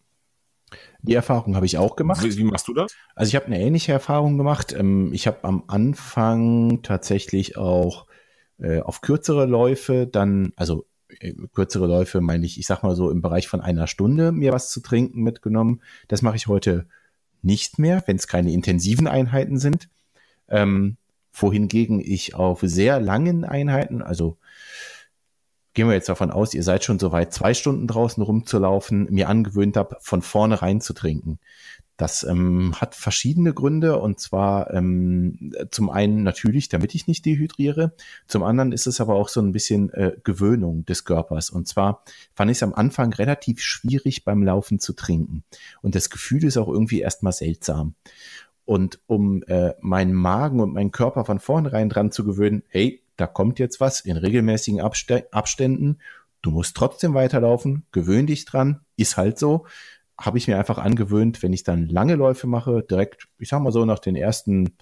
[1.03, 2.23] Die Erfahrung habe ich auch gemacht.
[2.23, 2.91] Wie, wie machst du das?
[3.13, 4.73] Also ich habe eine ähnliche Erfahrung gemacht.
[4.73, 8.07] Ähm, ich habe am Anfang tatsächlich auch
[8.57, 10.87] äh, auf kürzere Läufe dann, also
[11.53, 14.69] kürzere Läufe meine ich, ich sag mal so im Bereich von einer Stunde mir was
[14.69, 15.81] zu trinken mitgenommen.
[16.07, 16.87] Das mache ich heute
[17.41, 19.89] nicht mehr, wenn es keine intensiven Einheiten sind.
[20.47, 20.97] Ähm,
[21.33, 24.37] wohingegen ich auf sehr langen Einheiten, also
[25.73, 29.29] gehen wir jetzt davon aus, ihr seid schon so weit, zwei Stunden draußen rumzulaufen, mir
[29.29, 31.39] angewöhnt habe, von vornherein zu trinken.
[31.99, 37.91] Das ähm, hat verschiedene Gründe und zwar ähm, zum einen natürlich, damit ich nicht dehydriere.
[38.25, 41.49] Zum anderen ist es aber auch so ein bisschen äh, Gewöhnung des Körpers.
[41.49, 45.43] Und zwar fand ich es am Anfang relativ schwierig beim Laufen zu trinken.
[45.81, 47.95] Und das Gefühl ist auch irgendwie erstmal seltsam.
[48.63, 53.27] Und um äh, meinen Magen und meinen Körper von vornherein dran zu gewöhnen, hey, da
[53.27, 55.97] kommt jetzt was in regelmäßigen Abständen.
[56.41, 59.65] Du musst trotzdem weiterlaufen, gewöhn dich dran, ist halt so
[60.19, 63.71] habe ich mir einfach angewöhnt, wenn ich dann lange Läufe mache, direkt, ich sag mal
[63.71, 64.75] so, nach den ersten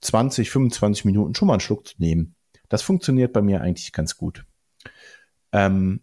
[0.00, 2.34] 20, 25 Minuten schon mal einen Schluck zu nehmen.
[2.68, 4.44] Das funktioniert bei mir eigentlich ganz gut.
[5.52, 6.00] Ähm,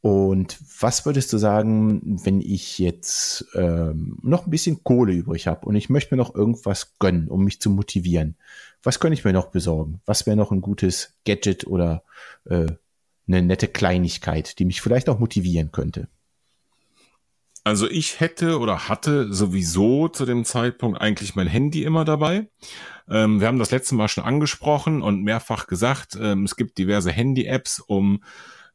[0.00, 5.66] und was würdest du sagen, wenn ich jetzt ähm, noch ein bisschen Kohle übrig habe
[5.66, 8.36] und ich möchte mir noch irgendwas gönnen, um mich zu motivieren?
[8.82, 10.00] Was könnte ich mir noch besorgen?
[10.06, 12.04] Was wäre noch ein gutes Gadget oder
[12.44, 12.66] äh,
[13.26, 16.08] eine nette Kleinigkeit, die mich vielleicht auch motivieren könnte?
[17.66, 22.48] Also ich hätte oder hatte sowieso zu dem Zeitpunkt eigentlich mein Handy immer dabei.
[23.08, 27.10] Ähm, wir haben das letzte Mal schon angesprochen und mehrfach gesagt, ähm, es gibt diverse
[27.10, 28.22] Handy-Apps, um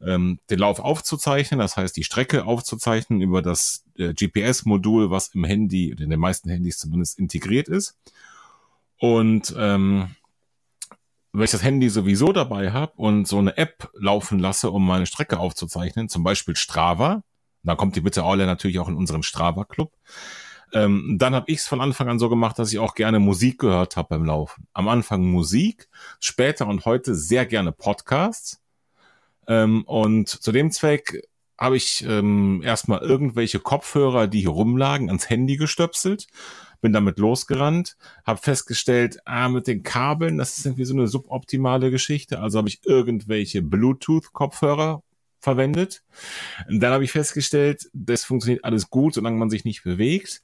[0.01, 5.45] ähm, den Lauf aufzuzeichnen, das heißt die Strecke aufzuzeichnen über das äh, GPS-Modul, was im
[5.45, 7.97] Handy, in den meisten Handys zumindest integriert ist.
[8.99, 10.17] Und ähm,
[11.31, 15.05] wenn ich das Handy sowieso dabei habe und so eine App laufen lasse, um meine
[15.05, 17.23] Strecke aufzuzeichnen, zum Beispiel Strava,
[17.63, 19.91] da kommt die Bitte Aule natürlich auch in unseren Strava-Club.
[20.73, 23.59] Ähm, dann habe ich es von Anfang an so gemacht, dass ich auch gerne Musik
[23.59, 24.67] gehört habe beim Laufen.
[24.73, 25.89] Am Anfang Musik,
[26.19, 28.61] später und heute sehr gerne Podcasts.
[29.47, 31.27] Ähm, und zu dem Zweck
[31.57, 36.27] habe ich ähm, erstmal irgendwelche Kopfhörer, die hier rumlagen, ans Handy gestöpselt,
[36.81, 41.91] bin damit losgerannt, habe festgestellt, ah, mit den Kabeln, das ist irgendwie so eine suboptimale
[41.91, 42.39] Geschichte.
[42.39, 45.03] Also habe ich irgendwelche Bluetooth-Kopfhörer
[45.41, 46.03] verwendet.
[46.69, 50.41] dann habe ich festgestellt, das funktioniert alles gut, solange man sich nicht bewegt.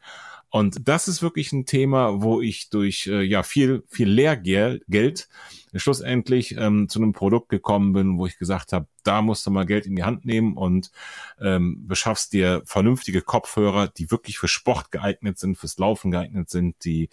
[0.50, 5.28] Und das ist wirklich ein Thema, wo ich durch äh, ja viel viel Lehrgeld
[5.76, 9.66] schlussendlich ähm, zu einem Produkt gekommen bin, wo ich gesagt habe, da musst du mal
[9.66, 10.92] Geld in die Hand nehmen und
[11.40, 16.84] ähm, beschaffst dir vernünftige Kopfhörer, die wirklich für Sport geeignet sind, fürs Laufen geeignet sind,
[16.84, 17.10] die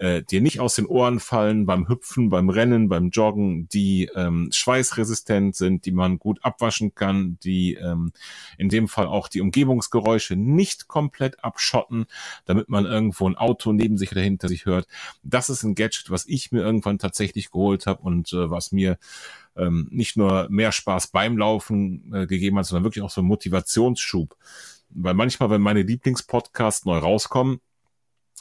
[0.00, 4.48] äh, dir nicht aus den Ohren fallen beim Hüpfen, beim Rennen, beim Joggen, die ähm,
[4.50, 8.12] schweißresistent sind, die man gut abwaschen kann, die ähm,
[8.56, 12.06] in dem Fall auch die Umgebungsgeräusche nicht komplett abschotten,
[12.46, 14.88] damit man irgendwo ein Auto neben sich oder hinter sich hört.
[15.22, 18.98] Das ist ein Gadget, was ich mir irgendwann tatsächlich geholt habe und äh, was mir
[19.56, 23.28] ähm, nicht nur mehr Spaß beim Laufen äh, gegeben hat, sondern wirklich auch so einen
[23.28, 24.36] Motivationsschub.
[24.90, 27.60] Weil manchmal, wenn meine Lieblingspodcasts neu rauskommen,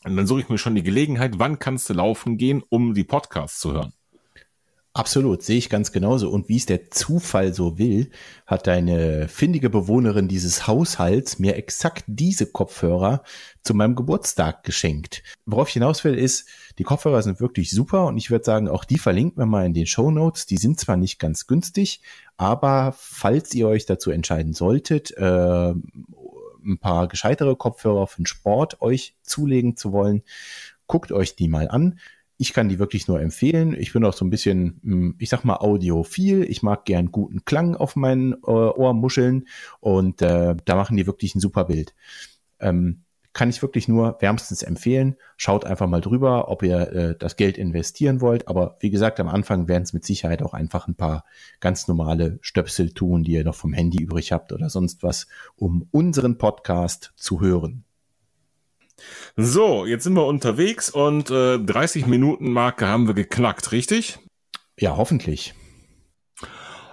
[0.03, 3.59] dann suche ich mir schon die Gelegenheit, wann kannst du laufen gehen, um die Podcasts
[3.59, 3.93] zu hören.
[4.99, 6.29] Absolut, sehe ich ganz genauso.
[6.29, 8.09] Und wie es der Zufall so will,
[8.45, 13.23] hat eine findige Bewohnerin dieses Haushalts mir exakt diese Kopfhörer
[13.63, 15.23] zu meinem Geburtstag geschenkt.
[15.45, 16.49] Worauf ich hinaus will, ist,
[16.79, 19.73] die Kopfhörer sind wirklich super und ich würde sagen, auch die verlinken wir mal in
[19.73, 20.47] den Show Notes.
[20.47, 22.01] Die sind zwar nicht ganz günstig,
[22.35, 28.81] aber falls ihr euch dazu entscheiden solltet, äh, ein paar gescheitere Kopfhörer für den Sport
[28.81, 30.23] euch zulegen zu wollen,
[30.87, 31.99] guckt euch die mal an.
[32.41, 33.75] Ich kann die wirklich nur empfehlen.
[33.77, 36.43] Ich bin auch so ein bisschen, hm, ich sag mal, audiophil.
[36.43, 39.45] Ich mag gern guten Klang auf meinen äh, Ohrmuscheln
[39.81, 41.93] und äh, da machen die wirklich ein super Bild.
[42.61, 43.03] Ähm,
[43.33, 45.17] kann ich wirklich nur wärmstens empfehlen.
[45.35, 48.47] Schaut einfach mal drüber, ob ihr äh, das Geld investieren wollt.
[48.47, 51.25] Aber wie gesagt, am Anfang werden es mit Sicherheit auch einfach ein paar
[51.59, 55.87] ganz normale Stöpsel tun, die ihr noch vom Handy übrig habt oder sonst was, um
[55.91, 57.83] unseren Podcast zu hören.
[59.35, 64.19] So, jetzt sind wir unterwegs und äh, 30 Minuten Marke haben wir geknackt, richtig?
[64.77, 65.53] Ja, hoffentlich.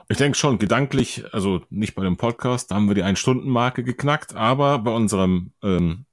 [0.08, 4.34] Ich denke schon, gedanklich, also nicht bei dem Podcast, da haben wir die Ein-Stunden-Marke geknackt,
[4.34, 6.04] aber bei unserem ähm,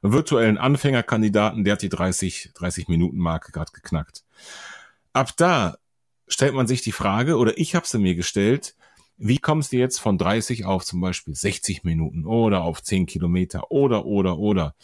[0.00, 4.24] virtuellen Anfängerkandidaten, der hat die 30, 30 Minuten Marke gerade geknackt.
[5.12, 5.76] Ab da
[6.28, 8.76] stellt man sich die Frage, oder ich habe sie mir gestellt,
[9.16, 13.70] wie kommst du jetzt von 30 auf zum Beispiel 60 Minuten oder auf 10 Kilometer
[13.70, 14.74] oder, oder, oder.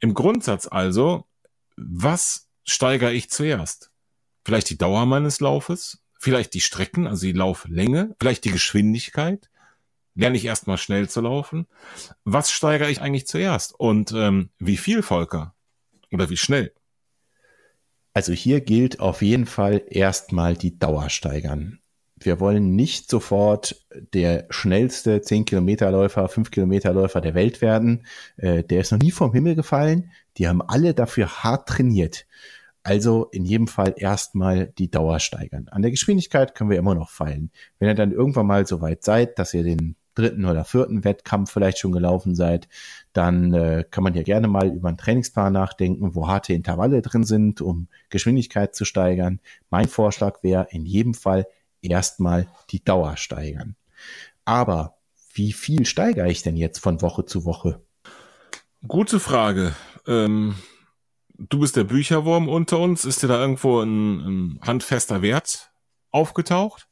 [0.00, 1.26] Im Grundsatz also,
[1.76, 3.90] was steigere ich zuerst?
[4.44, 9.50] Vielleicht die Dauer meines Laufes, vielleicht die Strecken, also die Lauflänge, vielleicht die Geschwindigkeit,
[10.14, 11.66] lerne ich erstmal schnell zu laufen.
[12.24, 13.78] Was steigere ich eigentlich zuerst?
[13.78, 15.54] Und ähm, wie viel, Volker?
[16.10, 16.72] Oder wie schnell?
[18.12, 21.79] Also hier gilt auf jeden Fall erstmal die Dauer steigern.
[22.20, 23.76] Wir wollen nicht sofort
[24.12, 28.06] der schnellste 10 Kilometer Läufer, 5 Kilometer Läufer der Welt werden.
[28.36, 30.10] Äh, der ist noch nie vom Himmel gefallen.
[30.36, 32.26] Die haben alle dafür hart trainiert.
[32.82, 35.68] Also in jedem Fall erstmal die Dauer steigern.
[35.70, 37.50] An der Geschwindigkeit können wir immer noch feilen.
[37.78, 41.50] Wenn ihr dann irgendwann mal so weit seid, dass ihr den dritten oder vierten Wettkampf
[41.50, 42.68] vielleicht schon gelaufen seid,
[43.12, 47.24] dann äh, kann man ja gerne mal über einen Trainingsplan nachdenken, wo harte Intervalle drin
[47.24, 49.40] sind, um Geschwindigkeit zu steigern.
[49.70, 51.46] Mein Vorschlag wäre in jedem Fall
[51.82, 53.76] erstmal die Dauer steigern.
[54.44, 54.96] Aber
[55.32, 57.80] wie viel steigere ich denn jetzt von Woche zu Woche?
[58.86, 59.74] Gute Frage.
[60.06, 60.56] Ähm,
[61.38, 63.04] du bist der Bücherwurm unter uns.
[63.04, 65.70] Ist dir da irgendwo ein, ein handfester Wert
[66.10, 66.88] aufgetaucht?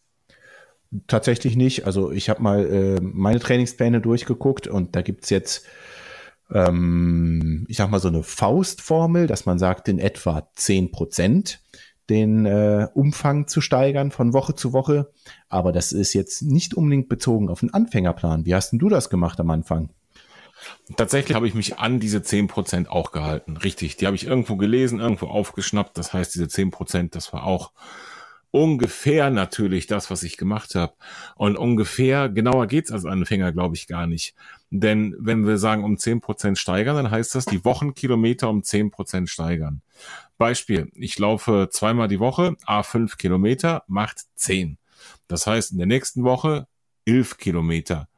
[1.07, 1.85] Tatsächlich nicht.
[1.85, 5.67] Also ich habe mal äh, meine Trainingspläne durchgeguckt und da gibt's jetzt,
[6.51, 11.61] ähm, ich sag mal, so eine Faustformel, dass man sagt, in etwa zehn Prozent
[12.11, 15.11] den äh, Umfang zu steigern von Woche zu Woche.
[15.49, 18.47] Aber das ist jetzt nicht unbedingt bezogen auf den Anfängerplan.
[18.47, 19.91] Wie hast denn du das gemacht am Anfang?
[20.97, 23.57] Tatsächlich habe ich mich an diese zehn Prozent auch gehalten.
[23.57, 25.97] Richtig, die habe ich irgendwo gelesen, irgendwo aufgeschnappt.
[25.99, 27.73] Das heißt, diese zehn Prozent, das war auch
[28.51, 30.95] ungefähr natürlich das, was ich gemacht habe.
[31.37, 34.35] Und ungefähr, genauer geht's als Anfänger, glaube ich, gar nicht.
[34.71, 38.91] Denn wenn wir sagen, um zehn Prozent steigern, dann heißt das, die Wochenkilometer um zehn
[38.91, 39.83] Prozent steigern.
[40.37, 44.79] Beispiel, ich laufe zweimal die Woche, a fünf Kilometer, macht zehn.
[45.27, 46.67] Das heißt, in der nächsten Woche
[47.05, 48.09] elf Kilometer.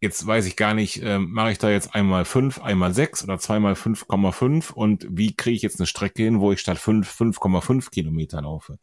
[0.00, 3.38] Jetzt weiß ich gar nicht, ähm, mache ich da jetzt einmal fünf, einmal sechs oder
[3.38, 7.90] zweimal 5,5 und wie kriege ich jetzt eine Strecke hin, wo ich statt fünf 5,5
[7.90, 8.78] Kilometer laufe?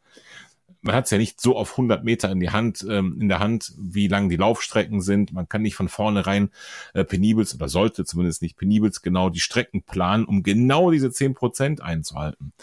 [0.84, 3.39] Man hat es ja nicht so auf 100 Meter in die Hand, ähm, in der
[3.39, 5.34] Hand, wie lang die Laufstrecken sind.
[5.34, 6.49] Man kann nicht von vornherein
[6.93, 11.34] äh, penibels oder sollte zumindest nicht penibels genau die Strecken planen, um genau diese 10
[11.34, 12.53] Prozent einzuhalten.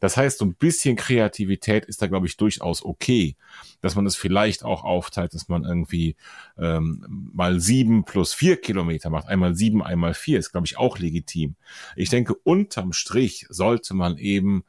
[0.00, 3.36] Das heißt, so ein bisschen Kreativität ist da, glaube ich, durchaus okay,
[3.80, 6.16] dass man es das vielleicht auch aufteilt, dass man irgendwie
[6.56, 9.28] ähm, mal sieben plus vier Kilometer macht.
[9.28, 11.56] Einmal sieben, einmal vier ist, glaube ich, auch legitim.
[11.96, 14.64] Ich denke, unterm Strich sollte man eben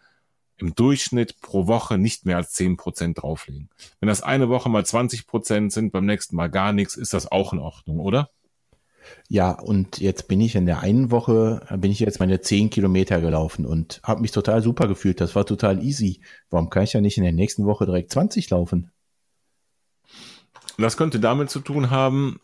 [0.61, 3.69] im Durchschnitt pro Woche nicht mehr als zehn Prozent drauflegen.
[3.99, 7.31] Wenn das eine Woche mal 20 Prozent sind, beim nächsten Mal gar nichts, ist das
[7.31, 8.29] auch in Ordnung, oder?
[9.27, 13.21] Ja, und jetzt bin ich in der einen Woche, bin ich jetzt meine zehn Kilometer
[13.21, 15.21] gelaufen und habe mich total super gefühlt.
[15.21, 16.21] Das war total easy.
[16.49, 18.91] Warum kann ich ja nicht in der nächsten Woche direkt 20 laufen?
[20.77, 22.39] Das könnte damit zu tun haben,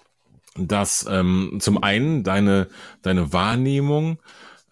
[0.58, 2.68] dass ähm, zum einen deine,
[3.02, 4.20] deine Wahrnehmung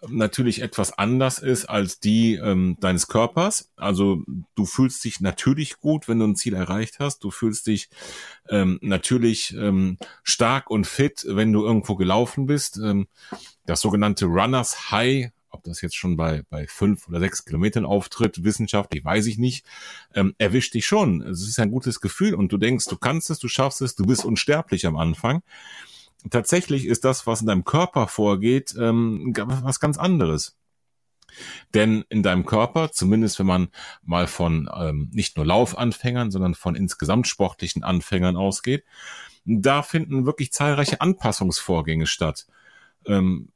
[0.09, 3.71] natürlich etwas anders ist als die ähm, deines Körpers.
[3.75, 4.23] Also
[4.55, 7.23] du fühlst dich natürlich gut, wenn du ein Ziel erreicht hast.
[7.23, 7.89] Du fühlst dich
[8.49, 12.77] ähm, natürlich ähm, stark und fit, wenn du irgendwo gelaufen bist.
[12.77, 13.07] Ähm,
[13.65, 18.43] das sogenannte Runners High, ob das jetzt schon bei, bei fünf oder sechs Kilometern auftritt,
[18.43, 19.65] wissenschaftlich, weiß ich nicht,
[20.15, 21.21] ähm, erwischt dich schon.
[21.21, 24.05] Es ist ein gutes Gefühl und du denkst, du kannst es, du schaffst es, du
[24.05, 25.43] bist unsterblich am Anfang
[26.30, 30.57] tatsächlich ist das, was in deinem Körper vorgeht, ähm, was ganz anderes.
[31.73, 33.69] Denn in deinem Körper, zumindest wenn man
[34.03, 38.84] mal von ähm, nicht nur Laufanfängern, sondern von insgesamt sportlichen Anfängern ausgeht,
[39.45, 42.45] da finden wirklich zahlreiche Anpassungsvorgänge statt.
[43.06, 43.49] Ähm,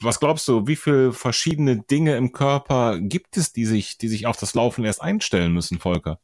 [0.00, 4.26] was glaubst du, wie viele verschiedene Dinge im Körper gibt es, die sich, die sich
[4.26, 6.18] auf das Laufen erst einstellen müssen, Volker?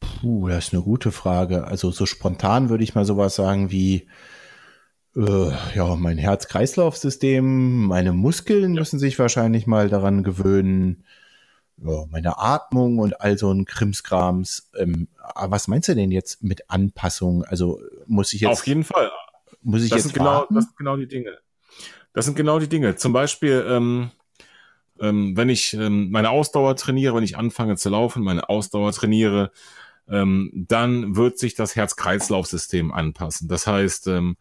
[0.00, 1.64] Puh, das ist eine gute Frage.
[1.64, 4.06] Also so spontan würde ich mal sowas sagen wie
[5.16, 8.80] äh, ja, mein Herz-Kreislauf-System, meine Muskeln ja.
[8.80, 11.04] müssen sich wahrscheinlich mal daran gewöhnen.
[11.78, 14.70] Ja, meine Atmung und all so ein Krimskrams.
[14.78, 17.44] Ähm, was meinst du denn jetzt mit Anpassung?
[17.44, 18.50] Also muss ich jetzt.
[18.50, 19.10] Auf jeden Fall.
[19.62, 21.38] Muss ich das jetzt sind genau, das sind genau die Dinge.
[22.12, 22.96] Das sind genau die Dinge.
[22.96, 24.10] Zum Beispiel, ähm,
[25.00, 29.50] ähm, wenn ich ähm, meine Ausdauer trainiere, wenn ich anfange zu laufen, meine Ausdauer trainiere,
[30.08, 33.48] ähm, dann wird sich das Herz-Kreislauf-System anpassen.
[33.48, 34.36] Das heißt, ähm,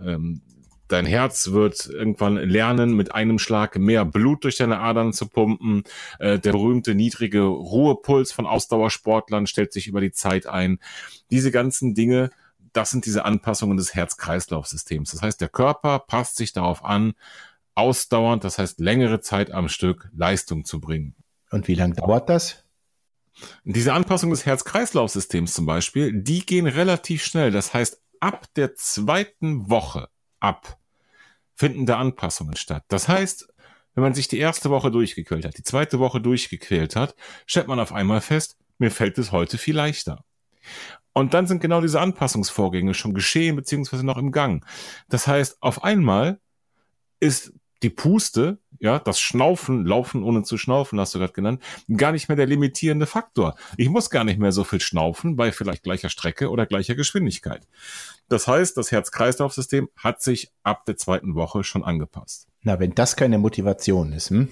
[0.00, 0.42] ähm,
[0.88, 5.84] dein Herz wird irgendwann lernen, mit einem Schlag mehr Blut durch deine Adern zu pumpen.
[6.18, 10.78] Äh, der berühmte niedrige Ruhepuls von Ausdauersportlern stellt sich über die Zeit ein.
[11.30, 12.30] Diese ganzen Dinge,
[12.72, 15.10] das sind diese Anpassungen des Herz-Kreislauf-Systems.
[15.10, 17.14] Das heißt, der Körper passt sich darauf an,
[17.74, 21.14] ausdauernd, das heißt längere Zeit am Stück Leistung zu bringen.
[21.50, 22.64] Und wie lange dauert das?
[23.64, 27.50] Diese Anpassung des Herz-Kreislauf-Systems zum Beispiel, die gehen relativ schnell.
[27.50, 30.08] Das heißt, ab der zweiten Woche
[30.40, 30.78] ab
[31.54, 32.84] finden da Anpassungen statt.
[32.88, 33.48] Das heißt,
[33.94, 37.16] wenn man sich die erste Woche durchgequält hat, die zweite Woche durchgequält hat,
[37.46, 40.24] stellt man auf einmal fest, mir fällt es heute viel leichter.
[41.14, 44.66] Und dann sind genau diese Anpassungsvorgänge schon geschehen beziehungsweise noch im Gang.
[45.08, 46.40] Das heißt, auf einmal
[47.20, 51.62] ist die Puste, ja, das Schnaufen, Laufen ohne zu schnaufen, hast du gerade genannt,
[51.96, 53.56] gar nicht mehr der limitierende Faktor.
[53.76, 57.66] Ich muss gar nicht mehr so viel schnaufen bei vielleicht gleicher Strecke oder gleicher Geschwindigkeit.
[58.28, 62.48] Das heißt, das Herz-Kreislauf-System hat sich ab der zweiten Woche schon angepasst.
[62.62, 64.48] Na, wenn das keine Motivation ist, hm?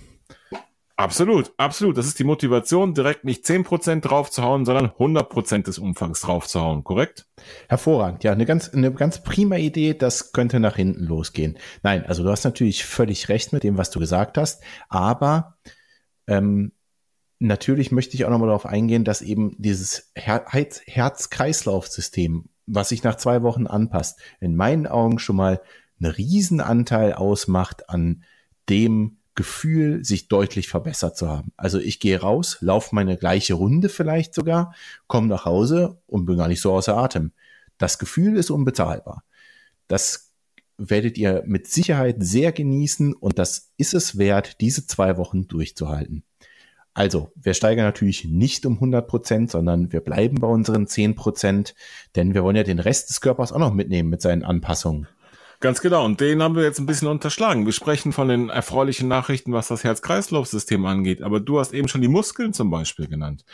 [0.97, 1.99] Absolut, absolut.
[1.99, 7.27] Das ist die Motivation, direkt nicht zehn Prozent draufzuhauen, sondern 100% des Umfangs draufzuhauen, korrekt?
[7.69, 11.59] Hervorragend, ja, eine ganz, eine ganz prima Idee, das könnte nach hinten losgehen.
[11.83, 15.57] Nein, also du hast natürlich völlig recht mit dem, was du gesagt hast, aber
[16.29, 16.71] ähm,
[17.41, 23.17] natürlich möchte ich auch nochmal darauf eingehen, dass eben dieses Her Herz-Kreislauf-System, was sich nach
[23.17, 25.61] zwei Wochen anpasst, in meinen Augen schon mal
[26.01, 28.23] einen Riesenanteil ausmacht an
[28.69, 31.53] dem, Gefühl, sich deutlich verbessert zu haben.
[31.57, 34.75] Also ich gehe raus, laufe meine gleiche Runde vielleicht sogar,
[35.07, 37.33] komme nach Hause und bin gar nicht so außer Atem.
[37.79, 39.25] Das Gefühl ist unbezahlbar.
[39.89, 40.33] Das
[40.79, 46.25] werdet ihr mit Sicherheit sehr genießen und das ist es wert, diese zwei Wochen durchzuhalten.
[46.97, 51.75] Also, wir steigern natürlich nicht um 100 Prozent, sondern wir bleiben bei unseren 10 Prozent,
[52.15, 55.09] denn wir wollen ja den Rest des Körpers auch noch mitnehmen mit seinen Anpassungen.
[55.65, 56.05] Ganz genau.
[56.05, 57.65] Und den haben wir jetzt ein bisschen unterschlagen.
[57.65, 61.23] Wir sprechen von den erfreulichen Nachrichten, was das Herz-Kreislauf-System angeht.
[61.23, 63.47] Aber du hast eben schon die Muskeln zum Beispiel genannt.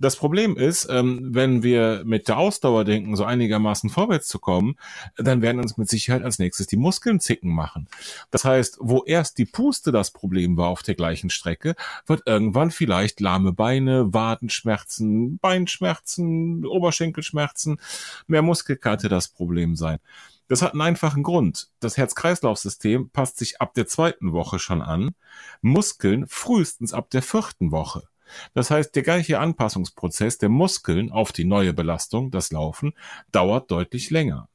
[0.00, 4.74] Das Problem ist, ähm, wenn wir mit der Ausdauer denken, so einigermaßen vorwärts zu kommen,
[5.16, 7.86] dann werden uns mit Sicherheit als nächstes die Muskeln zicken machen.
[8.32, 12.72] Das heißt, wo erst die Puste das Problem war auf der gleichen Strecke, wird irgendwann
[12.72, 17.78] vielleicht lahme Beine, Wadenschmerzen, Beinschmerzen, Oberschenkelschmerzen,
[18.26, 20.00] mehr Muskelkater das Problem sein.
[20.48, 21.70] Das hat einen einfachen Grund.
[21.80, 25.14] Das Herz-Kreislauf-System passt sich ab der zweiten Woche schon an,
[25.62, 28.08] Muskeln frühestens ab der vierten Woche.
[28.52, 32.92] Das heißt, der gleiche Anpassungsprozess der Muskeln auf die neue Belastung, das Laufen,
[33.32, 34.48] dauert deutlich länger.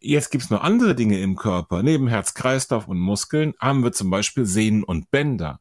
[0.00, 1.82] Jetzt gibt's noch andere Dinge im Körper.
[1.82, 5.60] Neben Herz, Kreislauf und Muskeln haben wir zum Beispiel Sehnen und Bänder.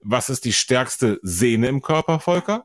[0.00, 2.64] Was ist die stärkste Sehne im Körper, Volker?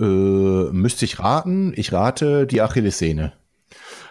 [0.00, 1.72] Äh, müsste ich raten.
[1.76, 3.37] Ich rate die Achillessehne.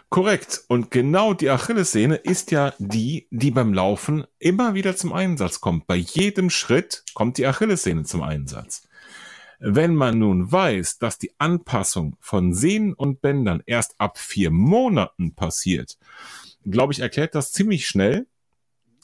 [0.10, 0.64] Korrekt.
[0.68, 5.86] Und genau die Achillessehne ist ja die, die beim Laufen immer wieder zum Einsatz kommt.
[5.86, 8.88] Bei jedem Schritt kommt die Achillessehne zum Einsatz.
[9.60, 15.36] Wenn man nun weiß, dass die Anpassung von Sehnen und Bändern erst ab vier Monaten
[15.36, 15.98] passiert,
[16.64, 18.28] glaube ich, erklärt das ziemlich schnell,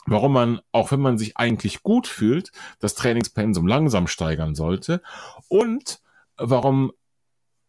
[0.05, 5.01] warum man, auch wenn man sich eigentlich gut fühlt, das Trainingspensum langsam steigern sollte
[5.47, 6.01] und
[6.37, 6.93] warum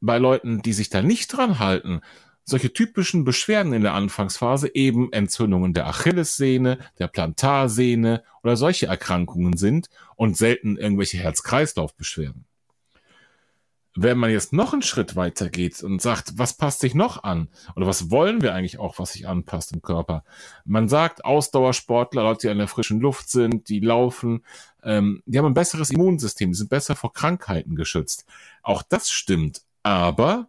[0.01, 2.01] bei Leuten, die sich da nicht dran halten,
[2.45, 9.57] solche typischen Beschwerden in der Anfangsphase eben Entzündungen der Achillessehne, der Plantarsehne oder solche Erkrankungen
[9.57, 12.45] sind und selten irgendwelche Herz-Kreislauf-Beschwerden.
[13.97, 17.49] Wenn man jetzt noch einen Schritt weiter geht und sagt, was passt sich noch an?
[17.77, 20.25] Oder was wollen wir eigentlich auch, was sich anpasst im Körper?
[20.65, 24.45] Man sagt, Ausdauersportler, Leute, die in der frischen Luft sind, die laufen,
[24.83, 28.27] ähm, die haben ein besseres Immunsystem, die sind besser vor Krankheiten geschützt.
[28.63, 29.63] Auch das stimmt.
[29.85, 30.49] Aber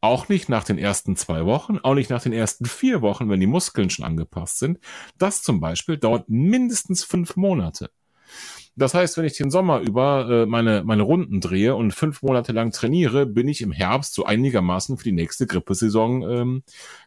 [0.00, 3.40] auch nicht nach den ersten zwei Wochen, auch nicht nach den ersten vier Wochen, wenn
[3.40, 4.78] die Muskeln schon angepasst sind.
[5.18, 7.90] Das zum Beispiel dauert mindestens fünf Monate.
[8.76, 12.52] Das heißt, wenn ich den Sommer über äh, meine, meine Runden drehe und fünf Monate
[12.52, 16.62] lang trainiere, bin ich im Herbst so einigermaßen für die nächste Grippesaison ähm,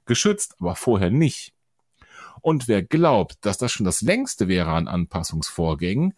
[0.06, 1.53] geschützt, aber vorher nicht.
[2.41, 6.14] Und wer glaubt, dass das schon das längste wäre an Anpassungsvorgängen,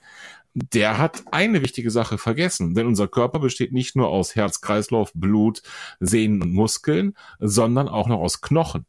[0.56, 5.12] der hat eine wichtige Sache vergessen, denn unser Körper besteht nicht nur aus Herz, Kreislauf,
[5.14, 5.62] Blut,
[6.00, 8.86] Sehnen und Muskeln, sondern auch noch aus Knochen.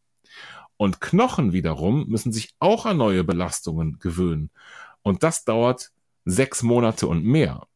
[0.77, 4.51] Und Knochen wiederum müssen sich auch an neue Belastungen gewöhnen.
[5.03, 5.91] Und das dauert
[6.25, 7.67] sechs Monate und mehr.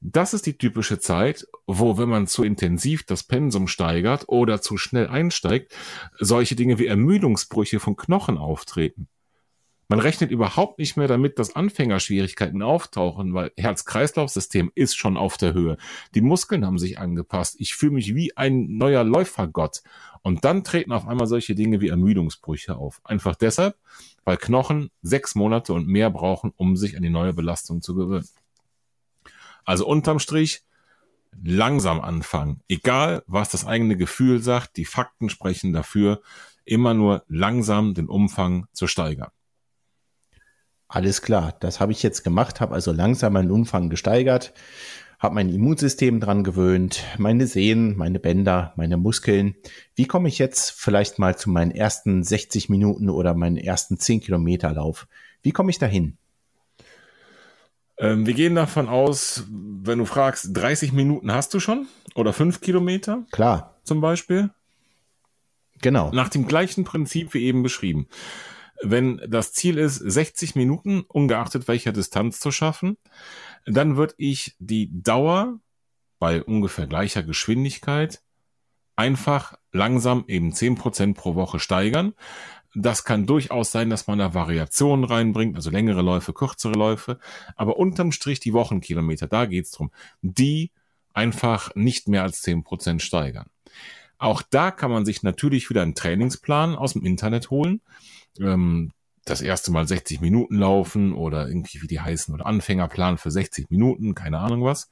[0.00, 4.78] Das ist die typische Zeit, wo, wenn man zu intensiv das Pensum steigert oder zu
[4.78, 5.76] schnell einsteigt,
[6.18, 9.08] solche Dinge wie Ermüdungsbrüche von Knochen auftreten.
[9.90, 15.52] Man rechnet überhaupt nicht mehr damit, dass Anfängerschwierigkeiten auftauchen, weil Herz-Kreislauf-System ist schon auf der
[15.52, 15.78] Höhe.
[16.14, 17.56] Die Muskeln haben sich angepasst.
[17.58, 19.82] Ich fühle mich wie ein neuer Läufergott.
[20.22, 23.00] Und dann treten auf einmal solche Dinge wie Ermüdungsbrüche auf.
[23.02, 23.76] Einfach deshalb,
[24.24, 28.28] weil Knochen sechs Monate und mehr brauchen, um sich an die neue Belastung zu gewöhnen.
[29.64, 30.62] Also unterm Strich,
[31.42, 32.60] langsam anfangen.
[32.68, 36.22] Egal, was das eigene Gefühl sagt, die Fakten sprechen dafür,
[36.64, 39.32] immer nur langsam den Umfang zu steigern.
[40.92, 44.52] Alles klar, das habe ich jetzt gemacht, habe also langsam meinen Umfang gesteigert,
[45.20, 49.54] habe mein Immunsystem dran gewöhnt, meine Sehnen, meine Bänder, meine Muskeln.
[49.94, 54.20] Wie komme ich jetzt vielleicht mal zu meinen ersten 60 Minuten oder meinen ersten 10
[54.20, 55.06] Kilometer Lauf?
[55.42, 56.16] Wie komme ich dahin?
[57.96, 61.86] Ähm, wir gehen davon aus, wenn du fragst, 30 Minuten hast du schon
[62.16, 63.24] oder 5 Kilometer?
[63.30, 63.78] Klar.
[63.84, 64.50] Zum Beispiel?
[65.82, 66.10] Genau.
[66.12, 68.08] Nach dem gleichen Prinzip wie eben beschrieben.
[68.82, 72.96] Wenn das Ziel ist, 60 Minuten, ungeachtet welcher Distanz zu schaffen,
[73.66, 75.60] dann würde ich die Dauer
[76.18, 78.22] bei ungefähr gleicher Geschwindigkeit
[78.96, 82.14] einfach langsam eben 10% pro Woche steigern.
[82.74, 87.18] Das kann durchaus sein, dass man da Variationen reinbringt, also längere Läufe, kürzere Läufe,
[87.56, 89.90] aber unterm Strich die Wochenkilometer, da geht's drum,
[90.22, 90.70] die
[91.12, 93.48] einfach nicht mehr als 10% steigern.
[94.18, 97.80] Auch da kann man sich natürlich wieder einen Trainingsplan aus dem Internet holen.
[98.38, 98.92] Ähm,
[99.24, 103.70] das erste Mal 60 Minuten laufen oder irgendwie wie die heißen oder Anfängerplan für 60
[103.70, 104.90] Minuten, keine Ahnung was.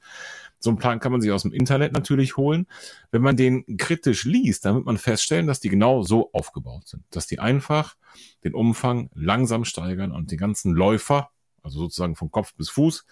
[0.59, 2.67] So einen Plan kann man sich aus dem Internet natürlich holen.
[3.11, 7.03] Wenn man den kritisch liest, dann wird man feststellen, dass die genau so aufgebaut sind,
[7.11, 7.95] dass die einfach
[8.43, 11.29] den Umfang langsam steigern und die ganzen Läufer,
[11.63, 13.05] also sozusagen von Kopf bis Fuß,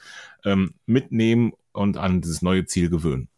[0.46, 3.30] ähm, mitnehmen und an dieses neue Ziel gewöhnen.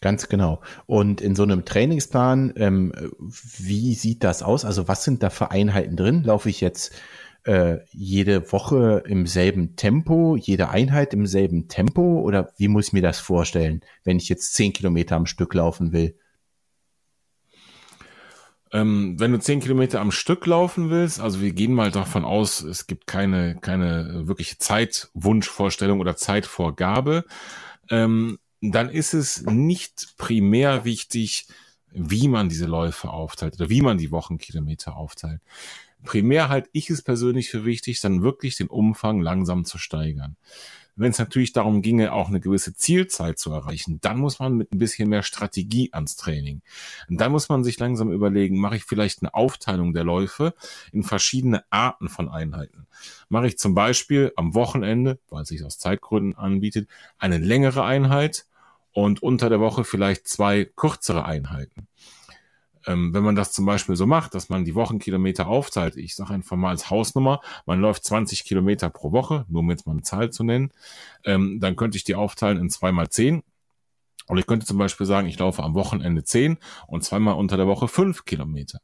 [0.00, 0.60] Ganz genau.
[0.86, 4.64] Und in so einem Trainingsplan, ähm, wie sieht das aus?
[4.64, 6.22] Also was sind da für Einheiten drin?
[6.22, 6.94] Laufe ich jetzt
[7.44, 12.20] äh, jede Woche im selben Tempo, jede Einheit im selben Tempo?
[12.20, 15.92] Oder wie muss ich mir das vorstellen, wenn ich jetzt zehn Kilometer am Stück laufen
[15.92, 16.16] will?
[18.70, 22.60] Ähm, wenn du zehn Kilometer am Stück laufen willst, also wir gehen mal davon aus,
[22.60, 27.24] es gibt keine, keine wirkliche Zeitwunschvorstellung oder Zeitvorgabe,
[27.88, 31.46] ähm, dann ist es nicht primär wichtig,
[31.90, 35.40] wie man diese Läufe aufteilt oder wie man die Wochenkilometer aufteilt.
[36.04, 40.36] Primär halte ich es persönlich für wichtig, dann wirklich den Umfang langsam zu steigern.
[40.98, 44.72] Wenn es natürlich darum ginge, auch eine gewisse Zielzeit zu erreichen, dann muss man mit
[44.72, 46.60] ein bisschen mehr Strategie ans Training.
[47.08, 50.54] Und dann muss man sich langsam überlegen, mache ich vielleicht eine Aufteilung der Läufe
[50.90, 52.88] in verschiedene Arten von Einheiten.
[53.28, 58.47] Mache ich zum Beispiel am Wochenende, weil es sich aus Zeitgründen anbietet, eine längere Einheit
[58.98, 61.86] und unter der Woche vielleicht zwei kürzere Einheiten.
[62.84, 66.34] Ähm, wenn man das zum Beispiel so macht, dass man die Wochenkilometer aufteilt, ich sage
[66.34, 70.02] einfach mal als Hausnummer, man läuft 20 Kilometer pro Woche, nur um jetzt mal eine
[70.02, 70.72] Zahl zu nennen,
[71.24, 73.44] ähm, dann könnte ich die aufteilen in zweimal zehn.
[74.26, 76.58] Und ich könnte zum Beispiel sagen, ich laufe am Wochenende zehn
[76.88, 78.80] und zweimal unter der Woche fünf Kilometer.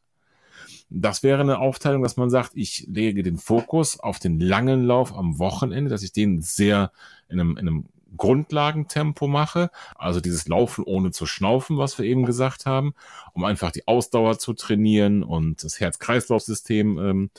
[0.90, 5.12] Das wäre eine Aufteilung, dass man sagt, ich lege den Fokus auf den langen Lauf
[5.12, 6.92] am Wochenende, dass ich den sehr
[7.28, 12.24] in einem, in einem Grundlagentempo mache, also dieses Laufen ohne zu schnaufen, was wir eben
[12.24, 12.94] gesagt haben,
[13.32, 17.30] um einfach die Ausdauer zu trainieren und das Herz-Kreislauf-System ähm,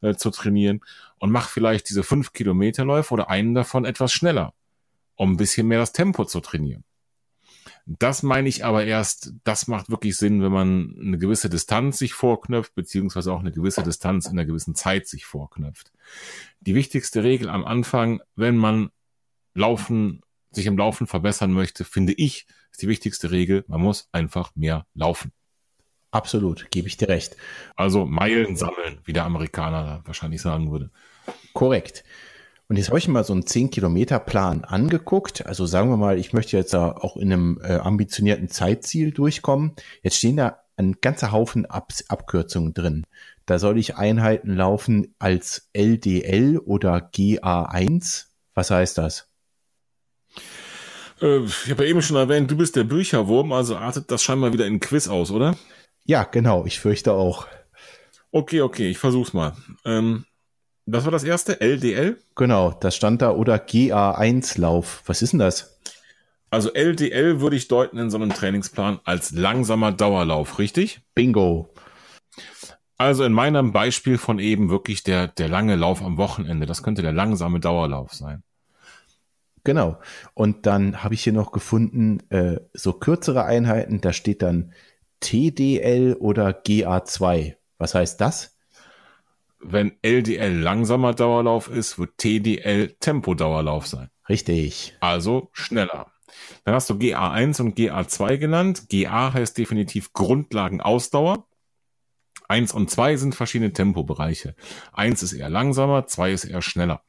[0.00, 0.80] äh, zu trainieren
[1.18, 4.54] und mache vielleicht diese fünf Kilometer Läufe oder einen davon etwas schneller,
[5.16, 6.84] um ein bisschen mehr das Tempo zu trainieren.
[7.86, 12.14] Das meine ich aber erst, das macht wirklich Sinn, wenn man eine gewisse Distanz sich
[12.14, 15.92] vorknöpft, beziehungsweise auch eine gewisse Distanz in einer gewissen Zeit sich vorknöpft.
[16.60, 18.90] Die wichtigste Regel am Anfang, wenn man
[19.54, 24.54] Laufen, sich im Laufen verbessern möchte, finde ich, ist die wichtigste Regel, man muss einfach
[24.54, 25.32] mehr laufen.
[26.12, 27.36] Absolut, gebe ich dir recht.
[27.76, 30.90] Also Meilen sammeln, wie der Amerikaner wahrscheinlich sagen würde.
[31.52, 32.04] Korrekt.
[32.68, 35.44] Und jetzt habe ich mal so einen 10-Kilometer-Plan angeguckt.
[35.46, 39.72] Also sagen wir mal, ich möchte jetzt auch in einem äh, ambitionierten Zeitziel durchkommen.
[40.02, 43.06] Jetzt stehen da ein ganzer Haufen Ab Abkürzungen drin.
[43.46, 48.26] Da soll ich Einheiten laufen als LDL oder GA1.
[48.54, 49.29] Was heißt das?
[51.20, 54.52] Äh, ich habe ja eben schon erwähnt, du bist der Bücherwurm, also artet das scheinbar
[54.52, 55.56] wieder in Quiz aus, oder?
[56.04, 57.46] Ja, genau, ich fürchte auch.
[58.32, 59.54] Okay, okay, ich versuch's mal.
[59.84, 60.24] Ähm,
[60.86, 61.60] was war das erste?
[61.60, 62.18] LDL?
[62.36, 65.02] Genau, das stand da oder GA1-Lauf.
[65.06, 65.78] Was ist denn das?
[66.50, 71.00] Also LDL würde ich deuten in so einem Trainingsplan als langsamer Dauerlauf, richtig?
[71.14, 71.72] Bingo.
[72.98, 76.66] Also in meinem Beispiel von eben wirklich der, der lange Lauf am Wochenende.
[76.66, 78.42] Das könnte der langsame Dauerlauf sein.
[79.64, 79.98] Genau.
[80.34, 84.72] Und dann habe ich hier noch gefunden, äh, so kürzere Einheiten, da steht dann
[85.20, 87.56] TDL oder GA2.
[87.78, 88.56] Was heißt das?
[89.62, 94.08] Wenn LDL langsamer Dauerlauf ist, wird TDL Tempodauerlauf sein.
[94.28, 94.96] Richtig.
[95.00, 96.10] Also schneller.
[96.64, 98.88] Dann hast du GA1 und GA2 genannt.
[98.88, 101.46] GA heißt definitiv Grundlagenausdauer.
[102.48, 104.54] Eins und zwei sind verschiedene Tempobereiche.
[104.92, 107.02] Eins ist eher langsamer, zwei ist eher schneller.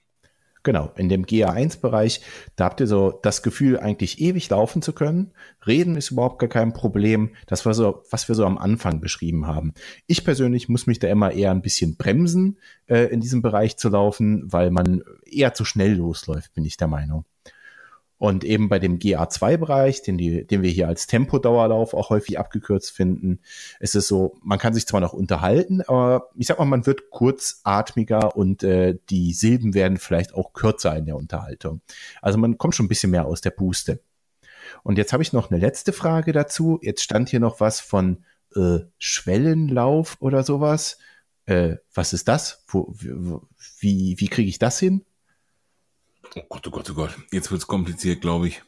[0.64, 2.22] Genau, in dem GA1-Bereich,
[2.56, 5.34] da habt ihr so das Gefühl, eigentlich ewig laufen zu können.
[5.66, 7.32] Reden ist überhaupt gar kein Problem.
[7.48, 9.74] Das war so, was wir so am Anfang beschrieben haben.
[10.06, 13.90] Ich persönlich muss mich da immer eher ein bisschen bremsen, äh, in diesem Bereich zu
[13.90, 17.26] laufen, weil man eher zu schnell losläuft, bin ich der Meinung.
[18.22, 23.40] Und eben bei dem GA2-Bereich, den, den wir hier als Tempodauerlauf auch häufig abgekürzt finden,
[23.80, 27.10] ist es so, man kann sich zwar noch unterhalten, aber ich sag mal, man wird
[27.10, 31.82] kurzatmiger und äh, die Silben werden vielleicht auch kürzer in der Unterhaltung.
[32.22, 34.02] Also man kommt schon ein bisschen mehr aus der Puste.
[34.84, 36.78] Und jetzt habe ich noch eine letzte Frage dazu.
[36.84, 38.24] Jetzt stand hier noch was von
[38.56, 41.00] äh, Schwellenlauf oder sowas.
[41.48, 42.66] Äh, was ist das?
[42.68, 42.94] Wo,
[43.80, 45.06] wie wie kriege ich das hin?
[46.36, 47.18] Oh Gott, oh Gott, oh Gott.
[47.32, 48.62] Jetzt wird's kompliziert, glaube ich.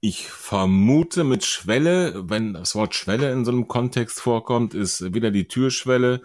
[0.00, 5.30] Ich vermute mit Schwelle, wenn das Wort Schwelle in so einem Kontext vorkommt, ist weder
[5.30, 6.20] die Türschwelle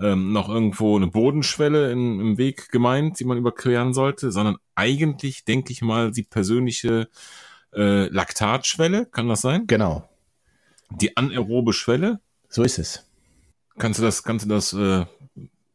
[0.00, 5.44] ähm, noch irgendwo eine Bodenschwelle in, im Weg gemeint, die man überqueren sollte, sondern eigentlich,
[5.44, 7.08] denke ich mal, die persönliche
[7.72, 9.06] äh, Laktatschwelle.
[9.06, 9.66] Kann das sein?
[9.66, 10.08] Genau.
[10.90, 12.20] Die anaerobe Schwelle.
[12.48, 13.06] So ist es.
[13.78, 15.04] Kannst du das, kannst du das äh,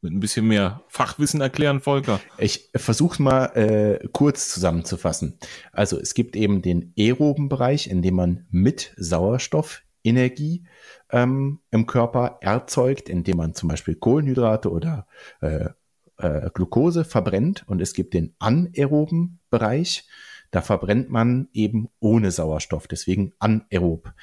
[0.02, 2.20] mit ein bisschen mehr Fachwissen erklären, Volker?
[2.38, 5.40] Ich versuche mal äh, kurz zusammenzufassen.
[5.72, 10.64] Also es gibt eben den aeroben Bereich, in dem man mit Sauerstoff Energie
[11.10, 15.08] ähm, im Körper erzeugt, indem man zum Beispiel Kohlenhydrate oder
[15.42, 15.70] äh,
[16.18, 17.64] äh, Glucose verbrennt.
[17.68, 20.08] Und es gibt den anaeroben Bereich,
[20.56, 24.14] da verbrennt man eben ohne Sauerstoff, deswegen anaerob.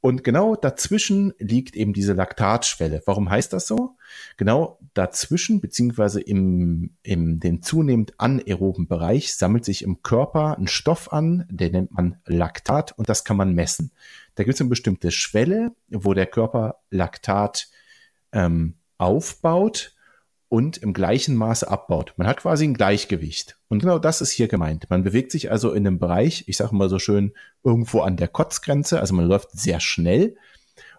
[0.00, 3.02] Und genau dazwischen liegt eben diese Laktatschwelle.
[3.04, 3.96] Warum heißt das so?
[4.38, 11.12] Genau dazwischen, beziehungsweise im, im den zunehmend anaeroben Bereich, sammelt sich im Körper ein Stoff
[11.12, 13.92] an, den nennt man Laktat und das kann man messen.
[14.34, 17.68] Da gibt es eine bestimmte Schwelle, wo der Körper Laktat
[18.32, 19.94] ähm, aufbaut
[20.48, 22.14] und im gleichen Maße abbaut.
[22.16, 23.58] Man hat quasi ein Gleichgewicht.
[23.68, 24.88] Und genau das ist hier gemeint.
[24.90, 27.32] Man bewegt sich also in einem Bereich, ich sage mal so schön,
[27.64, 29.00] irgendwo an der Kotzgrenze.
[29.00, 30.36] Also man läuft sehr schnell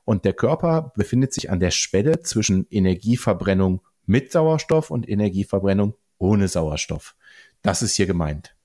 [0.04, 6.48] und der Körper befindet sich an der Schwelle zwischen Energieverbrennung mit Sauerstoff und Energieverbrennung ohne
[6.48, 7.16] Sauerstoff.
[7.62, 8.57] Das ist hier gemeint.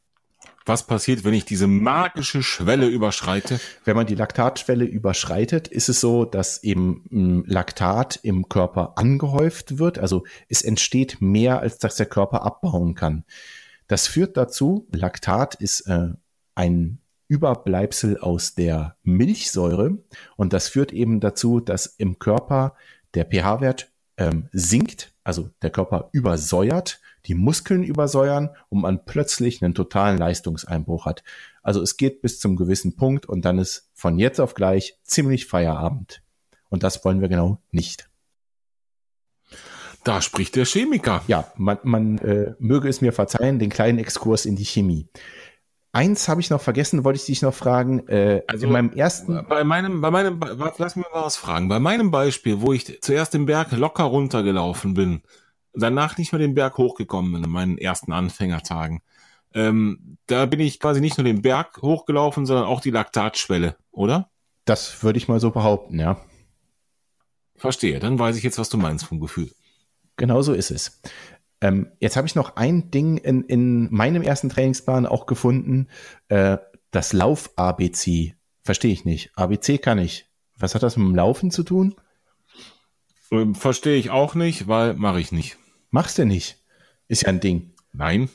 [0.65, 3.61] Was passiert, wenn ich diese magische Schwelle überschreite?
[3.85, 9.79] Wenn man die Laktatschwelle überschreitet, ist es so, dass eben hm, Laktat im Körper angehäuft
[9.79, 9.99] wird.
[9.99, 13.25] Also es entsteht mehr, als dass der Körper abbauen kann.
[13.89, 16.11] Das führt dazu, Laktat ist äh,
[16.55, 16.99] ein
[17.29, 19.99] Überbleibsel aus der Milchsäure
[20.37, 22.75] und das führt eben dazu, dass im Körper
[23.15, 29.75] der pH-Wert ähm, sinkt, also der Körper übersäuert die Muskeln übersäuern und man plötzlich einen
[29.75, 31.23] totalen Leistungseinbruch hat.
[31.63, 35.47] Also es geht bis zum gewissen Punkt und dann ist von jetzt auf gleich ziemlich
[35.47, 36.23] Feierabend.
[36.69, 38.09] Und das wollen wir genau nicht.
[40.05, 41.23] Da spricht der Chemiker.
[41.29, 45.09] Ja, man, man äh, möge es mir verzeihen, den kleinen Exkurs in die Chemie.
[45.93, 48.09] Eins habe ich noch vergessen, wollte ich dich noch fragen.
[48.09, 49.45] Äh, also in meinem ersten.
[49.49, 50.41] Bei meinem, bei meinem,
[50.79, 51.69] lass mich mal was fragen.
[51.69, 55.23] Bei meinem Beispiel, wo ich zuerst den Berg locker runtergelaufen bin,
[55.75, 59.01] danach nicht mehr den Berg hochgekommen bin in meinen ersten Anfängertagen.
[59.55, 64.31] Ähm, da bin ich quasi nicht nur den Berg hochgelaufen, sondern auch die Laktatschwelle, oder?
[64.65, 66.21] Das würde ich mal so behaupten, ja.
[67.57, 69.51] Verstehe, dann weiß ich jetzt, was du meinst vom Gefühl.
[70.17, 71.01] Genau so ist es.
[71.61, 75.89] Ähm, jetzt habe ich noch ein Ding in, in meinem ersten Trainingsplan auch gefunden,
[76.29, 76.59] äh,
[76.91, 78.35] das Lauf-ABC.
[78.63, 79.31] Verstehe ich nicht.
[79.37, 80.27] ABC kann ich.
[80.59, 81.95] Was hat das mit dem Laufen zu tun?
[83.31, 85.57] Ähm, verstehe ich auch nicht, weil mache ich nicht.
[85.93, 86.57] Machst du nicht.
[87.07, 87.75] Ist ja ein Ding.
[87.93, 88.31] Nein.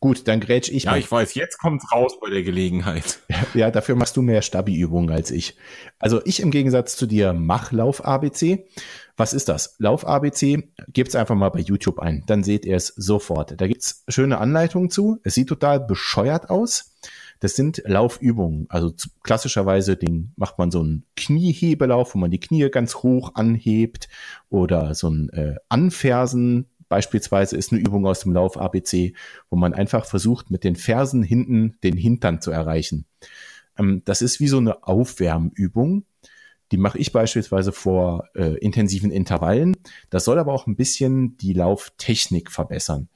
[0.00, 0.96] Gut, dann grätsch ich ja, mal.
[0.96, 3.20] Ja, ich weiß, jetzt kommt's raus bei der Gelegenheit.
[3.54, 5.56] Ja, dafür machst du mehr Stabi-Übungen als ich.
[6.00, 8.66] Also ich im Gegensatz zu dir mach Lauf-ABC.
[9.16, 9.76] Was ist das?
[9.78, 13.60] Lauf-ABC, gebt's einfach mal bei YouTube ein, dann seht ihr es sofort.
[13.60, 15.20] Da gibt's schöne Anleitungen zu.
[15.22, 16.96] Es sieht total bescheuert aus.
[17.42, 18.66] Das sind Laufübungen.
[18.68, 18.92] Also
[19.22, 24.08] klassischerweise den, macht man so einen Kniehebelauf, wo man die Knie ganz hoch anhebt
[24.48, 29.14] oder so ein äh, Anfersen beispielsweise ist eine Übung aus dem Lauf ABC,
[29.48, 33.06] wo man einfach versucht, mit den Fersen hinten den Hintern zu erreichen.
[33.78, 36.04] Ähm, das ist wie so eine Aufwärmübung.
[36.70, 39.74] Die mache ich beispielsweise vor äh, intensiven Intervallen.
[40.10, 43.08] Das soll aber auch ein bisschen die Lauftechnik verbessern.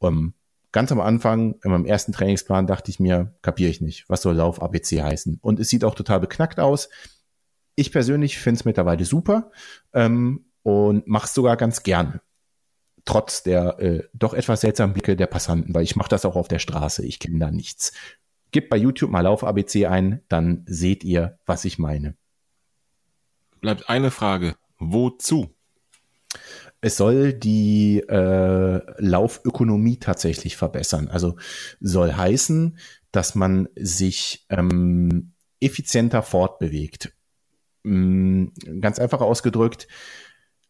[0.00, 0.34] Um, ähm,
[0.70, 4.34] ganz am Anfang, in meinem ersten Trainingsplan, dachte ich mir, kapiere ich nicht, was soll
[4.34, 5.38] Lauf ABC heißen.
[5.40, 6.90] Und es sieht auch total beknackt aus.
[7.74, 9.50] Ich persönlich finde es mittlerweile super
[9.94, 12.20] ähm, und mache es sogar ganz gerne.
[13.04, 16.48] Trotz der äh, doch etwas seltsamen Blicke der Passanten, weil ich mache das auch auf
[16.48, 17.92] der Straße, ich kenne da nichts.
[18.50, 22.16] Gebt bei YouTube mal Lauf ABC ein, dann seht ihr, was ich meine.
[23.60, 24.56] Bleibt eine Frage.
[24.78, 25.54] Wozu?
[26.84, 31.08] es soll die äh, Laufökonomie tatsächlich verbessern.
[31.08, 31.36] Also
[31.80, 32.76] soll heißen,
[33.10, 37.14] dass man sich ähm, effizienter fortbewegt.
[37.86, 38.52] Ähm,
[38.82, 39.88] ganz einfach ausgedrückt,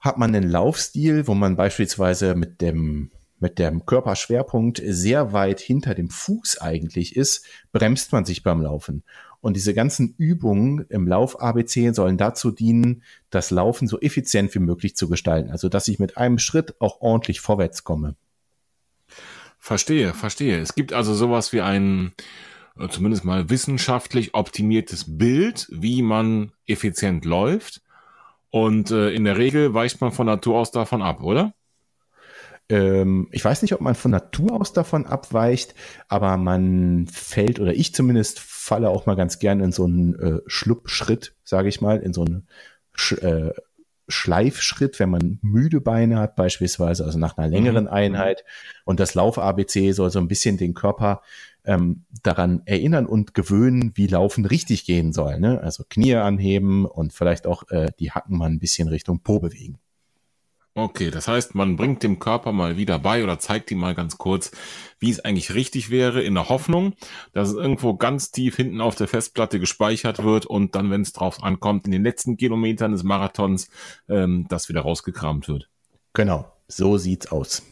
[0.04, 3.10] hat man einen Laufstil, wo man beispielsweise mit dem
[3.40, 9.02] mit dem Körperschwerpunkt sehr weit hinter dem Fuß eigentlich ist, bremst man sich beim Laufen.
[9.40, 14.60] Und diese ganzen Übungen im Lauf ABC sollen dazu dienen, das Laufen so effizient wie
[14.60, 15.50] möglich zu gestalten.
[15.50, 18.16] Also, dass ich mit einem Schritt auch ordentlich vorwärts komme.
[19.58, 20.58] Verstehe, verstehe.
[20.60, 22.12] Es gibt also sowas wie ein,
[22.78, 27.83] äh, zumindest mal wissenschaftlich optimiertes Bild, wie man effizient läuft.
[28.54, 31.54] Und äh, in der Regel weicht man von Natur aus davon ab, oder?
[32.68, 35.74] Ähm, ich weiß nicht, ob man von Natur aus davon abweicht,
[36.06, 40.40] aber man fällt, oder ich zumindest falle auch mal ganz gern in so einen äh,
[40.46, 42.46] Schluppschritt, sage ich mal, in so einen
[42.92, 43.50] Sch äh,
[44.06, 47.90] Schleifschritt, wenn man müde Beine hat beispielsweise, also nach einer längeren mhm.
[47.90, 48.44] Einheit.
[48.84, 51.22] Und das Lauf-ABC soll so ein bisschen den Körper
[51.64, 55.40] ähm, daran erinnern und gewöhnen, wie Laufen richtig gehen soll.
[55.40, 55.60] Ne?
[55.60, 59.78] Also Knie anheben und vielleicht auch äh, die Hacken mal ein bisschen Richtung Po bewegen.
[60.76, 64.18] Okay, das heißt, man bringt dem Körper mal wieder bei oder zeigt ihm mal ganz
[64.18, 64.50] kurz,
[64.98, 66.94] wie es eigentlich richtig wäre, in der Hoffnung,
[67.32, 71.12] dass es irgendwo ganz tief hinten auf der Festplatte gespeichert wird und dann, wenn es
[71.12, 73.68] drauf ankommt, in den letzten Kilometern des Marathons,
[74.08, 75.68] ähm, das wieder rausgekramt wird.
[76.12, 77.62] Genau, so sieht's aus.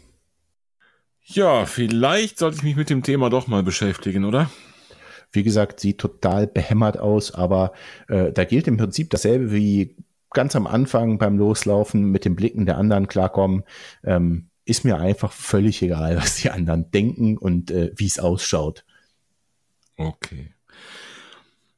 [1.24, 4.50] Ja, vielleicht sollte ich mich mit dem Thema doch mal beschäftigen, oder?
[5.30, 7.72] Wie gesagt, sieht total behämmert aus, aber
[8.08, 9.96] äh, da gilt im Prinzip dasselbe wie
[10.30, 13.64] ganz am Anfang beim Loslaufen mit den Blicken der anderen klarkommen,
[14.04, 18.84] ähm, ist mir einfach völlig egal, was die anderen denken und äh, wie es ausschaut.
[19.96, 20.52] Okay.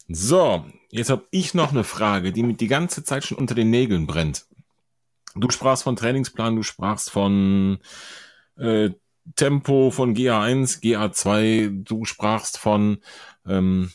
[0.09, 3.71] So, jetzt habe ich noch eine Frage, die mir die ganze Zeit schon unter den
[3.71, 4.47] Nägeln brennt.
[5.35, 7.79] Du sprachst von Trainingsplan, du sprachst von
[8.57, 8.91] äh,
[9.37, 12.99] Tempo, von GA1, GA2, du sprachst von
[13.47, 13.91] ähm,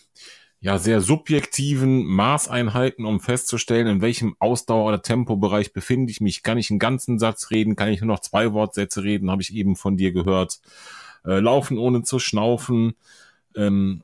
[0.59, 6.43] ja sehr subjektiven Maßeinheiten, um festzustellen, in welchem Ausdauer- oder Tempobereich befinde ich mich.
[6.43, 7.75] Kann ich einen ganzen Satz reden?
[7.75, 9.31] Kann ich nur noch zwei Wortsätze reden?
[9.31, 10.59] Habe ich eben von dir gehört.
[11.25, 12.95] Äh, laufen ohne zu schnaufen.
[13.55, 14.03] Ähm,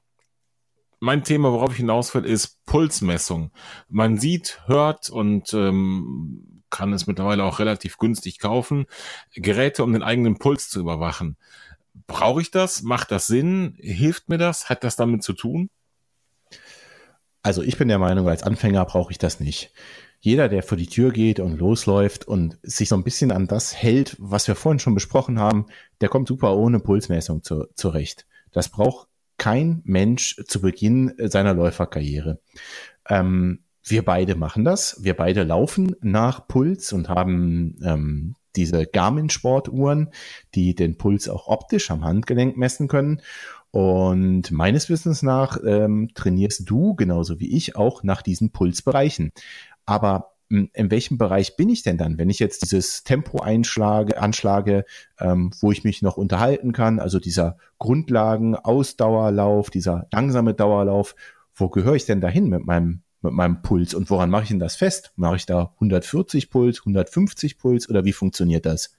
[1.00, 3.52] mein Thema, worauf ich hinaus will, ist Pulsmessung.
[3.90, 8.86] Man sieht, hört und ähm, kann es mittlerweile auch relativ günstig kaufen,
[9.34, 11.38] Geräte, um den eigenen Puls zu überwachen.
[12.08, 12.82] Brauche ich das?
[12.82, 13.76] Macht das Sinn?
[13.80, 14.70] Hilft mir das?
[14.70, 15.70] Hat das damit zu tun?
[17.42, 19.72] Also ich bin der Meinung, als Anfänger brauche ich das nicht.
[20.20, 23.76] Jeder, der vor die Tür geht und losläuft und sich so ein bisschen an das
[23.76, 25.68] hält, was wir vorhin schon besprochen haben,
[26.02, 28.26] der kommt super ohne Pulsmessung zu, zurecht.
[28.52, 32.40] Das braucht kein Mensch zu Beginn seiner Läuferkarriere.
[33.08, 34.98] Ähm, wir beide machen das.
[35.04, 40.10] Wir beide laufen nach Puls und haben ähm, diese Garmin-Sportuhren,
[40.56, 43.22] die den Puls auch optisch am Handgelenk messen können.
[43.72, 49.32] Und meines Wissens nach ähm, trainierst du genauso wie ich auch nach diesen Pulsbereichen.
[49.86, 54.20] Aber hm, in welchem Bereich bin ich denn dann, wenn ich jetzt dieses Tempo einschlage,
[54.20, 54.86] anschlage,
[55.20, 61.16] ähm, wo ich mich noch unterhalten kann, also dieser Grundlagen, Ausdauerlauf, dieser langsame Dauerlauf,
[61.54, 64.60] wo gehöre ich denn dahin mit meinem mit meinem Puls und woran mache ich denn
[64.60, 65.12] das fest?
[65.16, 68.96] Mache ich da 140 Puls, 150 Puls oder wie funktioniert das?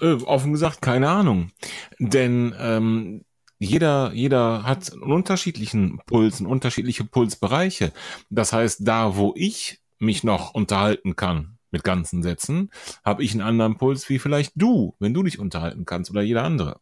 [0.00, 1.50] Äh, offen gesagt, keine Ahnung.
[1.98, 3.24] Denn ähm,
[3.58, 7.92] jeder, jeder hat einen unterschiedlichen Puls, unterschiedliche Pulsbereiche.
[8.30, 12.70] Das heißt, da, wo ich mich noch unterhalten kann mit ganzen Sätzen,
[13.04, 16.42] habe ich einen anderen Puls wie vielleicht du, wenn du dich unterhalten kannst oder jeder
[16.42, 16.80] andere.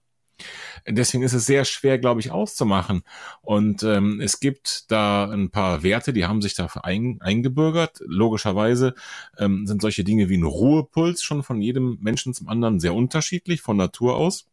[0.87, 3.03] Deswegen ist es sehr schwer, glaube ich, auszumachen.
[3.43, 8.01] Und ähm, es gibt da ein paar Werte, die haben sich dafür ein, eingebürgert.
[8.07, 8.95] Logischerweise
[9.39, 13.61] ähm, sind solche Dinge wie ein Ruhepuls schon von jedem Menschen zum anderen sehr unterschiedlich
[13.61, 14.47] von Natur aus.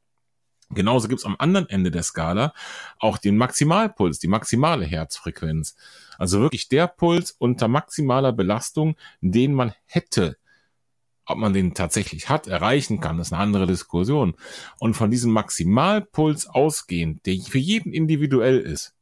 [0.72, 2.53] Genauso gibt's am anderen Ende der Skala
[2.99, 5.76] auch den Maximalpuls, die maximale Herzfrequenz.
[6.18, 10.38] Also wirklich der Puls unter maximaler Belastung, den man hätte.
[11.26, 14.35] Ob man den tatsächlich hat, erreichen kann, ist eine andere Diskussion.
[14.80, 18.93] Und von diesem Maximalpuls ausgehend, der für jeden individuell ist,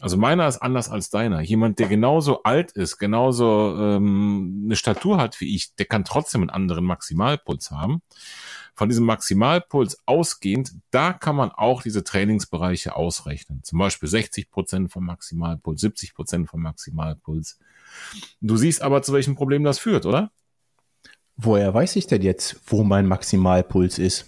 [0.00, 1.40] also meiner ist anders als deiner.
[1.40, 6.42] Jemand, der genauso alt ist, genauso ähm, eine Statur hat wie ich, der kann trotzdem
[6.42, 8.02] einen anderen Maximalpuls haben
[8.74, 13.62] von diesem Maximalpuls ausgehend, da kann man auch diese Trainingsbereiche ausrechnen.
[13.62, 17.58] Zum Beispiel 60 Prozent vom Maximalpuls, 70 Prozent vom Maximalpuls.
[18.40, 20.32] Du siehst aber, zu welchem Problem das führt, oder?
[21.36, 24.26] Woher weiß ich denn jetzt, wo mein Maximalpuls ist?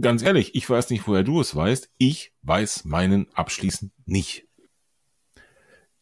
[0.00, 1.90] Ganz ehrlich, ich weiß nicht, woher du es weißt.
[1.98, 4.46] Ich weiß meinen abschließend nicht.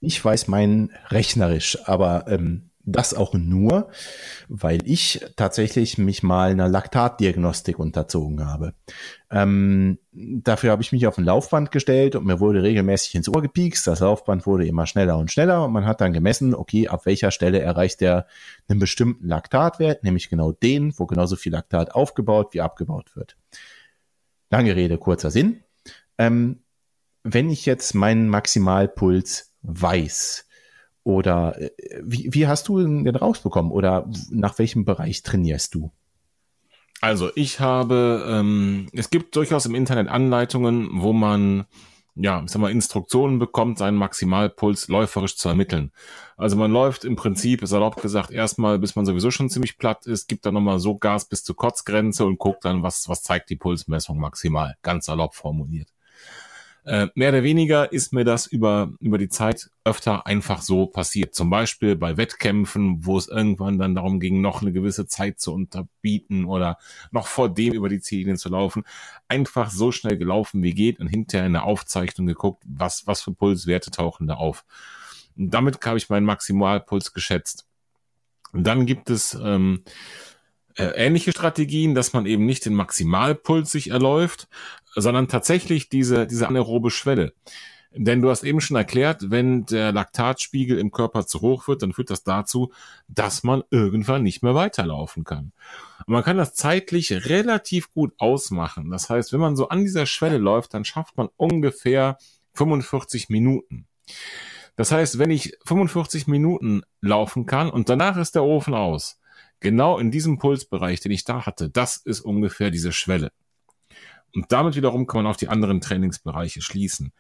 [0.01, 3.91] Ich weiß meinen rechnerisch, aber ähm, das auch nur,
[4.49, 8.75] weil ich tatsächlich mich mal einer Laktatdiagnostik unterzogen habe.
[9.29, 13.43] Ähm, dafür habe ich mich auf ein Laufband gestellt und mir wurde regelmäßig ins Ohr
[13.43, 13.87] gepiekst.
[13.89, 17.33] Das Laufband wurde immer schneller und schneller und man hat dann gemessen, okay, ab welcher
[17.33, 18.27] Stelle erreicht er
[18.69, 23.37] einen bestimmten Laktatwert, nämlich genau den, wo genauso viel Laktat aufgebaut wie abgebaut wird.
[24.49, 25.65] Lange Rede, kurzer Sinn.
[26.19, 26.63] Ähm,
[27.25, 30.45] wenn ich jetzt meinen Maximalpuls weiß,
[31.07, 31.70] oder äh,
[32.03, 33.70] wie, wie hast du den rausbekommen?
[33.70, 35.93] Oder nach welchem Bereich trainierst du?
[37.01, 41.66] Also ich habe, ähm, es gibt durchaus im Internet Anleitungen, wo man
[42.19, 45.93] ja, ich sag mal, Instruktionen bekommt, seinen Maximalpuls läuferisch zu ermitteln.
[46.39, 50.07] Also man läuft im Prinzip, ist erlaubt gesagt, erstmal, bis man sowieso schon ziemlich platt
[50.07, 53.51] ist, gibt dann nochmal so Gas bis zur Kotzgrenze und guckt dann, was, was zeigt
[53.51, 54.77] die Pulsmessung maximal.
[54.81, 55.93] Ganz erlaubt formuliert.
[56.87, 61.35] Äh, mehr oder weniger ist mir das über, über die Zeit öfter einfach so passiert.
[61.35, 65.53] Zum Beispiel bei Wettkämpfen, wo es irgendwann dann darum ging, noch eine gewisse Zeit zu
[65.53, 66.79] unterbieten oder
[67.11, 68.85] noch vor dem über die Ziellinie zu laufen.
[69.27, 73.33] Einfach so schnell gelaufen wie geht und hinterher in der Aufzeichnung geguckt, was, was für
[73.33, 74.65] Pulswerte tauchen da auf.
[75.37, 77.67] Und damit habe ich meinen Maximalpuls geschätzt.
[78.53, 79.83] Und dann gibt es ähm,
[80.77, 84.47] äh, ähnliche Strategien, dass man eben nicht den Maximalpuls sich erläuft,
[84.97, 87.32] sondern tatsächlich diese, diese anaerobe Schwelle.
[87.93, 91.93] Denn du hast eben schon erklärt, wenn der Laktatspiegel im Körper zu hoch wird, dann
[91.93, 92.73] führt das dazu,
[93.09, 95.52] dass man irgendwann nicht mehr weiterlaufen kann.
[96.06, 98.90] Und man kann das zeitlich relativ gut ausmachen.
[98.90, 102.18] Das heißt, wenn man so an dieser Schwelle läuft, dann schafft man ungefähr
[102.55, 103.86] 45 Minuten.
[104.77, 109.18] Das heißt, wenn ich 45 Minuten laufen kann und danach ist der Ofen aus,
[109.60, 113.32] genau in diesem Pulsbereich, den ich da hatte, das ist ungefähr diese Schwelle.
[114.35, 117.12] Und damit wiederum kann man auf die anderen Trainingsbereiche schließen.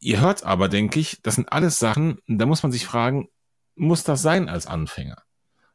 [0.00, 3.28] Ihr hört aber, denke ich, das sind alles Sachen, da muss man sich fragen,
[3.76, 5.22] muss das sein als Anfänger?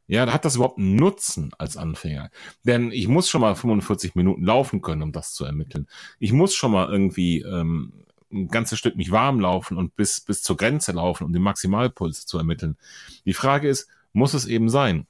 [0.06, 2.30] Ja, hat das überhaupt einen Nutzen als Anfänger?
[2.64, 5.86] Denn ich muss schon mal 45 Minuten laufen können, um das zu ermitteln.
[6.18, 10.42] Ich muss schon mal irgendwie ähm, ein ganzes Stück mich warm laufen und bis, bis
[10.42, 12.76] zur Grenze laufen, um den Maximalpuls zu ermitteln.
[13.24, 15.06] Die Frage ist, muss es eben sein?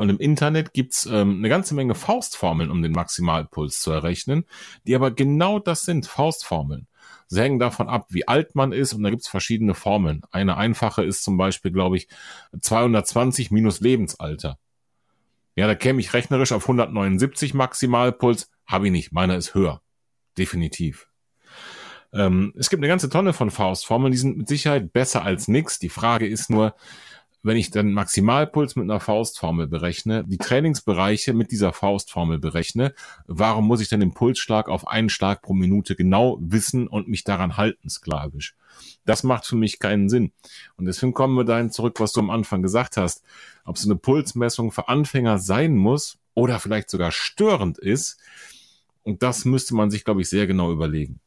[0.00, 4.46] Und im Internet gibt's ähm, eine ganze Menge Faustformeln, um den Maximalpuls zu errechnen,
[4.86, 6.86] die aber genau das sind, Faustformeln.
[7.26, 10.22] Sie hängen davon ab, wie alt man ist und da gibt's verschiedene Formeln.
[10.30, 12.08] Eine einfache ist zum Beispiel, glaube ich,
[12.58, 14.58] 220 minus Lebensalter.
[15.54, 19.82] Ja, da käme ich rechnerisch auf 179 Maximalpuls, habe ich nicht, meiner ist höher.
[20.38, 21.08] Definitiv.
[22.14, 25.78] Ähm, es gibt eine ganze Tonne von Faustformeln, die sind mit Sicherheit besser als nix.
[25.78, 26.74] Die Frage ist nur,
[27.42, 32.94] wenn ich dann Maximalpuls mit einer Faustformel berechne, die Trainingsbereiche mit dieser Faustformel berechne,
[33.26, 37.24] warum muss ich dann den Pulsschlag auf einen Schlag pro Minute genau wissen und mich
[37.24, 38.54] daran halten, sklavisch?
[39.04, 40.32] Das macht für mich keinen Sinn.
[40.76, 43.24] Und deswegen kommen wir dahin zurück, was du am Anfang gesagt hast.
[43.64, 48.18] Ob so eine Pulsmessung für Anfänger sein muss oder vielleicht sogar störend ist.
[49.02, 51.20] Und das müsste man sich, glaube ich, sehr genau überlegen.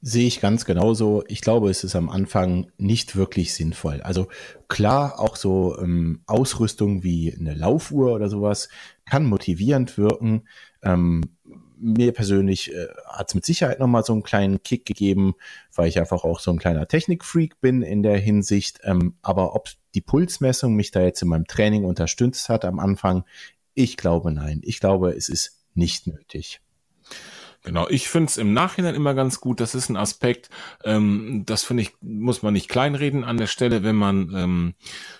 [0.00, 1.24] Sehe ich ganz genauso.
[1.26, 4.00] Ich glaube, es ist am Anfang nicht wirklich sinnvoll.
[4.00, 4.28] Also
[4.68, 8.68] klar, auch so ähm, Ausrüstung wie eine Laufuhr oder sowas
[9.04, 10.46] kann motivierend wirken.
[10.82, 11.22] Ähm,
[11.80, 15.34] mir persönlich äh, hat es mit Sicherheit nochmal so einen kleinen Kick gegeben,
[15.74, 18.80] weil ich einfach auch so ein kleiner Technikfreak bin in der Hinsicht.
[18.84, 23.24] Ähm, aber ob die Pulsmessung mich da jetzt in meinem Training unterstützt hat am Anfang,
[23.74, 24.60] ich glaube nein.
[24.64, 26.60] Ich glaube, es ist nicht nötig.
[27.68, 29.60] Genau, ich finde es im Nachhinein immer ganz gut.
[29.60, 30.48] Das ist ein Aspekt,
[30.84, 34.74] ähm, das finde ich, muss man nicht kleinreden an der Stelle, wenn man ähm,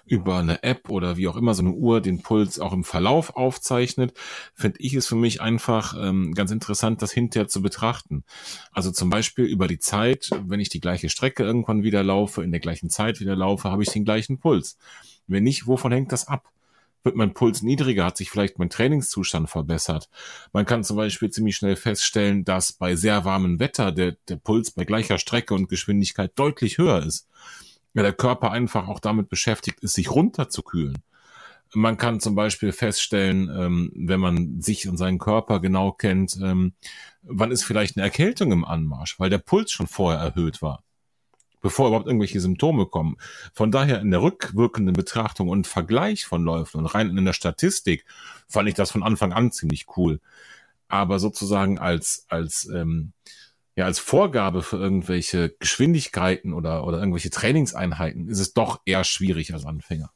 [0.07, 3.37] über eine App oder wie auch immer so eine Uhr den Puls auch im Verlauf
[3.37, 4.15] aufzeichnet,
[4.55, 8.25] finde ich es für mich einfach ähm, ganz interessant, das hinterher zu betrachten.
[8.73, 12.51] Also zum Beispiel über die Zeit, wenn ich die gleiche Strecke irgendwann wieder laufe, in
[12.51, 14.79] der gleichen Zeit wieder laufe, habe ich den gleichen Puls.
[15.27, 16.49] Wenn nicht, wovon hängt das ab?
[17.05, 20.09] Wird mein Puls niedriger, hat sich vielleicht mein Trainingszustand verbessert.
[20.53, 24.71] Man kann zum Beispiel ziemlich schnell feststellen, dass bei sehr warmem Wetter der, der Puls
[24.71, 27.29] bei gleicher Strecke und Geschwindigkeit deutlich höher ist.
[27.95, 30.99] Ja, der Körper einfach auch damit beschäftigt ist, sich runterzukühlen.
[31.75, 36.73] Man kann zum Beispiel feststellen, ähm, wenn man sich und seinen Körper genau kennt, ähm,
[37.23, 40.83] wann ist vielleicht eine Erkältung im Anmarsch, weil der Puls schon vorher erhöht war
[41.61, 43.17] bevor überhaupt irgendwelche Symptome kommen.
[43.53, 48.05] Von daher in der rückwirkenden Betrachtung und Vergleich von Läufen und rein in der Statistik
[48.49, 50.21] fand ich das von Anfang an ziemlich cool.
[50.89, 53.13] Aber sozusagen als, als, ähm,
[53.77, 59.53] ja, als Vorgabe für irgendwelche Geschwindigkeiten oder, oder irgendwelche Trainingseinheiten ist es doch eher schwierig
[59.53, 60.11] als Anfänger.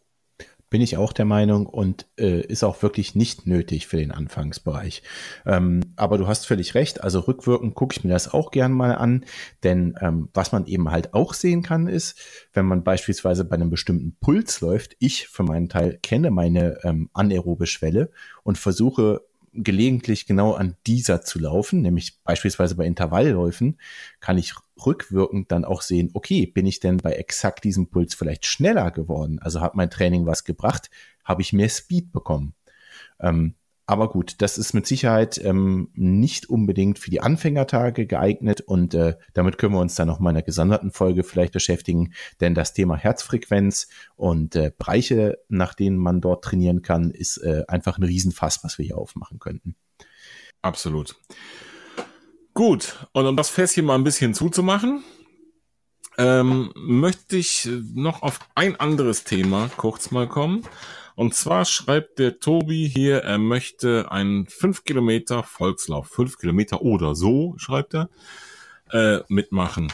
[0.72, 5.02] Bin ich auch der Meinung und äh, ist auch wirklich nicht nötig für den Anfangsbereich.
[5.44, 7.04] Ähm, aber du hast völlig recht.
[7.04, 9.26] Also rückwirkend gucke ich mir das auch gern mal an,
[9.64, 12.18] denn ähm, was man eben halt auch sehen kann, ist,
[12.54, 17.10] wenn man beispielsweise bei einem bestimmten Puls läuft, ich für meinen Teil kenne meine ähm,
[17.12, 18.10] anaerobe Schwelle
[18.42, 19.20] und versuche
[19.52, 23.78] gelegentlich genau an dieser zu laufen, nämlich beispielsweise bei Intervallläufen,
[24.20, 24.54] kann ich
[24.84, 29.38] rückwirkend dann auch sehen, okay, bin ich denn bei exakt diesem Puls vielleicht schneller geworden?
[29.40, 30.90] Also hat mein Training was gebracht?
[31.24, 32.54] Habe ich mehr Speed bekommen?
[33.20, 33.54] Ähm,
[33.92, 39.16] aber gut, das ist mit Sicherheit ähm, nicht unbedingt für die Anfängertage geeignet und äh,
[39.34, 42.72] damit können wir uns dann noch mal in einer gesonderten Folge vielleicht beschäftigen, denn das
[42.72, 48.04] Thema Herzfrequenz und äh, Bereiche, nach denen man dort trainieren kann, ist äh, einfach ein
[48.04, 49.76] Riesenfass, was wir hier aufmachen könnten.
[50.62, 51.14] Absolut.
[52.54, 55.04] Gut, und um das Fässchen mal ein bisschen zuzumachen,
[56.16, 60.62] ähm, möchte ich noch auf ein anderes Thema kurz mal kommen.
[61.22, 67.14] Und zwar schreibt der Tobi hier, er möchte einen 5 Kilometer Volkslauf, 5 Kilometer oder
[67.14, 68.10] so, schreibt er,
[68.90, 69.92] äh, mitmachen.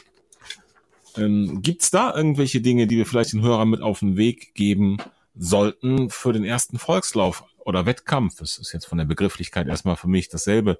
[1.18, 4.54] Ähm, Gibt es da irgendwelche Dinge, die wir vielleicht den Hörern mit auf den Weg
[4.54, 4.96] geben
[5.36, 8.36] sollten für den ersten Volkslauf oder Wettkampf?
[8.38, 10.78] Das ist jetzt von der Begrifflichkeit erstmal für mich dasselbe.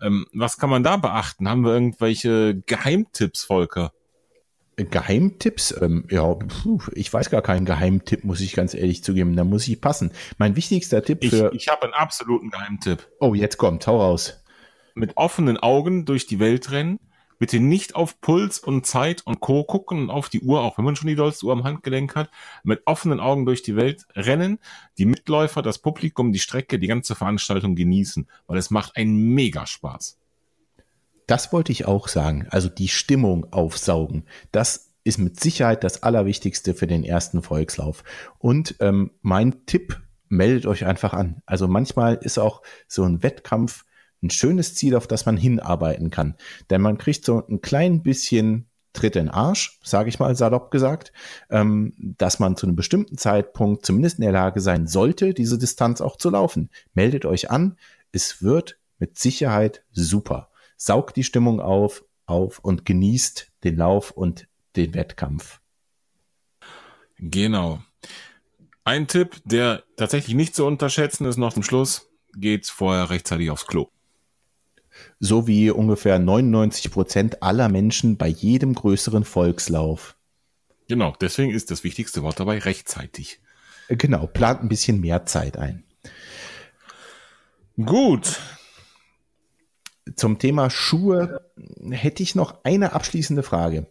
[0.00, 1.46] Ähm, was kann man da beachten?
[1.46, 3.92] Haben wir irgendwelche Geheimtipps, Volker?
[4.84, 5.74] Geheimtipps?
[5.80, 6.36] Ähm, ja,
[6.92, 9.36] ich weiß gar keinen Geheimtipp, muss ich ganz ehrlich zugeben.
[9.36, 10.12] Da muss ich passen.
[10.38, 11.50] Mein wichtigster Tipp für.
[11.52, 13.08] Ich, ich habe einen absoluten Geheimtipp.
[13.20, 14.42] Oh, jetzt kommt, hau raus.
[14.94, 16.98] Mit offenen Augen durch die Welt rennen.
[17.38, 19.64] Bitte nicht auf Puls und Zeit und Co.
[19.64, 22.30] gucken und auf die Uhr, auch wenn man schon die dollste Uhr am Handgelenk hat.
[22.64, 24.58] Mit offenen Augen durch die Welt rennen,
[24.98, 30.18] die Mitläufer, das Publikum, die Strecke, die ganze Veranstaltung genießen, weil es macht einen Megaspaß.
[31.30, 32.48] Das wollte ich auch sagen.
[32.50, 34.24] Also die Stimmung aufsaugen.
[34.50, 38.02] Das ist mit Sicherheit das Allerwichtigste für den ersten Volkslauf.
[38.38, 41.40] Und ähm, mein Tipp, meldet euch einfach an.
[41.46, 43.84] Also manchmal ist auch so ein Wettkampf
[44.24, 46.34] ein schönes Ziel, auf das man hinarbeiten kann.
[46.68, 51.12] Denn man kriegt so ein klein bisschen Tritt in Arsch, sage ich mal salopp gesagt,
[51.48, 56.00] ähm, dass man zu einem bestimmten Zeitpunkt zumindest in der Lage sein sollte, diese Distanz
[56.00, 56.70] auch zu laufen.
[56.92, 57.76] Meldet euch an,
[58.10, 60.49] es wird mit Sicherheit super
[60.80, 65.60] saugt die Stimmung auf, auf und genießt den Lauf und den Wettkampf.
[67.18, 67.82] Genau.
[68.82, 73.66] Ein Tipp, der tatsächlich nicht zu unterschätzen ist, noch zum Schluss, geht vorher rechtzeitig aufs
[73.66, 73.88] Klo.
[75.18, 80.16] So wie ungefähr 99 Prozent aller Menschen bei jedem größeren Volkslauf.
[80.88, 83.40] Genau, deswegen ist das wichtigste Wort dabei rechtzeitig.
[83.88, 85.84] Genau, plant ein bisschen mehr Zeit ein.
[87.76, 88.40] Gut,
[90.16, 91.40] zum Thema Schuhe
[91.90, 93.86] hätte ich noch eine abschließende Frage.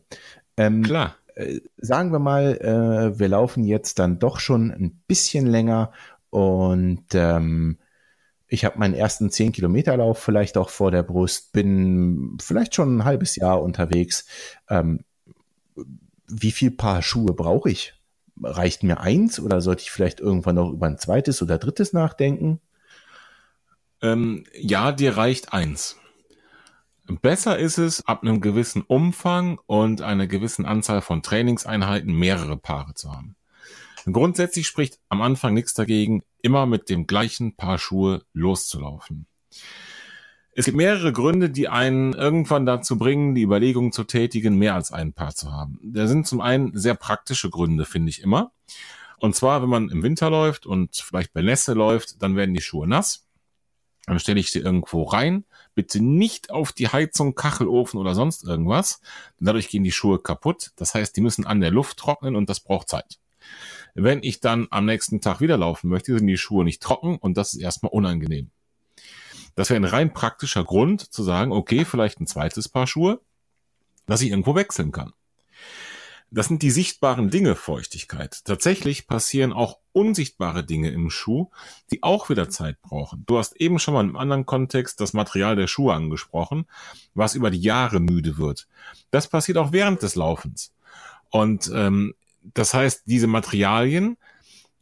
[0.58, 1.16] Ähm, Klar.
[1.36, 5.92] Äh, sagen wir mal, äh, wir laufen jetzt dann doch schon ein bisschen länger
[6.30, 7.78] und ähm,
[8.48, 12.98] ich habe meinen ersten 10 Kilometer Lauf vielleicht auch vor der Brust, bin vielleicht schon
[12.98, 14.26] ein halbes Jahr unterwegs.
[14.70, 15.02] Ähm,
[16.28, 17.94] wie viel Paar Schuhe brauche ich?
[18.42, 22.60] Reicht mir eins oder sollte ich vielleicht irgendwann noch über ein zweites oder drittes nachdenken?
[24.02, 25.98] Ähm, ja, dir reicht eins.
[27.18, 32.94] Besser ist es, ab einem gewissen Umfang und einer gewissen Anzahl von Trainingseinheiten mehrere Paare
[32.94, 33.36] zu haben.
[34.06, 39.26] Grundsätzlich spricht am Anfang nichts dagegen, immer mit dem gleichen Paar Schuhe loszulaufen.
[40.54, 44.92] Es gibt mehrere Gründe, die einen irgendwann dazu bringen, die Überlegung zu tätigen, mehr als
[44.92, 45.80] ein Paar zu haben.
[45.84, 48.52] Da sind zum einen sehr praktische Gründe, finde ich immer.
[49.20, 52.62] Und zwar, wenn man im Winter läuft und vielleicht bei Nässe läuft, dann werden die
[52.62, 53.26] Schuhe nass.
[54.06, 55.46] Dann stelle ich sie irgendwo rein.
[55.76, 59.02] Bitte nicht auf die Heizung, Kachelofen oder sonst irgendwas.
[59.40, 60.72] Dadurch gehen die Schuhe kaputt.
[60.76, 63.20] Das heißt, die müssen an der Luft trocknen und das braucht Zeit.
[63.96, 67.38] Wenn ich dann am nächsten Tag wieder laufen möchte, sind die Schuhe nicht trocken und
[67.38, 68.52] das ist erstmal unangenehm.
[69.56, 73.20] Das wäre ein rein praktischer Grund zu sagen, okay, vielleicht ein zweites Paar Schuhe,
[74.06, 75.14] dass ich irgendwo wechseln kann.
[76.32, 78.46] Das sind die sichtbaren Dinge Feuchtigkeit.
[78.46, 81.50] Tatsächlich passieren auch unsichtbare Dinge im Schuh,
[81.92, 83.24] die auch wieder Zeit brauchen.
[83.26, 86.66] Du hast eben schon mal im anderen Kontext das Material der Schuhe angesprochen,
[87.16, 88.68] was über die Jahre müde wird.
[89.10, 90.72] Das passiert auch während des Laufens.
[91.32, 94.18] Und ähm, das heißt, diese Materialien,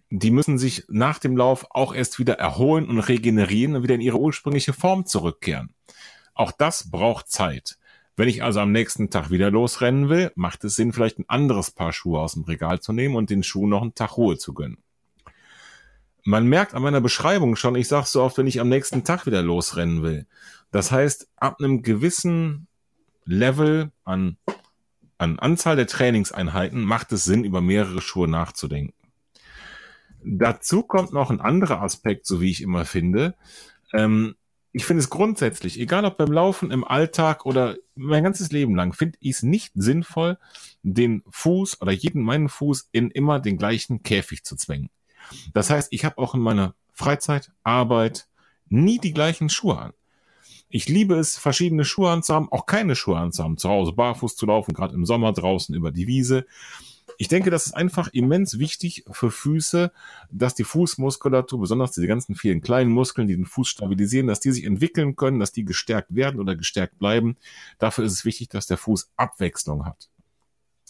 [0.09, 4.01] die müssen sich nach dem Lauf auch erst wieder erholen und regenerieren und wieder in
[4.01, 5.73] ihre ursprüngliche Form zurückkehren.
[6.33, 7.77] Auch das braucht Zeit.
[8.17, 11.69] Wenn ich also am nächsten Tag wieder losrennen will, macht es Sinn, vielleicht ein anderes
[11.69, 14.55] Paar Schuhe aus dem Regal zu nehmen und den Schuh noch einen Tag Ruhe zu
[14.55, 14.79] gönnen.
[16.23, 19.27] Man merkt an meiner Beschreibung schon, ich sage so oft, wenn ich am nächsten Tag
[19.27, 20.25] wieder losrennen will.
[20.71, 22.67] Das heißt, ab einem gewissen
[23.23, 24.37] Level an,
[25.19, 28.95] an Anzahl der Trainingseinheiten macht es Sinn, über mehrere Schuhe nachzudenken.
[30.23, 33.35] Dazu kommt noch ein anderer Aspekt, so wie ich immer finde.
[33.93, 34.35] Ähm,
[34.73, 38.93] ich finde es grundsätzlich, egal ob beim Laufen, im Alltag oder mein ganzes Leben lang,
[38.93, 40.37] finde ich es nicht sinnvoll,
[40.83, 44.89] den Fuß oder jeden meinen Fuß in immer den gleichen Käfig zu zwängen.
[45.53, 48.27] Das heißt, ich habe auch in meiner Freizeit, Arbeit
[48.69, 49.93] nie die gleichen Schuhe an.
[50.69, 54.73] Ich liebe es, verschiedene Schuhe anzuhaben, auch keine Schuhe anzuhaben, zu Hause barfuß zu laufen,
[54.73, 56.45] gerade im Sommer draußen über die Wiese.
[57.17, 59.91] Ich denke, das ist einfach immens wichtig für Füße,
[60.29, 64.51] dass die Fußmuskulatur, besonders diese ganzen vielen kleinen Muskeln, die den Fuß stabilisieren, dass die
[64.51, 67.37] sich entwickeln können, dass die gestärkt werden oder gestärkt bleiben.
[67.79, 70.09] Dafür ist es wichtig, dass der Fuß Abwechslung hat.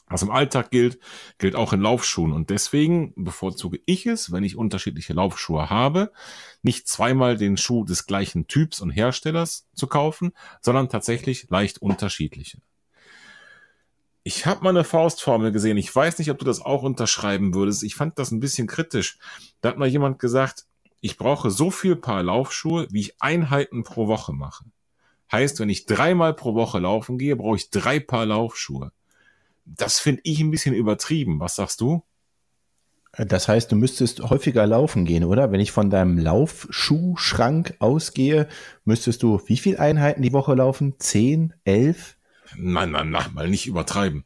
[0.10, 1.00] Was im Alltag gilt,
[1.38, 2.32] gilt auch in Laufschuhen.
[2.32, 6.14] Und deswegen bevorzuge ich es, wenn ich unterschiedliche Laufschuhe habe,
[6.62, 10.32] nicht zweimal den Schuh des gleichen Typs und Herstellers zu kaufen,
[10.62, 12.60] sondern tatsächlich leicht unterschiedliche.
[14.28, 15.78] Ich habe mal eine Faustformel gesehen.
[15.78, 17.82] Ich weiß nicht, ob du das auch unterschreiben würdest.
[17.84, 19.20] Ich fand das ein bisschen kritisch.
[19.62, 20.66] Da hat mal jemand gesagt,
[21.00, 24.66] ich brauche so viel Paar Laufschuhe, wie ich Einheiten pro Woche mache.
[25.32, 28.92] Heißt, wenn ich dreimal pro Woche laufen gehe, brauche ich drei Paar Laufschuhe.
[29.64, 31.40] Das finde ich ein bisschen übertrieben.
[31.40, 32.04] Was sagst du?
[33.14, 35.54] Das heißt, du müsstest häufiger laufen gehen, oder?
[35.54, 38.50] Wenn ich von deinem Laufschuhschrank ausgehe,
[38.84, 40.96] müsstest du wie viele Einheiten die Woche laufen?
[41.00, 41.54] Zehn?
[41.64, 42.17] Elf?
[42.56, 44.24] Nein, nein, nein, mal nicht übertreiben.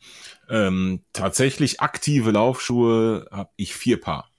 [0.49, 4.31] Ähm, tatsächlich aktive Laufschuhe habe ich vier Paar.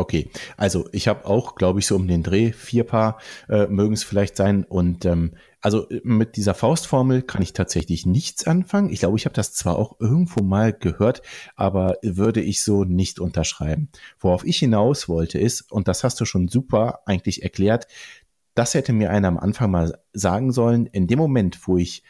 [0.00, 3.94] Okay, also ich habe auch, glaube ich, so um den Dreh vier Paar äh, mögen
[3.94, 4.62] es vielleicht sein.
[4.62, 8.90] Und ähm, also mit dieser Faustformel kann ich tatsächlich nichts anfangen.
[8.90, 11.22] Ich glaube, ich habe das zwar auch irgendwo mal gehört,
[11.56, 13.90] aber würde ich so nicht unterschreiben.
[14.20, 17.88] Worauf ich hinaus wollte ist, und das hast du schon super eigentlich erklärt,
[18.54, 22.04] das hätte mir einer am Anfang mal sagen sollen, in dem Moment, wo ich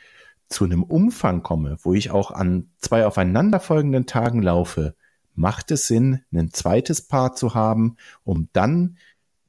[0.48, 4.94] zu einem Umfang komme, wo ich auch an zwei aufeinanderfolgenden Tagen laufe,
[5.34, 8.96] macht es Sinn, ein zweites Paar zu haben, um dann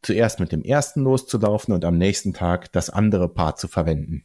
[0.02, 4.24] zuerst mit dem ersten loszulaufen und am nächsten Tag das andere Paar zu verwenden.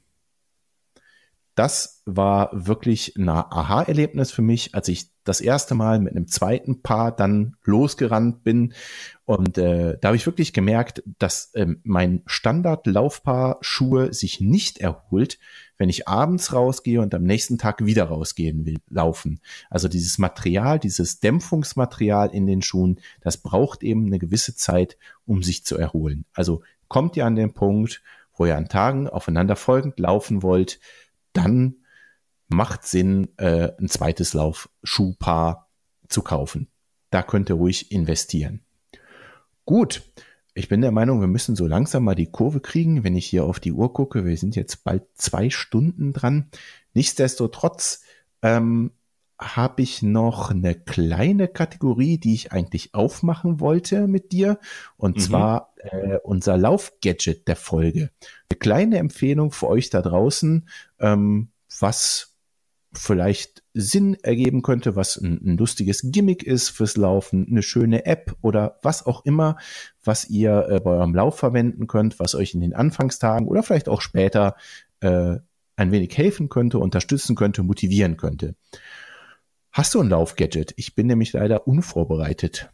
[1.54, 6.82] Das war wirklich ein Aha-Erlebnis für mich, als ich das erste Mal mit einem zweiten
[6.82, 8.74] Paar dann losgerannt bin.
[9.24, 15.38] Und äh, da habe ich wirklich gemerkt, dass ähm, mein Standard-Laufpaar Schuhe sich nicht erholt,
[15.78, 19.40] wenn ich abends rausgehe und am nächsten Tag wieder rausgehen will, laufen.
[19.70, 25.42] Also dieses Material, dieses Dämpfungsmaterial in den Schuhen, das braucht eben eine gewisse Zeit, um
[25.42, 26.26] sich zu erholen.
[26.34, 28.02] Also kommt ihr an den Punkt,
[28.36, 30.80] wo ihr an Tagen aufeinander folgend laufen wollt,
[31.34, 31.76] dann
[32.48, 35.68] macht Sinn, äh, ein zweites Laufschuhpaar
[36.08, 36.68] zu kaufen.
[37.10, 38.64] Da könnt ihr ruhig investieren.
[39.66, 40.02] Gut,
[40.54, 43.44] ich bin der Meinung, wir müssen so langsam mal die Kurve kriegen, wenn ich hier
[43.44, 44.24] auf die Uhr gucke.
[44.24, 46.50] Wir sind jetzt bald zwei Stunden dran.
[46.92, 48.02] Nichtsdestotrotz
[48.42, 48.92] ähm,
[49.38, 54.58] habe ich noch eine kleine Kategorie, die ich eigentlich aufmachen wollte mit dir.
[54.96, 55.20] Und mhm.
[55.20, 58.10] zwar äh, unser Laufgadget der Folge.
[58.48, 60.68] Eine kleine Empfehlung für euch da draußen,
[61.00, 61.48] ähm,
[61.80, 62.34] was
[62.96, 68.36] vielleicht Sinn ergeben könnte, was ein, ein, lustiges Gimmick ist fürs Laufen, eine schöne App
[68.40, 69.56] oder was auch immer,
[70.04, 73.88] was ihr äh, bei eurem Lauf verwenden könnt, was euch in den Anfangstagen oder vielleicht
[73.88, 74.54] auch später
[75.00, 75.38] äh,
[75.76, 78.54] ein wenig helfen könnte, unterstützen könnte, motivieren könnte.
[79.74, 80.72] Hast du ein Laufgadget?
[80.76, 82.70] Ich bin nämlich leider unvorbereitet.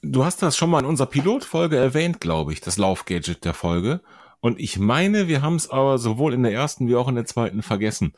[0.00, 4.00] Du hast das schon mal in unserer Pilotfolge erwähnt, glaube ich, das Laufgadget der Folge.
[4.38, 7.24] Und ich meine, wir haben es aber sowohl in der ersten wie auch in der
[7.24, 8.12] zweiten vergessen.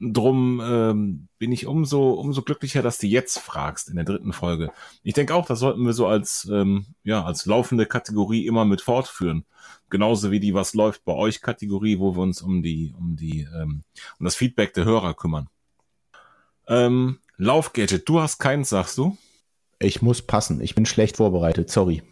[0.00, 4.72] Drum ähm, bin ich umso, umso glücklicher, dass du jetzt fragst in der dritten Folge.
[5.02, 8.80] Ich denke auch, das sollten wir so als, ähm, ja, als laufende Kategorie immer mit
[8.80, 9.44] fortführen.
[9.90, 13.46] Genauso wie die Was läuft bei euch Kategorie, wo wir uns um die, um die,
[13.54, 13.82] ähm,
[14.18, 15.50] um das Feedback der Hörer kümmern.
[16.66, 19.16] Ähm, Laufgadget, du hast keins, sagst du?
[19.78, 20.60] Ich muss passen.
[20.60, 21.70] Ich bin schlecht vorbereitet.
[21.70, 22.02] Sorry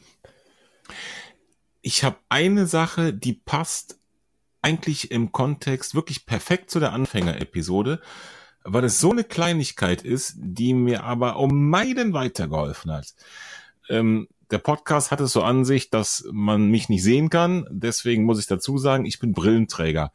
[1.83, 3.99] ich habe eine Sache, die passt
[4.63, 8.01] eigentlich im Kontext wirklich perfekt zu der Anfänger-Episode,
[8.65, 13.15] weil es so eine Kleinigkeit ist, die mir aber um Meiden weitergeholfen hat.
[13.89, 17.67] Ähm, der Podcast hat es so an sich, dass man mich nicht sehen kann.
[17.71, 20.13] Deswegen muss ich dazu sagen, ich bin Brillenträger.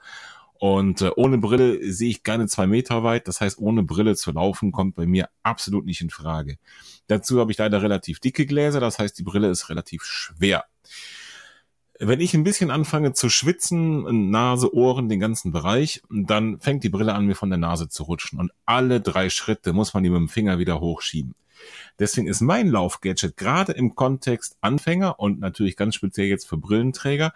[0.59, 3.27] Und äh, ohne Brille sehe ich keine zwei Meter weit.
[3.27, 6.57] Das heißt, ohne Brille zu laufen kommt bei mir absolut nicht in Frage.
[7.07, 8.79] Dazu habe ich leider relativ dicke Gläser.
[8.79, 10.65] Das heißt, die Brille ist relativ schwer
[11.99, 16.89] wenn ich ein bisschen anfange zu schwitzen, Nase, Ohren, den ganzen Bereich, dann fängt die
[16.89, 18.39] Brille an, mir von der Nase zu rutschen.
[18.39, 21.35] Und alle drei Schritte muss man die mit dem Finger wieder hochschieben.
[21.97, 27.33] Deswegen ist mein Laufgadget gerade im Kontext Anfänger und natürlich ganz speziell jetzt für Brillenträger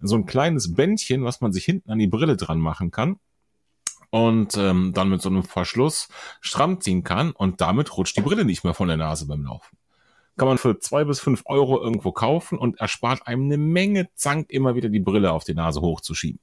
[0.00, 3.16] so ein kleines Bändchen, was man sich hinten an die Brille dran machen kann
[4.10, 6.08] und ähm, dann mit so einem Verschluss
[6.40, 9.78] stramm ziehen kann und damit rutscht die Brille nicht mehr von der Nase beim Laufen
[10.38, 14.50] kann man für zwei bis fünf Euro irgendwo kaufen und erspart einem eine Menge Zank,
[14.50, 16.40] immer wieder die Brille auf die Nase hochzuschieben.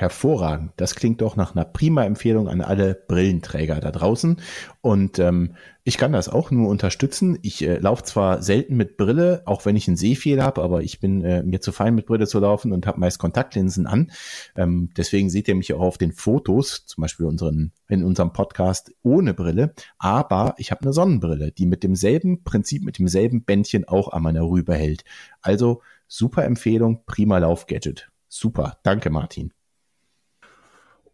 [0.00, 0.72] Hervorragend.
[0.76, 4.40] Das klingt doch nach einer prima Empfehlung an alle Brillenträger da draußen.
[4.80, 5.54] Und ähm,
[5.84, 7.38] ich kann das auch nur unterstützen.
[7.42, 11.00] Ich äh, laufe zwar selten mit Brille, auch wenn ich einen Sehfehler habe, aber ich
[11.00, 14.10] bin äh, mir zu fein mit Brille zu laufen und habe meist Kontaktlinsen an.
[14.56, 18.92] Ähm, deswegen seht ihr mich auch auf den Fotos, zum Beispiel unseren, in unserem Podcast
[19.02, 19.74] ohne Brille.
[19.98, 24.42] Aber ich habe eine Sonnenbrille, die mit demselben Prinzip, mit demselben Bändchen auch an meiner
[24.42, 25.04] Rübe hält.
[25.40, 28.10] Also super Empfehlung, prima Laufgadget.
[28.28, 28.78] Super.
[28.82, 29.53] Danke, Martin.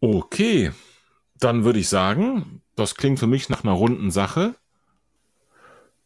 [0.03, 0.71] Okay,
[1.39, 4.55] Dann würde ich sagen, das klingt für mich nach einer runden Sache.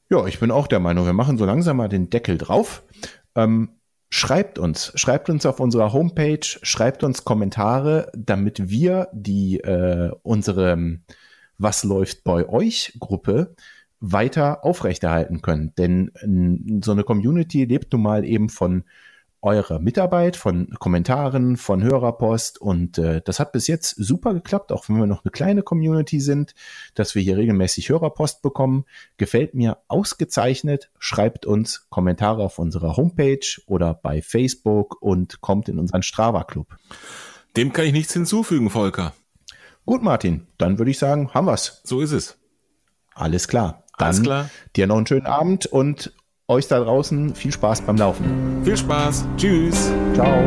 [0.09, 2.83] Ja, ich bin auch der Meinung, wir machen so langsam mal den Deckel drauf.
[3.35, 3.69] Ähm,
[4.09, 10.99] schreibt uns, schreibt uns auf unserer Homepage, schreibt uns Kommentare, damit wir die äh, unsere
[11.57, 13.55] Was läuft bei euch Gruppe
[14.01, 15.73] weiter aufrechterhalten können.
[15.77, 18.83] Denn so eine Community lebt nun mal eben von
[19.45, 24.89] eurer Mitarbeit, von Kommentaren, von Hörerpost und äh, das hat bis jetzt super geklappt, auch
[24.89, 26.55] wenn wir noch eine kleine Community sind,
[26.95, 28.85] dass wir hier regelmäßig Hörerpost bekommen.
[29.17, 30.89] Gefällt mir ausgezeichnet.
[30.99, 36.75] Schreibt uns Kommentare auf unserer Homepage oder bei Facebook und kommt in unseren Strava Club.
[37.55, 39.13] Dem kann ich nichts hinzufügen, Volker.
[39.85, 41.81] Gut, Martin, dann würde ich sagen, haben wir's.
[41.83, 42.37] So ist es.
[43.13, 43.83] Alles klar.
[43.97, 44.49] Dann Alles klar.
[44.75, 46.11] dir noch einen schönen Abend und
[46.47, 48.61] euch da draußen viel Spaß beim Laufen.
[48.63, 49.25] Viel Spaß.
[49.37, 49.91] Tschüss.
[50.13, 50.43] Ciao.